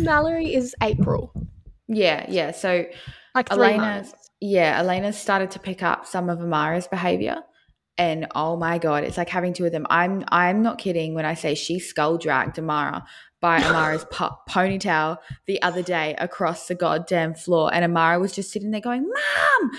Mallory 0.00 0.54
is 0.54 0.74
April. 0.82 1.32
Yeah, 1.88 2.26
yeah. 2.28 2.50
So 2.52 2.86
like 3.34 3.50
Elena, 3.50 4.06
yeah, 4.40 4.78
Elena 4.78 5.12
started 5.12 5.50
to 5.52 5.58
pick 5.58 5.82
up 5.82 6.06
some 6.06 6.28
of 6.28 6.40
Amara's 6.40 6.86
behavior, 6.86 7.42
and 7.96 8.26
oh 8.34 8.56
my 8.56 8.78
god, 8.78 9.04
it's 9.04 9.16
like 9.16 9.28
having 9.28 9.52
two 9.52 9.64
of 9.66 9.72
them. 9.72 9.86
I'm 9.90 10.24
I'm 10.28 10.62
not 10.62 10.78
kidding 10.78 11.14
when 11.14 11.24
I 11.24 11.34
say 11.34 11.54
she 11.54 11.78
skull 11.78 12.18
dragged 12.18 12.58
Amara 12.58 13.04
by 13.40 13.62
Amara's 13.62 14.04
po- 14.10 14.36
ponytail 14.48 15.18
the 15.46 15.60
other 15.62 15.82
day 15.82 16.14
across 16.18 16.68
the 16.68 16.74
goddamn 16.74 17.34
floor, 17.34 17.72
and 17.72 17.84
Amara 17.84 18.18
was 18.18 18.32
just 18.32 18.52
sitting 18.52 18.70
there 18.70 18.80
going, 18.80 19.02
"Mom, 19.02 19.70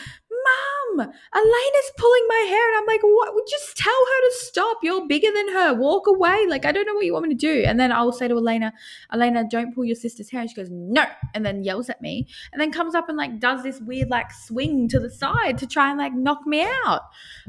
Mom, 0.97 0.99
Elena's 1.33 1.91
pulling 1.97 2.25
my 2.27 2.45
hair. 2.47 2.67
And 2.69 2.77
I'm 2.77 2.85
like, 2.85 3.01
what? 3.01 3.47
Just 3.49 3.77
tell 3.77 3.93
her 3.93 4.29
to 4.29 4.35
stop. 4.38 4.79
You're 4.83 5.07
bigger 5.07 5.31
than 5.33 5.49
her. 5.49 5.73
Walk 5.73 6.07
away. 6.07 6.45
Like, 6.47 6.65
I 6.65 6.71
don't 6.71 6.85
know 6.85 6.93
what 6.93 7.05
you 7.05 7.13
want 7.13 7.27
me 7.27 7.35
to 7.35 7.35
do. 7.35 7.63
And 7.65 7.79
then 7.79 7.91
I'll 7.91 8.12
say 8.12 8.27
to 8.27 8.35
Elena, 8.35 8.73
Elena, 9.13 9.45
don't 9.49 9.73
pull 9.73 9.85
your 9.85 9.95
sister's 9.95 10.29
hair. 10.29 10.41
And 10.41 10.49
she 10.49 10.55
goes, 10.55 10.69
no. 10.71 11.05
And 11.33 11.45
then 11.45 11.63
yells 11.63 11.89
at 11.89 12.01
me. 12.01 12.27
And 12.51 12.62
then 12.62 12.71
comes 12.71 12.95
up 12.95 13.09
and 13.09 13.17
like 13.17 13.39
does 13.39 13.63
this 13.63 13.79
weird 13.79 14.09
like 14.09 14.31
swing 14.31 14.88
to 14.89 14.99
the 14.99 15.09
side 15.09 15.57
to 15.59 15.67
try 15.67 15.89
and 15.89 15.97
like 15.97 16.13
knock 16.13 16.45
me 16.45 16.62
out. 16.62 17.01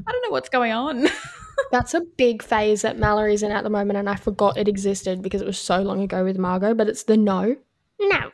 I 0.05 0.11
don't 0.11 0.23
know 0.23 0.31
what's 0.31 0.49
going 0.49 0.71
on. 0.71 1.07
That's 1.71 1.93
a 1.93 2.01
big 2.01 2.43
phase 2.43 2.81
that 2.81 2.97
Mallory's 2.97 3.43
in 3.43 3.51
at 3.51 3.63
the 3.63 3.69
moment. 3.69 3.97
And 3.97 4.09
I 4.09 4.15
forgot 4.15 4.57
it 4.57 4.67
existed 4.67 5.21
because 5.21 5.41
it 5.41 5.47
was 5.47 5.59
so 5.59 5.81
long 5.81 6.01
ago 6.01 6.23
with 6.23 6.37
Margot, 6.37 6.73
but 6.73 6.87
it's 6.87 7.03
the 7.03 7.17
no. 7.17 7.55
No. 7.99 8.31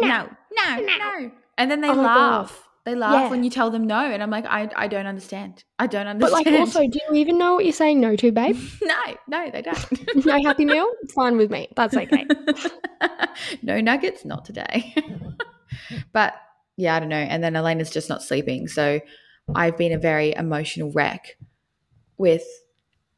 No. 0.00 0.28
No. 0.52 0.76
No. 0.76 0.80
no. 0.80 1.30
And 1.58 1.70
then 1.70 1.80
they 1.80 1.90
oh 1.90 1.94
laugh. 1.94 2.69
They 2.84 2.94
laugh 2.94 3.24
yeah. 3.24 3.30
when 3.30 3.44
you 3.44 3.50
tell 3.50 3.70
them 3.70 3.86
no, 3.86 3.98
and 3.98 4.22
I'm 4.22 4.30
like, 4.30 4.46
I, 4.46 4.70
I 4.74 4.88
don't 4.88 5.06
understand. 5.06 5.64
I 5.78 5.86
don't 5.86 6.06
understand. 6.06 6.44
But 6.44 6.52
like, 6.52 6.60
also, 6.60 6.80
do 6.88 6.98
you 7.08 7.16
even 7.16 7.36
know 7.36 7.54
what 7.54 7.64
you're 7.64 7.74
saying 7.74 8.00
no 8.00 8.16
to, 8.16 8.32
babe? 8.32 8.56
no, 8.82 8.96
no, 9.28 9.50
they 9.50 9.60
don't. 9.60 10.24
no 10.26 10.42
happy 10.42 10.64
meal, 10.64 10.90
fine 11.14 11.36
with 11.36 11.50
me. 11.50 11.68
That's 11.76 11.94
okay. 11.94 12.26
no 13.62 13.80
nuggets, 13.82 14.24
not 14.24 14.46
today. 14.46 14.94
but 16.12 16.34
yeah, 16.76 16.96
I 16.96 17.00
don't 17.00 17.10
know. 17.10 17.16
And 17.16 17.44
then 17.44 17.54
Elena's 17.54 17.90
just 17.90 18.08
not 18.08 18.22
sleeping, 18.22 18.66
so 18.66 19.00
I've 19.54 19.76
been 19.76 19.92
a 19.92 19.98
very 19.98 20.32
emotional 20.34 20.90
wreck 20.90 21.36
with 22.16 22.44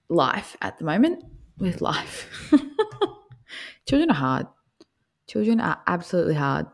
life 0.08 0.56
at 0.60 0.78
the 0.78 0.84
moment. 0.84 1.24
With 1.58 1.80
life, 1.80 2.50
children 3.86 4.10
are 4.10 4.14
hard. 4.14 4.46
Children 5.28 5.60
are 5.60 5.80
absolutely 5.86 6.34
hard. 6.34 6.66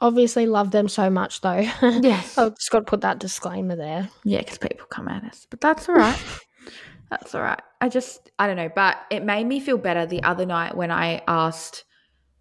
Obviously, 0.00 0.46
love 0.46 0.72
them 0.72 0.88
so 0.88 1.08
much, 1.08 1.40
though. 1.40 1.66
Yes. 1.82 2.36
I've 2.36 2.56
just 2.56 2.70
got 2.70 2.80
to 2.80 2.84
put 2.84 3.00
that 3.00 3.18
disclaimer 3.18 3.76
there. 3.76 4.10
Yeah, 4.24 4.38
because 4.40 4.58
people 4.58 4.86
come 4.86 5.08
at 5.08 5.24
us. 5.24 5.46
But 5.48 5.60
that's 5.60 5.88
all 5.88 5.94
right. 5.94 6.18
that's 7.10 7.34
all 7.34 7.40
right. 7.40 7.60
I 7.80 7.88
just, 7.88 8.30
I 8.38 8.46
don't 8.46 8.56
know. 8.56 8.70
But 8.74 8.98
it 9.10 9.24
made 9.24 9.46
me 9.46 9.60
feel 9.60 9.78
better 9.78 10.04
the 10.04 10.22
other 10.22 10.44
night 10.44 10.76
when 10.76 10.90
I 10.90 11.22
asked 11.26 11.84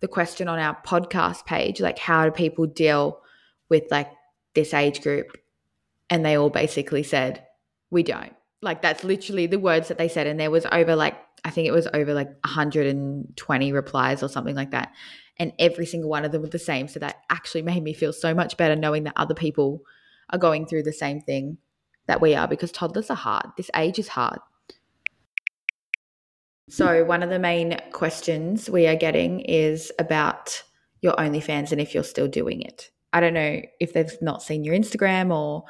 the 0.01 0.07
question 0.07 0.47
on 0.47 0.59
our 0.59 0.77
podcast 0.85 1.45
page 1.45 1.79
like, 1.79 1.97
how 1.97 2.25
do 2.25 2.31
people 2.31 2.65
deal 2.65 3.21
with 3.69 3.83
like 3.89 4.11
this 4.53 4.73
age 4.73 5.01
group? 5.01 5.37
And 6.09 6.25
they 6.25 6.35
all 6.35 6.49
basically 6.49 7.03
said, 7.03 7.45
we 7.89 8.03
don't. 8.03 8.33
Like, 8.61 8.81
that's 8.81 9.03
literally 9.03 9.47
the 9.47 9.59
words 9.59 9.87
that 9.87 9.97
they 9.97 10.09
said. 10.09 10.27
And 10.27 10.39
there 10.39 10.51
was 10.51 10.65
over 10.71 10.95
like, 10.95 11.15
I 11.45 11.51
think 11.51 11.67
it 11.67 11.71
was 11.71 11.87
over 11.93 12.13
like 12.13 12.27
120 12.43 13.71
replies 13.71 14.23
or 14.23 14.27
something 14.27 14.55
like 14.55 14.71
that 14.71 14.91
and 15.37 15.53
every 15.59 15.85
single 15.85 16.09
one 16.09 16.25
of 16.25 16.31
them 16.31 16.41
were 16.41 16.49
the 16.49 16.59
same. 16.59 16.87
So 16.87 16.99
that 16.99 17.17
actually 17.29 17.61
made 17.61 17.83
me 17.83 17.93
feel 17.93 18.13
so 18.13 18.33
much 18.33 18.57
better 18.57 18.75
knowing 18.75 19.03
that 19.03 19.13
other 19.15 19.35
people 19.35 19.81
are 20.29 20.39
going 20.39 20.65
through 20.65 20.83
the 20.83 20.93
same 20.93 21.21
thing 21.21 21.57
that 22.07 22.21
we 22.21 22.35
are 22.35 22.47
because 22.47 22.71
toddlers 22.71 23.09
are 23.09 23.15
hard. 23.15 23.47
This 23.57 23.69
age 23.75 23.99
is 23.99 24.07
hard. 24.07 24.39
So, 26.67 27.03
one 27.05 27.21
of 27.21 27.29
the 27.29 27.37
main 27.37 27.79
questions 27.91 28.69
we 28.69 28.87
are 28.87 28.95
getting 28.95 29.41
is 29.41 29.91
about 29.99 30.63
your 31.01 31.13
OnlyFans 31.13 31.71
and 31.71 31.79
if 31.79 31.93
you're 31.93 32.03
still 32.03 32.27
doing 32.27 32.61
it. 32.61 32.89
I 33.13 33.19
don't 33.19 33.35
know 33.35 33.61
if 33.79 33.93
they've 33.93 34.17
not 34.21 34.41
seen 34.41 34.63
your 34.63 34.75
Instagram 34.75 35.31
or 35.31 35.63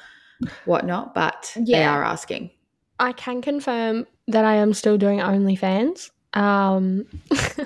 whatnot, 0.63 1.13
but 1.13 1.51
yeah. 1.57 1.79
they 1.79 1.85
are 1.85 2.03
asking. 2.03 2.49
I 2.97 3.11
can 3.11 3.41
confirm 3.41 4.07
that 4.27 4.45
I 4.45 4.55
am 4.55 4.73
still 4.73 4.97
doing 4.97 5.19
OnlyFans. 5.19 6.11
Um, 6.33 7.05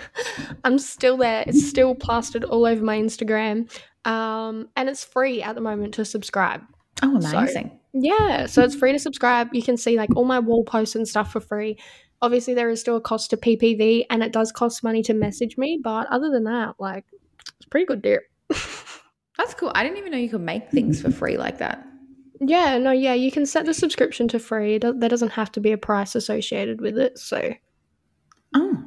I'm 0.64 0.78
still 0.80 1.18
there. 1.18 1.44
It's 1.48 1.68
still 1.68 1.96
plastered 1.96 2.44
all 2.44 2.66
over 2.66 2.84
my 2.84 2.98
Instagram. 3.00 3.70
Um, 4.06 4.70
and 4.76 4.90
it's 4.90 5.04
free 5.04 5.42
at 5.42 5.56
the 5.56 5.62
moment 5.62 5.94
to 5.96 6.06
subscribe. 6.06 6.62
Oh, 7.02 7.18
amazing. 7.18 7.70
So, 7.70 7.80
yeah, 7.94 8.46
so 8.46 8.64
it's 8.64 8.76
free 8.76 8.92
to 8.92 9.00
subscribe. 9.00 9.54
You 9.54 9.64
can 9.64 9.78
see 9.78 9.98
like 9.98 10.16
all 10.16 10.26
my 10.26 10.40
wall 10.40 10.64
posts 10.64 10.96
and 10.96 11.08
stuff 11.08 11.32
for 11.32 11.40
free. 11.40 11.78
Obviously, 12.22 12.54
there 12.54 12.70
is 12.70 12.82
still 12.82 12.98
a 12.98 13.02
cost 13.02 13.30
to 13.30 13.38
PPV, 13.38 14.06
and 14.10 14.22
it 14.22 14.34
does 14.34 14.52
cost 14.52 14.84
money 14.84 15.02
to 15.04 15.14
message 15.14 15.58
me. 15.58 15.80
But 15.82 16.08
other 16.08 16.30
than 16.30 16.44
that, 16.44 16.76
like, 16.78 17.06
it's 17.58 17.66
pretty 17.70 17.86
good 17.86 18.02
deal. 18.02 18.20
That's 19.38 19.54
cool. 19.54 19.72
I 19.74 19.84
didn't 19.84 20.00
even 20.00 20.12
know 20.12 20.18
you 20.18 20.30
could 20.30 20.42
make 20.42 20.70
things 20.70 21.02
for 21.02 21.12
free 21.12 21.38
like 21.38 21.60
that. 21.60 21.86
Yeah, 22.42 22.78
no, 22.78 22.92
yeah, 22.92 23.14
you 23.14 23.32
can 23.32 23.46
set 23.46 23.66
the 23.66 23.74
subscription 23.74 24.28
to 24.30 24.40
free. 24.40 24.78
There 24.78 24.94
doesn't 24.94 25.32
have 25.32 25.52
to 25.54 25.62
be 25.62 25.72
a 25.72 25.78
price 25.78 26.16
associated 26.16 26.82
with 26.82 26.98
it. 26.98 27.18
So, 27.18 27.54
oh, 28.54 28.84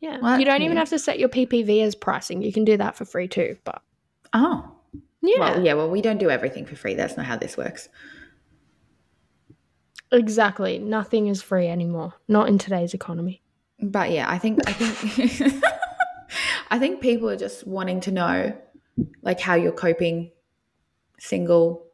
yeah, 0.00 0.18
well, 0.20 0.38
you 0.38 0.44
don't 0.44 0.62
even 0.62 0.76
have 0.76 0.88
to 0.90 0.98
set 0.98 1.18
your 1.18 1.28
PPV 1.28 1.82
as 1.82 1.94
pricing. 1.94 2.42
You 2.42 2.52
can 2.52 2.64
do 2.64 2.76
that 2.76 2.96
for 2.96 3.04
free 3.04 3.28
too. 3.28 3.56
But 3.64 3.82
oh, 4.32 4.72
yeah, 5.20 5.38
well, 5.38 5.64
yeah. 5.64 5.74
Well, 5.74 5.90
we 5.90 6.02
don't 6.02 6.18
do 6.18 6.30
everything 6.30 6.66
for 6.66 6.76
free. 6.76 6.94
That's 6.94 7.16
not 7.16 7.26
how 7.26 7.36
this 7.36 7.56
works. 7.56 7.88
Exactly. 10.10 10.78
Nothing 10.78 11.28
is 11.28 11.40
free 11.40 11.68
anymore. 11.68 12.14
Not 12.28 12.48
in 12.48 12.58
today's 12.58 12.94
economy. 12.94 13.42
But 13.80 14.10
yeah, 14.10 14.30
I 14.30 14.38
think 14.38 14.60
I 14.66 14.72
think 14.72 15.64
I 16.70 16.78
think 16.78 17.00
people 17.00 17.30
are 17.30 17.36
just 17.36 17.66
wanting 17.66 18.00
to 18.02 18.12
know 18.12 18.56
like 19.22 19.40
how 19.40 19.54
you're 19.54 19.72
coping 19.72 20.30
single 21.18 21.86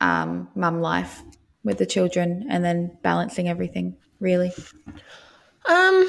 um, 0.00 0.48
mum 0.54 0.80
life 0.80 1.22
with 1.62 1.78
the 1.78 1.86
children 1.86 2.46
and 2.50 2.64
then 2.64 2.98
balancing 3.02 3.48
everything 3.48 3.96
really 4.20 4.52
um 5.66 6.08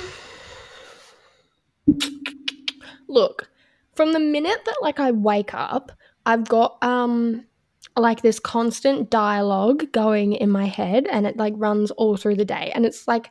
look 3.08 3.50
from 3.96 4.14
the 4.14 4.20
minute 4.20 4.60
that 4.66 4.76
like 4.82 5.00
i 5.00 5.12
wake 5.12 5.54
up 5.54 5.92
i've 6.26 6.48
got 6.48 6.78
um 6.82 7.46
like 7.98 8.22
this 8.22 8.40
constant 8.40 9.10
dialogue 9.10 9.90
going 9.92 10.34
in 10.34 10.50
my 10.50 10.66
head 10.66 11.08
and 11.08 11.26
it 11.26 11.38
like 11.38 11.54
runs 11.56 11.92
all 11.92 12.18
through 12.18 12.36
the 12.36 12.44
day 12.44 12.72
and 12.76 12.86
it's 12.86 13.08
like 13.08 13.30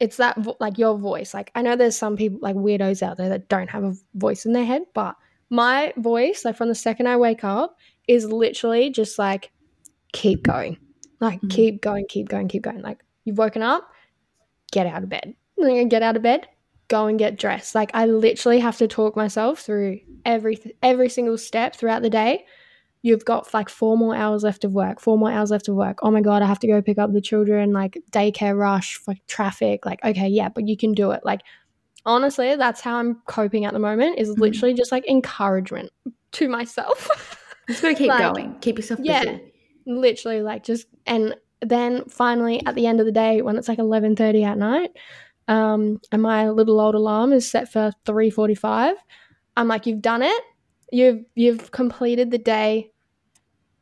it's 0.00 0.18
that 0.18 0.36
vo- 0.38 0.56
like 0.60 0.78
your 0.78 0.98
voice 0.98 1.34
like 1.34 1.50
i 1.54 1.62
know 1.62 1.74
there's 1.74 1.96
some 1.96 2.16
people 2.16 2.38
like 2.42 2.54
weirdos 2.54 3.02
out 3.02 3.16
there 3.16 3.28
that 3.28 3.48
don't 3.48 3.70
have 3.70 3.82
a 3.82 3.94
voice 4.14 4.44
in 4.44 4.52
their 4.52 4.64
head 4.64 4.82
but 4.94 5.16
my 5.50 5.92
voice, 5.96 6.44
like 6.44 6.56
from 6.56 6.68
the 6.68 6.74
second 6.74 7.06
I 7.06 7.16
wake 7.16 7.44
up, 7.44 7.78
is 8.08 8.26
literally 8.26 8.90
just 8.90 9.18
like, 9.18 9.52
keep 10.12 10.42
going. 10.42 10.78
Like, 11.20 11.38
mm-hmm. 11.38 11.48
keep 11.48 11.80
going, 11.80 12.06
keep 12.08 12.28
going, 12.28 12.48
keep 12.48 12.62
going. 12.62 12.82
Like, 12.82 13.04
you've 13.24 13.38
woken 13.38 13.62
up, 13.62 13.88
get 14.72 14.86
out 14.86 15.02
of 15.02 15.08
bed. 15.08 15.34
Get 15.88 16.02
out 16.02 16.16
of 16.16 16.22
bed, 16.22 16.46
go 16.88 17.06
and 17.06 17.18
get 17.18 17.38
dressed. 17.38 17.74
Like, 17.74 17.90
I 17.94 18.06
literally 18.06 18.60
have 18.60 18.78
to 18.78 18.88
talk 18.88 19.16
myself 19.16 19.60
through 19.60 20.00
every 20.24 20.58
every 20.82 21.08
single 21.08 21.38
step 21.38 21.76
throughout 21.76 22.02
the 22.02 22.10
day. 22.10 22.44
You've 23.02 23.24
got 23.24 23.52
like 23.52 23.68
four 23.68 23.98
more 23.98 24.16
hours 24.16 24.44
left 24.44 24.64
of 24.64 24.72
work, 24.72 24.98
four 24.98 25.18
more 25.18 25.30
hours 25.30 25.50
left 25.50 25.68
of 25.68 25.74
work. 25.74 25.98
Oh 26.02 26.10
my 26.10 26.22
God, 26.22 26.42
I 26.42 26.46
have 26.46 26.60
to 26.60 26.66
go 26.66 26.80
pick 26.80 26.98
up 26.98 27.12
the 27.12 27.20
children, 27.20 27.72
like 27.72 27.98
daycare 28.10 28.58
rush, 28.58 28.98
like 29.06 29.24
traffic. 29.26 29.84
Like, 29.84 30.02
okay, 30.04 30.28
yeah, 30.28 30.48
but 30.48 30.66
you 30.66 30.76
can 30.76 30.92
do 30.92 31.10
it. 31.10 31.20
Like, 31.22 31.42
honestly, 32.06 32.56
that's 32.56 32.80
how 32.80 32.96
I'm 32.96 33.20
coping 33.26 33.64
at 33.64 33.72
the 33.72 33.78
moment 33.78 34.18
is 34.18 34.30
mm. 34.30 34.38
literally 34.38 34.74
just 34.74 34.90
like 34.92 35.06
encouragement 35.06 35.90
to 36.32 36.48
myself. 36.48 37.38
just 37.68 37.82
gotta 37.82 37.94
keep 37.94 38.08
like, 38.08 38.34
going. 38.34 38.56
Keep 38.60 38.78
yourself 38.78 39.00
busy. 39.00 39.08
Yeah. 39.08 39.38
Literally 39.86 40.40
like 40.40 40.64
just 40.64 40.86
and 41.06 41.36
then 41.60 42.04
finally 42.06 42.64
at 42.66 42.74
the 42.74 42.86
end 42.86 43.00
of 43.00 43.06
the 43.06 43.12
day 43.12 43.42
when 43.42 43.56
it's 43.56 43.68
like 43.68 43.78
11:30 43.78 44.44
at 44.44 44.58
night 44.58 44.90
um 45.48 46.00
and 46.12 46.22
my 46.22 46.48
little 46.48 46.80
old 46.80 46.94
alarm 46.94 47.32
is 47.32 47.50
set 47.50 47.70
for 47.70 47.92
3:45 48.06 48.94
I'm 49.56 49.68
like 49.68 49.86
you've 49.86 50.02
done 50.02 50.22
it 50.22 50.42
you've 50.92 51.24
you've 51.34 51.70
completed 51.70 52.30
the 52.30 52.38
day 52.38 52.90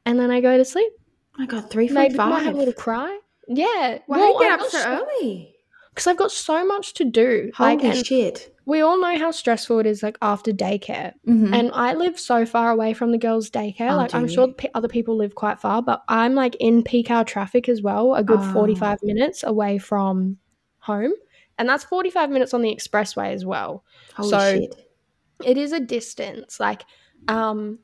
and 0.04 0.18
then 0.18 0.30
I 0.30 0.40
go 0.40 0.56
to 0.56 0.64
sleep 0.64 0.92
oh 1.36 1.38
my 1.38 1.46
god 1.46 1.70
3:45 1.70 1.92
Maybe 1.92 2.16
might 2.16 2.42
have 2.42 2.54
a 2.54 2.58
little 2.58 2.74
cry 2.74 3.18
yeah 3.48 3.98
why 4.06 4.18
well, 4.18 4.38
do 4.38 4.44
you 4.44 4.50
get 4.50 4.60
up 4.60 4.70
so 4.70 5.06
early 5.20 5.52
because 5.94 6.06
I've 6.06 6.16
got 6.16 6.32
so 6.32 6.64
much 6.66 6.94
to 6.94 7.04
do. 7.04 7.50
Holy 7.54 7.76
like, 7.76 8.06
shit. 8.06 8.54
We 8.64 8.80
all 8.80 8.98
know 8.98 9.18
how 9.18 9.30
stressful 9.30 9.80
it 9.80 9.86
is, 9.86 10.02
like 10.02 10.16
after 10.22 10.52
daycare. 10.52 11.12
Mm-hmm. 11.28 11.52
And 11.52 11.70
I 11.74 11.94
live 11.94 12.18
so 12.18 12.46
far 12.46 12.70
away 12.70 12.94
from 12.94 13.12
the 13.12 13.18
girls' 13.18 13.50
daycare. 13.50 13.92
Oh, 13.92 13.96
like, 13.96 14.14
I'm 14.14 14.26
you? 14.26 14.32
sure 14.32 14.54
other 14.74 14.88
people 14.88 15.16
live 15.16 15.34
quite 15.34 15.60
far, 15.60 15.82
but 15.82 16.02
I'm 16.08 16.34
like 16.34 16.56
in 16.60 16.82
peak 16.82 17.10
hour 17.10 17.24
traffic 17.24 17.68
as 17.68 17.82
well, 17.82 18.14
a 18.14 18.22
good 18.22 18.38
oh. 18.40 18.52
45 18.52 19.00
minutes 19.02 19.42
away 19.42 19.78
from 19.78 20.38
home. 20.78 21.12
And 21.62 21.68
that's 21.68 21.84
45 21.84 22.28
minutes 22.28 22.52
on 22.52 22.62
the 22.62 22.74
expressway 22.74 23.32
as 23.32 23.46
well. 23.46 23.84
Holy 24.16 24.28
so 24.28 24.38
shit. 24.38 24.74
it 25.44 25.56
is 25.56 25.70
a 25.70 25.78
distance. 25.78 26.58
Like, 26.58 26.82
um, 27.28 27.78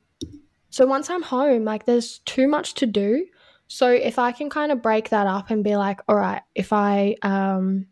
so 0.69 0.85
once 0.85 1.09
I'm 1.09 1.23
home, 1.23 1.63
like, 1.63 1.85
there's 1.85 2.19
too 2.19 2.49
much 2.49 2.73
to 2.75 2.85
do. 2.85 3.25
So 3.67 3.89
if 3.89 4.19
I 4.19 4.33
can 4.33 4.49
kind 4.49 4.73
of 4.73 4.81
break 4.81 5.09
that 5.11 5.27
up 5.27 5.49
and 5.49 5.63
be 5.63 5.77
like, 5.77 6.01
all 6.09 6.17
right, 6.17 6.41
if 6.55 6.73
I 6.73 7.15
um 7.21 7.87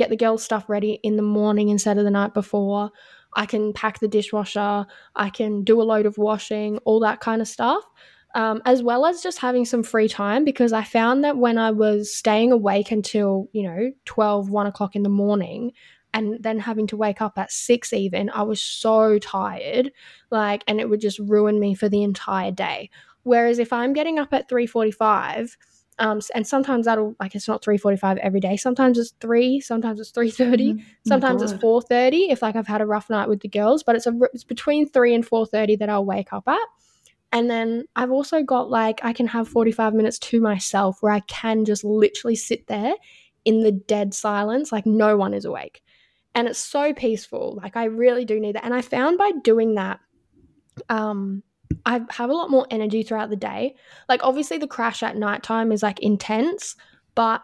get 0.00 0.10
the 0.10 0.16
girls' 0.16 0.42
stuff 0.42 0.64
ready 0.66 0.98
in 1.02 1.16
the 1.16 1.22
morning 1.22 1.68
instead 1.68 1.98
of 1.98 2.04
the 2.04 2.10
night 2.10 2.32
before. 2.34 2.90
I 3.36 3.44
can 3.44 3.74
pack 3.74 4.00
the 4.00 4.08
dishwasher. 4.08 4.86
I 5.14 5.28
can 5.28 5.62
do 5.62 5.80
a 5.80 5.84
load 5.84 6.06
of 6.06 6.16
washing, 6.16 6.78
all 6.78 7.00
that 7.00 7.20
kind 7.20 7.42
of 7.42 7.46
stuff. 7.46 7.84
Um, 8.34 8.62
as 8.64 8.80
well 8.80 9.06
as 9.06 9.22
just 9.22 9.40
having 9.40 9.64
some 9.64 9.82
free 9.82 10.08
time 10.08 10.44
because 10.44 10.72
I 10.72 10.84
found 10.84 11.24
that 11.24 11.36
when 11.36 11.58
I 11.58 11.72
was 11.72 12.14
staying 12.14 12.52
awake 12.52 12.92
until, 12.92 13.48
you 13.52 13.64
know, 13.64 13.90
12, 14.04 14.50
1 14.50 14.66
o'clock 14.66 14.94
in 14.94 15.02
the 15.02 15.08
morning, 15.08 15.72
and 16.14 16.40
then 16.40 16.58
having 16.58 16.86
to 16.88 16.96
wake 16.96 17.20
up 17.20 17.38
at 17.38 17.52
six 17.52 17.92
even, 17.92 18.30
I 18.30 18.42
was 18.42 18.60
so 18.60 19.18
tired, 19.18 19.92
like, 20.30 20.64
and 20.66 20.80
it 20.80 20.88
would 20.88 21.00
just 21.00 21.18
ruin 21.18 21.58
me 21.58 21.74
for 21.74 21.88
the 21.88 22.02
entire 22.02 22.52
day. 22.52 22.90
Whereas 23.22 23.58
if 23.58 23.72
I'm 23.72 23.92
getting 23.92 24.18
up 24.18 24.32
at 24.32 24.48
3:45 24.48 25.56
um, 26.00 26.20
and 26.34 26.46
sometimes 26.46 26.86
that'll 26.86 27.14
like 27.20 27.34
it's 27.34 27.46
not 27.46 27.62
3:45 27.62 28.16
every 28.18 28.40
day. 28.40 28.56
Sometimes 28.56 28.98
it's 28.98 29.12
3, 29.20 29.60
sometimes 29.60 30.00
it's 30.00 30.10
3:30, 30.12 30.56
mm-hmm. 30.56 30.78
sometimes 31.06 31.42
it's 31.42 31.52
4:30 31.52 32.30
if 32.30 32.40
like 32.40 32.56
I've 32.56 32.66
had 32.66 32.80
a 32.80 32.86
rough 32.86 33.10
night 33.10 33.28
with 33.28 33.40
the 33.40 33.48
girls, 33.48 33.82
but 33.82 33.94
it's 33.94 34.06
a 34.06 34.18
it's 34.32 34.44
between 34.44 34.88
3 34.88 35.14
and 35.14 35.26
4:30 35.26 35.78
that 35.78 35.90
I'll 35.90 36.04
wake 36.06 36.32
up 36.32 36.48
at. 36.48 36.58
And 37.32 37.48
then 37.48 37.84
I've 37.94 38.10
also 38.10 38.42
got 38.42 38.70
like 38.70 39.00
I 39.04 39.12
can 39.12 39.28
have 39.28 39.48
45 39.48 39.94
minutes 39.94 40.18
to 40.18 40.40
myself 40.40 40.98
where 41.00 41.12
I 41.12 41.20
can 41.20 41.64
just 41.64 41.84
literally 41.84 42.36
sit 42.36 42.66
there 42.66 42.94
in 43.44 43.62
the 43.62 43.72
dead 43.72 44.14
silence 44.14 44.72
like 44.72 44.86
no 44.86 45.16
one 45.16 45.34
is 45.34 45.44
awake. 45.44 45.82
And 46.34 46.48
it's 46.48 46.58
so 46.58 46.92
peaceful. 46.92 47.58
Like 47.62 47.76
I 47.76 47.84
really 47.84 48.24
do 48.24 48.40
need 48.40 48.56
that. 48.56 48.64
And 48.64 48.74
I 48.74 48.82
found 48.82 49.18
by 49.18 49.32
doing 49.42 49.74
that 49.74 50.00
um 50.88 51.42
I 51.86 52.00
have 52.10 52.30
a 52.30 52.34
lot 52.34 52.50
more 52.50 52.66
energy 52.70 53.02
throughout 53.02 53.30
the 53.30 53.36
day. 53.36 53.76
Like 54.08 54.24
obviously 54.24 54.58
the 54.58 54.66
crash 54.66 55.02
at 55.02 55.16
nighttime 55.16 55.70
is 55.72 55.82
like 55.82 56.00
intense, 56.00 56.74
but 57.14 57.42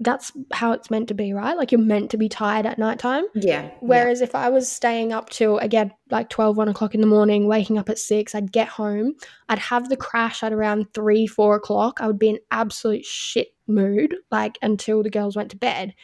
that's 0.00 0.32
how 0.52 0.72
it's 0.72 0.90
meant 0.90 1.08
to 1.08 1.14
be, 1.14 1.32
right? 1.32 1.56
Like 1.56 1.72
you're 1.72 1.80
meant 1.80 2.10
to 2.12 2.16
be 2.16 2.28
tired 2.28 2.66
at 2.66 2.78
nighttime. 2.78 3.24
Yeah. 3.34 3.70
Whereas 3.80 4.20
yeah. 4.20 4.26
if 4.26 4.34
I 4.34 4.48
was 4.48 4.70
staying 4.70 5.12
up 5.12 5.30
till 5.30 5.58
again 5.58 5.92
like 6.10 6.28
12, 6.28 6.56
1 6.56 6.68
o'clock 6.68 6.94
in 6.94 7.00
the 7.00 7.06
morning, 7.06 7.48
waking 7.48 7.78
up 7.78 7.88
at 7.88 7.98
six, 7.98 8.34
I'd 8.34 8.52
get 8.52 8.68
home, 8.68 9.14
I'd 9.48 9.58
have 9.58 9.88
the 9.88 9.96
crash 9.96 10.42
at 10.42 10.52
around 10.52 10.86
three, 10.94 11.26
four 11.26 11.56
o'clock. 11.56 12.00
I 12.00 12.06
would 12.06 12.18
be 12.18 12.28
in 12.28 12.38
absolute 12.50 13.04
shit 13.04 13.48
mood, 13.66 14.14
like 14.30 14.56
until 14.62 15.02
the 15.02 15.10
girls 15.10 15.34
went 15.34 15.50
to 15.50 15.56
bed. 15.56 15.94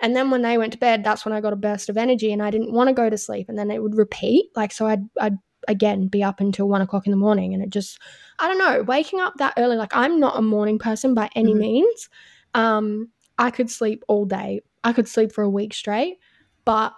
And 0.00 0.16
then 0.16 0.30
when 0.30 0.42
they 0.42 0.58
went 0.58 0.72
to 0.72 0.78
bed, 0.78 1.04
that's 1.04 1.24
when 1.24 1.34
I 1.34 1.40
got 1.40 1.52
a 1.52 1.56
burst 1.56 1.88
of 1.88 1.96
energy 1.96 2.32
and 2.32 2.42
I 2.42 2.50
didn't 2.50 2.72
want 2.72 2.88
to 2.88 2.94
go 2.94 3.08
to 3.08 3.18
sleep. 3.18 3.48
And 3.48 3.58
then 3.58 3.70
it 3.70 3.82
would 3.82 3.96
repeat. 3.96 4.46
Like 4.56 4.72
so 4.72 4.86
I'd 4.86 5.02
I'd 5.20 5.38
again 5.68 6.08
be 6.08 6.22
up 6.22 6.40
until 6.40 6.68
one 6.68 6.80
o'clock 6.80 7.06
in 7.06 7.12
the 7.12 7.16
morning 7.16 7.54
and 7.54 7.62
it 7.62 7.70
just 7.70 8.00
i 8.40 8.48
don't 8.48 8.58
know 8.58 8.82
waking 8.82 9.20
up 9.20 9.32
that 9.36 9.54
early 9.56 9.76
like 9.76 9.94
i'm 9.94 10.18
not 10.18 10.36
a 10.36 10.42
morning 10.42 10.76
person 10.76 11.14
by 11.14 11.30
any 11.36 11.52
mm-hmm. 11.52 11.60
means 11.60 12.08
um 12.54 13.08
i 13.42 13.50
could 13.50 13.70
sleep 13.70 14.02
all 14.08 14.24
day 14.24 14.60
i 14.84 14.92
could 14.92 15.08
sleep 15.08 15.32
for 15.32 15.42
a 15.42 15.50
week 15.50 15.74
straight 15.74 16.18
but 16.64 16.94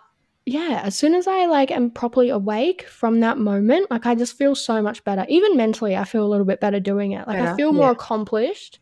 yeah 0.46 0.80
as 0.84 0.94
soon 0.94 1.14
as 1.14 1.26
i 1.26 1.46
like 1.46 1.70
am 1.70 1.90
properly 1.90 2.28
awake 2.28 2.86
from 2.86 3.20
that 3.20 3.38
moment 3.38 3.90
like 3.90 4.06
i 4.06 4.14
just 4.14 4.36
feel 4.36 4.54
so 4.54 4.80
much 4.82 5.02
better 5.04 5.24
even 5.28 5.56
mentally 5.56 5.96
i 5.96 6.04
feel 6.04 6.24
a 6.24 6.28
little 6.28 6.46
bit 6.46 6.60
better 6.60 6.78
doing 6.78 7.12
it 7.12 7.26
like 7.26 7.38
better, 7.38 7.50
i 7.50 7.56
feel 7.56 7.72
more 7.72 7.86
yeah. 7.86 7.92
accomplished 7.92 8.78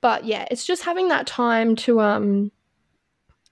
but 0.00 0.24
yeah 0.24 0.46
it's 0.50 0.64
just 0.64 0.84
having 0.84 1.08
that 1.08 1.26
time 1.26 1.76
to 1.76 2.00
um 2.00 2.50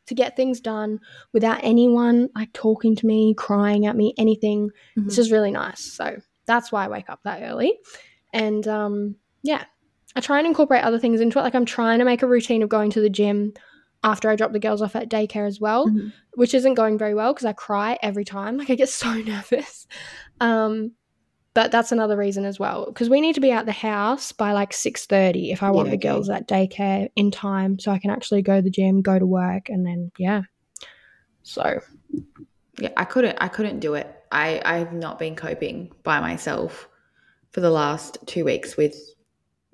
to 0.09 0.15
get 0.15 0.37
things 0.37 0.61
done 0.61 0.99
without 1.33 1.61
anyone 1.63 2.29
like 2.35 2.53
talking 2.53 2.97
to 2.97 3.07
me, 3.07 3.35
crying 3.35 3.87
at 3.87 3.97
me, 3.97 4.15
anything. 4.19 4.71
Mm-hmm. 4.97 5.07
It's 5.07 5.17
just 5.17 5.31
really 5.31 5.51
nice. 5.51 5.81
So 5.81 6.17
that's 6.47 6.73
why 6.73 6.85
I 6.85 6.89
wake 6.89 7.09
up 7.09 7.21
that 7.25 7.43
early. 7.43 7.79
And 8.33 8.67
um, 8.67 9.17
yeah, 9.43 9.65
I 10.17 10.21
try 10.21 10.39
and 10.39 10.47
incorporate 10.47 10.85
other 10.85 10.99
things 10.99 11.21
into 11.21 11.39
it. 11.39 11.43
Like 11.43 11.55
I'm 11.55 11.65
trying 11.65 11.99
to 11.99 12.05
make 12.05 12.23
a 12.23 12.27
routine 12.27 12.63
of 12.63 12.69
going 12.69 12.91
to 12.93 13.01
the 13.01 13.11
gym 13.11 13.53
after 14.05 14.31
I 14.31 14.37
drop 14.37 14.53
the 14.53 14.61
girls 14.61 14.83
off 14.83 14.97
at 14.97 15.11
daycare 15.11 15.47
as 15.47 15.61
well, 15.61 15.89
mm-hmm. 15.89 16.09
which 16.35 16.55
isn't 16.55 16.75
going 16.75 16.99
very 16.99 17.15
well 17.15 17.33
because 17.33 17.47
I 17.47 17.53
cry 17.53 17.99
every 18.03 18.25
time. 18.25 18.57
Like 18.57 18.71
I 18.71 18.75
get 18.75 18.89
so 18.89 19.13
nervous. 19.27 19.87
Um, 20.41 20.93
but 21.55 21.73
that's 21.73 21.91
another 21.91 22.17
reason 22.17 22.45
as 22.45 22.61
well 22.61 22.87
because 22.87 23.11
we 23.11 23.21
need 23.21 23.35
to 23.35 23.41
be 23.41 23.51
out 23.51 23.67
the 23.67 23.73
house 23.73 24.31
by 24.31 24.53
like 24.53 24.71
6.30 24.71 25.53
if 25.53 25.61
i 25.61 25.71
want 25.71 25.89
yeah, 25.89 25.93
the 25.93 25.97
girls 25.97 26.31
at 26.31 26.47
daycare 26.47 27.09
in 27.17 27.33
time 27.33 27.81
so 27.81 27.91
i 27.91 27.99
can 27.99 28.11
actually 28.11 28.43
go 28.43 28.57
to 28.57 28.63
the 28.63 28.71
gym 28.71 29.03
go 29.03 29.19
to 29.19 29.27
work 29.27 29.69
and 29.69 29.85
then 29.85 30.13
yeah 30.19 30.43
so 31.43 31.81
Yeah, 32.79 32.91
I 32.97 33.05
couldn't 33.05 33.37
I 33.41 33.49
couldn't 33.49 33.81
do 33.81 33.95
it. 33.95 34.15
I 34.31 34.63
I've 34.65 34.93
not 34.93 35.19
been 35.19 35.37
coping 35.37 35.91
by 36.05 36.21
myself 36.21 36.89
for 37.51 37.61
the 37.61 37.71
last 37.71 38.19
2 38.27 38.45
weeks 38.45 38.77
with 38.77 38.95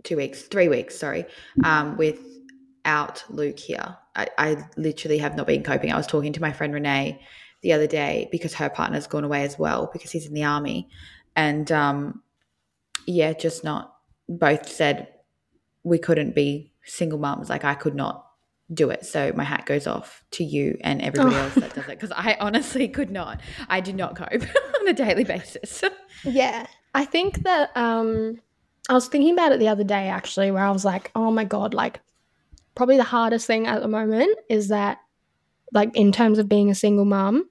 2 0.04 0.16
weeks, 0.16 0.42
3 0.42 0.68
weeks, 0.68 0.98
sorry, 0.98 1.26
um 1.64 1.96
without 1.96 3.24
Luke 3.28 3.58
here. 3.58 3.96
I, 4.16 4.28
I 4.38 4.56
literally 4.76 5.18
have 5.18 5.36
not 5.36 5.46
been 5.46 5.64
coping. 5.64 5.92
I 5.92 5.96
was 5.96 6.06
talking 6.06 6.32
to 6.34 6.40
my 6.40 6.52
friend 6.52 6.72
Renee 6.72 7.20
the 7.62 7.72
other 7.72 7.86
day 7.86 8.28
because 8.30 8.54
her 8.54 8.68
partner's 8.68 9.06
gone 9.06 9.24
away 9.24 9.42
as 9.42 9.58
well 9.58 9.90
because 9.92 10.12
he's 10.12 10.26
in 10.26 10.34
the 10.34 10.44
army. 10.44 10.88
And 11.34 11.70
um 11.72 12.22
yeah, 13.06 13.32
just 13.32 13.64
not 13.64 13.96
both 14.28 14.68
said 14.68 15.08
we 15.82 15.98
couldn't 15.98 16.34
be 16.34 16.72
single 16.84 17.18
moms. 17.18 17.48
Like 17.50 17.64
I 17.64 17.74
could 17.74 17.94
not 17.94 18.26
do 18.72 18.90
it. 18.90 19.04
So 19.04 19.32
my 19.34 19.44
hat 19.44 19.66
goes 19.66 19.86
off 19.86 20.24
to 20.32 20.44
you 20.44 20.78
and 20.80 21.02
everybody 21.02 21.36
else 21.36 21.54
that 21.56 21.74
does 21.74 21.84
it 21.84 22.00
because 22.00 22.12
I 22.12 22.36
honestly 22.40 22.88
could 22.88 23.10
not. 23.10 23.40
I 23.68 23.80
do 23.80 23.92
not 23.92 24.16
cope 24.16 24.30
on 24.80 24.88
a 24.88 24.92
daily 24.92 25.24
basis. 25.24 25.82
Yeah. 26.24 26.66
I 26.94 27.04
think 27.04 27.42
that 27.42 27.76
um 27.76 28.40
I 28.88 28.94
was 28.94 29.08
thinking 29.08 29.32
about 29.32 29.52
it 29.52 29.58
the 29.58 29.68
other 29.68 29.84
day 29.84 30.08
actually 30.08 30.50
where 30.50 30.64
I 30.64 30.70
was 30.70 30.84
like, 30.84 31.10
"Oh 31.14 31.30
my 31.30 31.44
god, 31.44 31.74
like 31.74 32.00
probably 32.74 32.96
the 32.96 33.04
hardest 33.04 33.46
thing 33.46 33.66
at 33.66 33.80
the 33.80 33.88
moment 33.88 34.36
is 34.48 34.68
that 34.68 34.98
like 35.72 35.96
in 35.96 36.12
terms 36.12 36.38
of 36.38 36.48
being 36.48 36.70
a 36.70 36.74
single 36.74 37.04
mom 37.04 37.48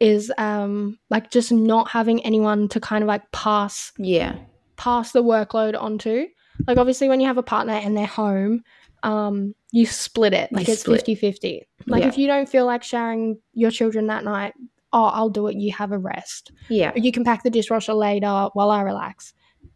is 0.00 0.32
um 0.38 0.98
like 1.10 1.30
just 1.30 1.52
not 1.52 1.88
having 1.88 2.24
anyone 2.24 2.68
to 2.68 2.80
kind 2.80 3.02
of 3.02 3.08
like 3.08 3.30
pass 3.32 3.92
yeah. 3.98 4.36
pass 4.76 5.12
the 5.12 5.22
workload 5.22 5.80
onto. 5.80 6.26
Like 6.66 6.78
obviously 6.78 7.08
when 7.08 7.20
you 7.20 7.26
have 7.26 7.38
a 7.38 7.42
partner 7.42 7.74
and 7.74 7.96
they're 7.96 8.06
home, 8.06 8.62
um, 9.02 9.54
you 9.72 9.86
split 9.86 10.32
it. 10.32 10.52
Like 10.52 10.68
You 10.68 10.72
it's 10.72 10.82
split. 10.82 10.98
50 11.00 11.14
50. 11.16 11.62
Like 11.86 12.02
Yeah. 12.02 12.08
if 12.08 12.18
you 12.18 12.26
don't 12.26 12.48
feel 12.48 12.66
like 12.66 12.82
sharing 12.82 13.38
your 13.54 13.70
children 13.70 14.06
that 14.08 14.24
night, 14.24 14.54
oh, 14.92 15.04
I'll 15.04 15.30
do 15.30 15.48
it. 15.48 15.56
You 15.56 15.72
have 15.72 15.92
a 15.92 15.98
rest. 15.98 16.52
Yeah. 16.68 16.92
You 16.94 17.10
can 17.10 17.24
pack 17.24 17.42
the 17.42 17.50
dishwasher 17.50 17.94
later 17.94 18.48
while 18.52 18.70
I 18.70 18.82
relax. 18.82 19.34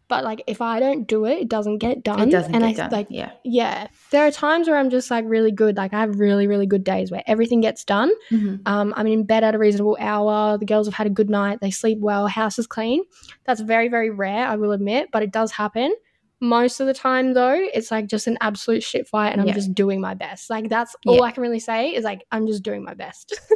But 0.09 0.25
like 0.25 0.43
if 0.47 0.63
I 0.63 0.81
don't 0.81 1.07
do 1.07 1.27
it, 1.27 1.39
it 1.43 1.49
doesn't 1.49 1.79
get 1.79 2.03
done. 2.03 2.21
It 2.21 2.31
doesn't 2.31 2.55
and 2.55 2.65
get 2.65 2.71
I 2.71 2.89
done. 2.89 2.91
like 2.91 3.07
yeah. 3.11 3.33
yeah. 3.45 3.89
There 4.11 4.27
are 4.27 4.31
times 4.31 4.67
where 4.67 4.79
I'm 4.79 4.89
just 4.91 5.11
like 5.11 5.25
really 5.29 5.53
good. 5.53 5.77
Like 5.77 5.93
I 5.93 6.01
have 6.01 6.19
really, 6.19 6.47
really 6.47 6.67
good 6.67 6.83
days 6.83 7.11
where 7.11 7.23
everything 7.27 7.61
gets 7.61 7.85
done. 7.85 8.11
Mhm. 8.31 8.63
Um, 8.67 8.95
I'm 8.97 9.07
in 9.07 9.25
bed 9.25 9.45
at 9.45 9.55
a 9.55 9.59
reasonable 9.59 9.99
hour. 10.01 10.57
The 10.57 10.65
girls 10.65 10.87
have 10.87 10.95
had 10.95 11.07
a 11.07 11.11
good 11.11 11.29
night. 11.29 11.59
They 11.61 11.71
sleep 11.71 11.99
well. 12.01 12.27
House 12.27 12.59
is 12.59 12.67
clean. 12.67 13.03
That's 13.45 13.61
very, 13.61 13.89
very 13.89 14.09
rare, 14.11 14.47
I 14.47 14.57
will 14.57 14.73
admit, 14.73 15.11
but 15.13 15.23
it 15.23 15.31
does 15.31 15.53
happen. 15.53 15.95
Most 16.41 16.79
of 16.81 16.87
the 16.87 16.95
time, 16.95 17.35
though, 17.35 17.59
it's 17.75 17.91
like 17.91 18.07
just 18.07 18.29
an 18.29 18.39
absolute 18.41 18.83
shit 18.85 19.09
fight, 19.09 19.33
and 19.33 19.41
I'm 19.41 19.49
Yeah. 19.49 19.55
just 19.55 19.75
doing 19.75 20.01
my 20.01 20.15
best. 20.15 20.49
Like 20.49 20.69
that's 20.69 20.95
all 21.05 21.17
Yeah. 21.17 21.23
I 21.23 21.33
can 21.33 21.43
really 21.43 21.59
say 21.59 21.95
is 21.95 22.05
like 22.05 22.25
I'm 22.33 22.47
just 22.47 22.63
doing 22.63 22.83
my 22.83 22.95
best. 22.95 23.39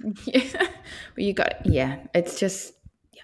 Yeah. 0.24 0.40
but 1.14 1.24
you 1.24 1.34
got 1.34 1.66
yeah, 1.66 1.98
it's 2.14 2.38
just 2.40 2.72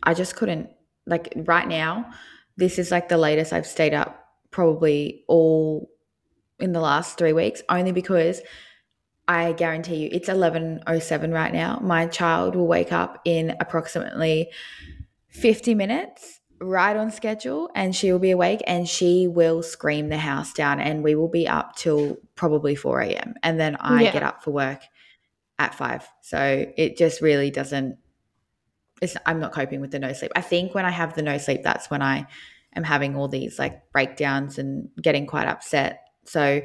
I 0.02 0.12
just 0.12 0.36
couldn't 0.36 0.68
like 1.06 1.32
right 1.36 1.66
now, 1.66 2.10
this 2.56 2.78
is 2.78 2.90
like 2.90 3.08
the 3.08 3.18
latest 3.18 3.52
I've 3.52 3.66
stayed 3.66 3.94
up 3.94 4.24
probably 4.50 5.24
all 5.28 5.90
in 6.58 6.72
the 6.72 6.80
last 6.80 7.18
3 7.18 7.32
weeks 7.32 7.62
only 7.68 7.92
because 7.92 8.40
I 9.28 9.52
guarantee 9.52 9.96
you 9.96 10.08
it's 10.12 10.28
11:07 10.28 11.32
right 11.32 11.52
now. 11.52 11.80
My 11.82 12.06
child 12.06 12.54
will 12.56 12.68
wake 12.68 12.92
up 12.92 13.20
in 13.24 13.56
approximately 13.60 14.50
50 15.28 15.74
minutes 15.74 16.40
right 16.58 16.96
on 16.96 17.10
schedule 17.10 17.68
and 17.74 17.94
she 17.94 18.10
will 18.10 18.18
be 18.18 18.30
awake 18.30 18.62
and 18.66 18.88
she 18.88 19.26
will 19.28 19.62
scream 19.62 20.08
the 20.08 20.16
house 20.16 20.54
down 20.54 20.80
and 20.80 21.04
we 21.04 21.14
will 21.14 21.28
be 21.28 21.46
up 21.46 21.76
till 21.76 22.16
probably 22.34 22.74
4 22.74 23.00
a.m. 23.02 23.34
and 23.42 23.60
then 23.60 23.76
I 23.76 24.04
Yeah. 24.04 24.12
get 24.12 24.22
up 24.22 24.42
for 24.42 24.52
work 24.52 24.80
at 25.58 25.74
5. 25.74 26.08
So 26.22 26.66
it 26.76 26.96
just 26.96 27.20
really 27.20 27.50
doesn't 27.50 27.98
it's 29.02 29.16
I'm 29.26 29.40
not 29.40 29.52
coping 29.52 29.80
with 29.80 29.90
the 29.90 29.98
no 29.98 30.12
sleep. 30.12 30.32
I 30.36 30.40
think 30.40 30.74
when 30.74 30.84
I 30.86 30.90
have 30.90 31.14
the 31.14 31.22
no 31.22 31.38
sleep 31.38 31.62
that's 31.62 31.90
when 31.90 32.02
I 32.02 32.26
am 32.74 32.84
having 32.84 33.16
all 33.16 33.28
these 33.28 33.58
like 33.58 33.90
breakdowns 33.92 34.58
and 34.58 34.88
getting 35.00 35.26
quite 35.26 35.46
upset. 35.48 36.00
So 36.24 36.60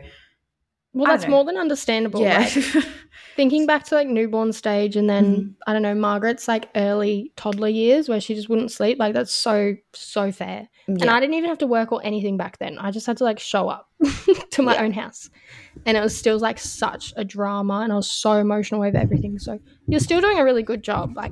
well, 0.93 1.09
that's 1.09 1.25
more 1.27 1.45
than 1.45 1.55
understandable. 1.57 2.21
yeah. 2.21 2.39
Like, 2.39 2.51
thinking 3.37 3.65
back 3.65 3.85
to 3.85 3.95
like 3.95 4.09
newborn 4.09 4.51
stage, 4.51 4.97
and 4.97 5.09
then 5.09 5.35
Mhm. 5.35 5.53
I 5.65 5.71
don't 5.71 5.81
know 5.83 5.95
Margaret's 5.95 6.49
like 6.49 6.67
early 6.75 7.31
toddler 7.37 7.69
years 7.69 8.09
where 8.09 8.19
she 8.19 8.35
just 8.35 8.49
wouldn't 8.49 8.71
sleep. 8.73 8.99
Like 8.99 9.13
that's 9.13 9.31
so 9.31 9.75
so 9.93 10.33
fair. 10.33 10.67
And 10.87 11.03
I 11.05 11.21
didn't 11.21 11.35
even 11.35 11.47
have 11.49 11.59
to 11.59 11.67
work 11.67 11.93
or 11.93 12.01
anything 12.03 12.35
back 12.35 12.57
then. 12.57 12.77
I 12.77 12.91
just 12.91 13.07
had 13.07 13.15
to 13.17 13.23
like 13.23 13.39
show 13.39 13.69
up 13.69 13.89
to 14.51 14.61
my 14.61 14.73
Yeah. 14.73 14.83
own 14.83 14.91
house. 14.91 15.29
And 15.85 15.95
it 15.95 16.01
was 16.01 16.17
still 16.17 16.37
like 16.39 16.59
such 16.59 17.13
a 17.15 17.23
drama 17.23 17.81
and 17.83 17.93
I 17.93 17.95
was 17.95 18.09
so 18.11 18.33
emotional 18.33 18.83
over 18.83 18.97
everything. 18.97 19.39
So 19.39 19.59
you're 19.87 20.01
still 20.01 20.19
doing 20.19 20.39
a 20.39 20.43
really 20.43 20.63
good 20.63 20.83
job. 20.83 21.15
Like 21.15 21.31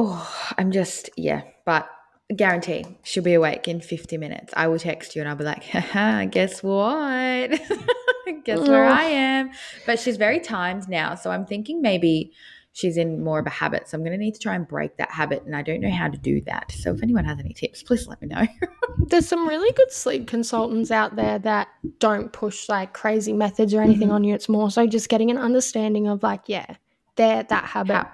Oh, 0.00 0.52
I'm 0.56 0.70
just 0.70 1.10
yeah, 1.16 1.42
but 1.66 1.88
guarantee 2.36 2.84
she'll 3.02 3.24
be 3.24 3.34
awake 3.34 3.66
in 3.66 3.80
50 3.80 4.16
minutes. 4.16 4.52
I 4.56 4.68
will 4.68 4.78
text 4.78 5.16
you 5.16 5.22
and 5.22 5.28
I'll 5.28 5.34
be 5.34 5.42
like, 5.44 5.64
Haha, 5.64 6.24
guess 6.36 6.62
what? 6.62 7.48
guess 8.44 8.60
where 8.60 8.84
I 8.84 9.04
am. 9.04 9.50
But 9.86 9.98
she's 9.98 10.16
very 10.16 10.38
timed 10.38 10.88
now, 10.88 11.14
so 11.16 11.30
I'm 11.30 11.46
thinking 11.46 11.82
maybe 11.82 12.32
she's 12.72 12.96
in 12.96 13.24
more 13.24 13.40
of 13.40 13.46
a 13.46 13.50
habit. 13.50 13.88
So 13.88 13.96
I'm 13.98 14.04
gonna 14.04 14.18
need 14.18 14.34
to 14.34 14.40
try 14.40 14.54
and 14.54 14.68
break 14.68 14.96
that 14.98 15.10
habit, 15.10 15.42
and 15.46 15.56
I 15.56 15.62
don't 15.62 15.80
know 15.80 15.90
how 15.90 16.08
to 16.08 16.18
do 16.18 16.40
that. 16.42 16.70
So 16.70 16.92
if 16.94 17.02
anyone 17.02 17.24
has 17.24 17.40
any 17.40 17.52
tips, 17.52 17.82
please 17.82 18.06
let 18.06 18.22
me 18.22 18.28
know. 18.28 18.46
there's 19.08 19.26
some 19.26 19.48
really 19.48 19.72
good 19.72 19.90
sleep 19.90 20.28
consultants 20.28 20.92
out 20.92 21.16
there 21.16 21.40
that 21.40 21.66
don't 21.98 22.32
push 22.32 22.68
like 22.68 22.92
crazy 22.92 23.32
methods 23.32 23.74
or 23.74 23.82
anything 23.82 24.10
Mhm. 24.10 24.14
on 24.14 24.24
you. 24.24 24.34
It's 24.36 24.48
more 24.48 24.70
so 24.70 24.86
just 24.86 25.08
getting 25.08 25.30
an 25.32 25.38
understanding 25.38 26.06
of 26.06 26.22
like, 26.22 26.42
yeah, 26.46 26.76
they're 27.16 27.42
that 27.42 27.64
habit. 27.64 27.94
How- 27.94 28.12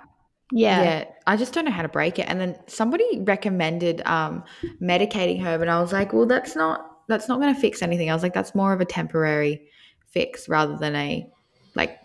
yeah. 0.53 0.83
yeah 0.83 1.05
i 1.27 1.37
just 1.37 1.53
don't 1.55 1.65
know 1.65 1.71
how 1.71 1.83
to 1.83 1.89
break 1.89 2.19
it. 2.19 2.29
And 2.29 2.41
then 2.41 2.57
somebody 2.67 3.21
recommended 3.21 4.03
um 4.07 4.45
medicating 4.81 5.43
her 5.43 5.61
and 5.61 5.71
i 5.71 5.81
was 5.81 5.93
like 5.93 6.13
well 6.13 6.27
that's 6.27 6.55
not 6.55 6.91
that's 7.09 7.29
not 7.29 7.41
going 7.41 7.55
to 7.55 7.61
fix 7.61 7.83
anything. 7.83 8.11
I 8.11 8.15
was 8.15 8.23
like 8.23 8.35
that's 8.35 8.55
more 8.55 8.73
of 8.73 8.81
a 8.81 8.85
temporary 8.85 9.69
fix 10.07 10.49
rather 10.49 10.77
than 10.77 10.97
a 10.97 11.29
like 11.75 11.99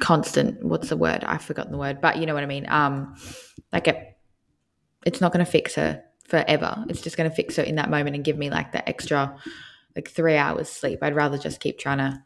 constant 0.00 0.64
what's 0.64 0.88
the 0.88 0.96
word? 0.96 1.22
I've 1.24 1.42
forgotten 1.42 1.72
the 1.72 1.78
word 1.78 2.00
but 2.00 2.18
you 2.18 2.26
know 2.26 2.34
what 2.34 2.42
i 2.42 2.46
mean? 2.46 2.66
Um 2.68 3.14
like 3.72 3.88
a, 3.88 4.14
it's 5.06 5.20
not 5.20 5.32
going 5.32 5.44
to 5.44 5.50
fix 5.50 5.74
her 5.74 6.02
forever. 6.26 6.84
It's 6.88 7.02
just 7.02 7.16
going 7.16 7.28
to 7.28 7.36
fix 7.36 7.56
her 7.56 7.62
in 7.62 7.76
that 7.76 7.90
moment 7.90 8.16
and 8.16 8.24
give 8.24 8.38
me 8.38 8.50
like 8.50 8.72
that 8.72 8.88
extra 8.88 9.36
like 9.94 10.10
three 10.10 10.36
hours 10.36 10.68
sleep. 10.68 11.00
I'd 11.02 11.14
rather 11.14 11.38
just 11.38 11.60
keep 11.60 11.78
trying 11.78 11.98
to 11.98 12.22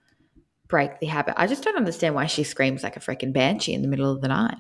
break 0.69 1.01
the 1.01 1.07
habit. 1.07 1.35
I 1.37 1.47
just 1.47 1.65
don't 1.65 1.77
understand 1.77 2.15
why 2.15 2.27
she 2.27 2.45
screams 2.45 2.83
like 2.83 2.97
a 2.97 3.01
freaking 3.01 3.33
banshee 3.33 3.75
in 3.75 3.83
the 3.83 3.89
middle 3.89 4.11
of 4.11 4.21
the 4.21 4.29
night 4.29 4.59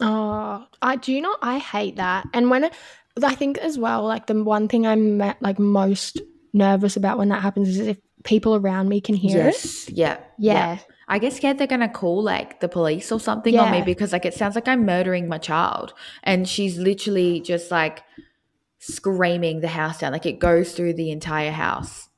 Oh, 0.00 0.66
I 0.80 0.96
do 0.96 1.12
you 1.12 1.20
know 1.20 1.36
I 1.42 1.58
hate 1.58 1.96
that. 1.96 2.26
And 2.32 2.50
when 2.50 2.64
it, 2.64 2.74
I 3.22 3.34
think 3.34 3.58
as 3.58 3.78
well, 3.78 4.04
like 4.04 4.26
the 4.26 4.42
one 4.42 4.68
thing 4.68 4.86
I'm 4.86 5.18
like 5.40 5.58
most 5.58 6.20
nervous 6.52 6.96
about 6.96 7.18
when 7.18 7.28
that 7.28 7.42
happens 7.42 7.68
is 7.68 7.78
if 7.78 7.98
people 8.24 8.54
around 8.54 8.88
me 8.88 9.00
can 9.00 9.14
hear 9.14 9.46
it. 9.48 9.54
yes 9.54 9.88
yeah 9.90 10.18
Yeah. 10.38 10.78
I 11.08 11.18
get 11.18 11.32
scared 11.32 11.58
they're 11.58 11.66
gonna 11.66 11.88
call 11.88 12.22
like 12.22 12.60
the 12.60 12.68
police 12.68 13.10
or 13.10 13.18
something 13.18 13.58
on 13.58 13.70
me 13.72 13.82
because 13.82 14.12
like 14.12 14.24
it 14.24 14.34
sounds 14.34 14.54
like 14.54 14.68
I'm 14.68 14.84
murdering 14.86 15.26
my 15.28 15.38
child, 15.38 15.92
and 16.22 16.48
she's 16.48 16.78
literally 16.78 17.40
just 17.40 17.70
like 17.70 18.04
screaming 18.78 19.60
the 19.60 19.68
house 19.68 19.98
down, 19.98 20.12
like 20.12 20.24
it 20.26 20.38
goes 20.38 20.72
through 20.72 20.94
the 20.94 21.10
entire 21.10 21.50
house. 21.50 22.08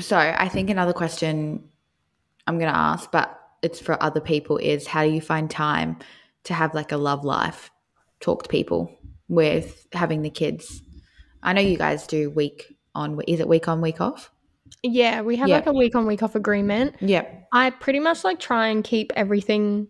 So 0.00 0.16
I 0.18 0.48
think 0.48 0.68
another 0.70 0.92
question 0.92 1.68
I'm 2.46 2.58
gonna 2.58 2.72
ask, 2.72 3.10
but 3.10 3.38
it's 3.66 3.80
for 3.80 4.02
other 4.02 4.20
people, 4.20 4.56
is 4.58 4.86
how 4.86 5.04
do 5.04 5.10
you 5.10 5.20
find 5.20 5.50
time 5.50 5.98
to 6.44 6.54
have 6.54 6.74
like 6.74 6.92
a 6.92 6.96
love 6.96 7.24
life? 7.24 7.70
Talk 8.20 8.44
to 8.44 8.48
people 8.48 8.90
with 9.28 9.86
having 9.92 10.22
the 10.22 10.30
kids. 10.30 10.82
I 11.42 11.52
know 11.52 11.60
you 11.60 11.76
guys 11.76 12.06
do 12.06 12.30
week 12.30 12.74
on. 12.94 13.20
Is 13.28 13.40
it 13.40 13.48
week 13.48 13.68
on, 13.68 13.80
week 13.82 14.00
off? 14.00 14.30
Yeah, 14.82 15.20
we 15.22 15.36
have 15.36 15.48
Yeah. 15.48 15.56
like 15.56 15.66
a 15.66 15.72
week 15.72 15.94
on 15.94 16.06
week 16.06 16.22
off 16.22 16.34
agreement. 16.34 16.96
Yeah. 17.00 17.24
I 17.52 17.70
pretty 17.70 18.00
much 18.00 18.24
like 18.24 18.38
try 18.38 18.68
and 18.68 18.82
keep 18.82 19.12
everything 19.16 19.88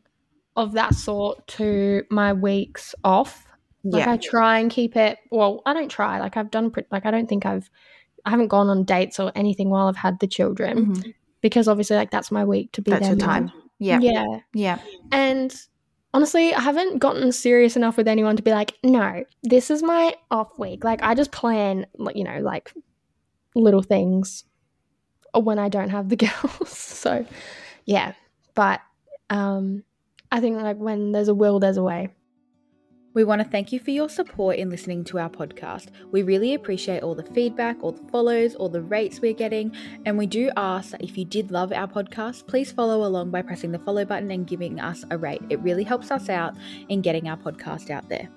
of 0.57 0.73
that 0.73 0.95
sort 0.95 1.47
to 1.49 2.03
my 2.11 2.33
weeks 2.33 2.95
off. 3.05 3.47
Like 3.85 4.05
Yeah. 4.07 4.13
I 4.13 4.17
try 4.17 4.59
and 4.59 4.71
keep 4.71 4.97
it. 4.97 5.19
Well, 5.31 5.63
I 5.67 5.73
don't 5.75 5.89
try. 5.91 6.19
Like 6.19 6.37
I've 6.37 6.51
done. 6.51 6.71
Pre- 6.71 6.85
like 6.91 7.07
I 7.07 7.11
don't 7.11 7.29
think 7.29 7.47
I've. 7.47 7.71
I 8.25 8.31
haven't 8.31 8.49
gone 8.49 8.69
on 8.69 8.83
dates 8.85 9.21
or 9.21 9.31
anything 9.37 9.71
while 9.71 9.87
I've 9.87 9.97
had 9.97 10.19
the 10.19 10.27
children 10.27 10.87
Mhm. 10.87 11.15
because 11.43 11.69
obviously 11.69 11.97
like 11.97 12.11
that's 12.11 12.33
my 12.33 12.45
week 12.45 12.73
to 12.73 12.83
be 12.83 12.91
there. 12.91 12.99
That's 13.01 13.11
their 13.11 13.19
your 13.19 13.27
time. 13.27 13.53
Yeah. 13.79 13.99
Yeah. 14.01 14.41
Yeah. 14.53 14.79
And 15.13 15.55
honestly, 16.15 16.55
I 16.55 16.61
haven't 16.61 16.99
gotten 16.99 17.31
serious 17.33 17.77
enough 17.77 17.97
with 17.97 18.09
anyone 18.09 18.37
to 18.37 18.43
be 18.43 18.51
like, 18.51 18.75
no, 18.83 19.25
this 19.43 19.71
is 19.71 19.83
my 19.83 20.15
off 20.31 20.59
week. 20.59 20.85
Like, 20.85 21.03
I 21.03 21.15
just 21.15 21.31
plan, 21.33 21.87
like, 21.99 22.17
you 22.17 22.25
know, 22.25 22.41
like 22.41 22.73
little 23.55 23.83
things 23.83 24.45
when 25.35 25.59
I 25.59 25.69
don't 25.69 25.91
have 25.91 26.09
the 26.09 26.17
girls. 26.17 26.71
so, 26.71 27.27
yeah. 27.85 28.15
But 28.55 28.81
um, 29.29 29.83
I 30.33 30.41
think, 30.41 30.61
like, 30.61 30.79
when 30.79 31.13
there's 31.13 31.29
a 31.29 31.35
will, 31.35 31.61
there's 31.61 31.77
a 31.77 31.83
way. 31.83 32.16
We 33.17 33.25
want 33.25 33.41
to 33.41 33.49
thank 33.49 33.73
you 33.73 33.81
for 33.81 33.93
your 33.93 34.11
support 34.11 34.57
in 34.57 34.69
listening 34.69 35.03
to 35.05 35.19
our 35.19 35.31
podcast. 35.31 35.87
We 36.13 36.23
really 36.23 36.53
appreciate 36.53 37.03
all 37.03 37.15
the 37.15 37.23
feedback, 37.23 37.79
all 37.81 37.93
the 37.93 38.07
follows, 38.13 38.55
all 38.55 38.69
the 38.69 38.83
rates 38.83 39.21
we're 39.21 39.33
getting. 39.33 39.75
And 40.05 40.19
we 40.19 40.27
do 40.27 40.51
ask 40.55 40.91
that 40.91 41.03
if 41.03 41.17
you 41.17 41.25
did 41.25 41.51
love 41.51 41.73
our 41.73 41.89
podcast, 41.89 42.47
please 42.47 42.71
follow 42.71 43.07
along 43.07 43.31
by 43.31 43.41
pressing 43.41 43.73
the 43.73 43.79
follow 43.79 44.05
button 44.05 44.31
and 44.31 44.47
giving 44.47 44.81
us 44.81 45.03
a 45.11 45.17
rate. 45.17 45.41
It 45.49 45.61
really 45.61 45.83
helps 45.83 46.11
us 46.11 46.29
out 46.29 46.57
in 46.91 47.01
getting 47.01 47.27
our 47.27 47.39
podcast 47.39 47.89
out 47.89 48.07
there. 48.11 48.29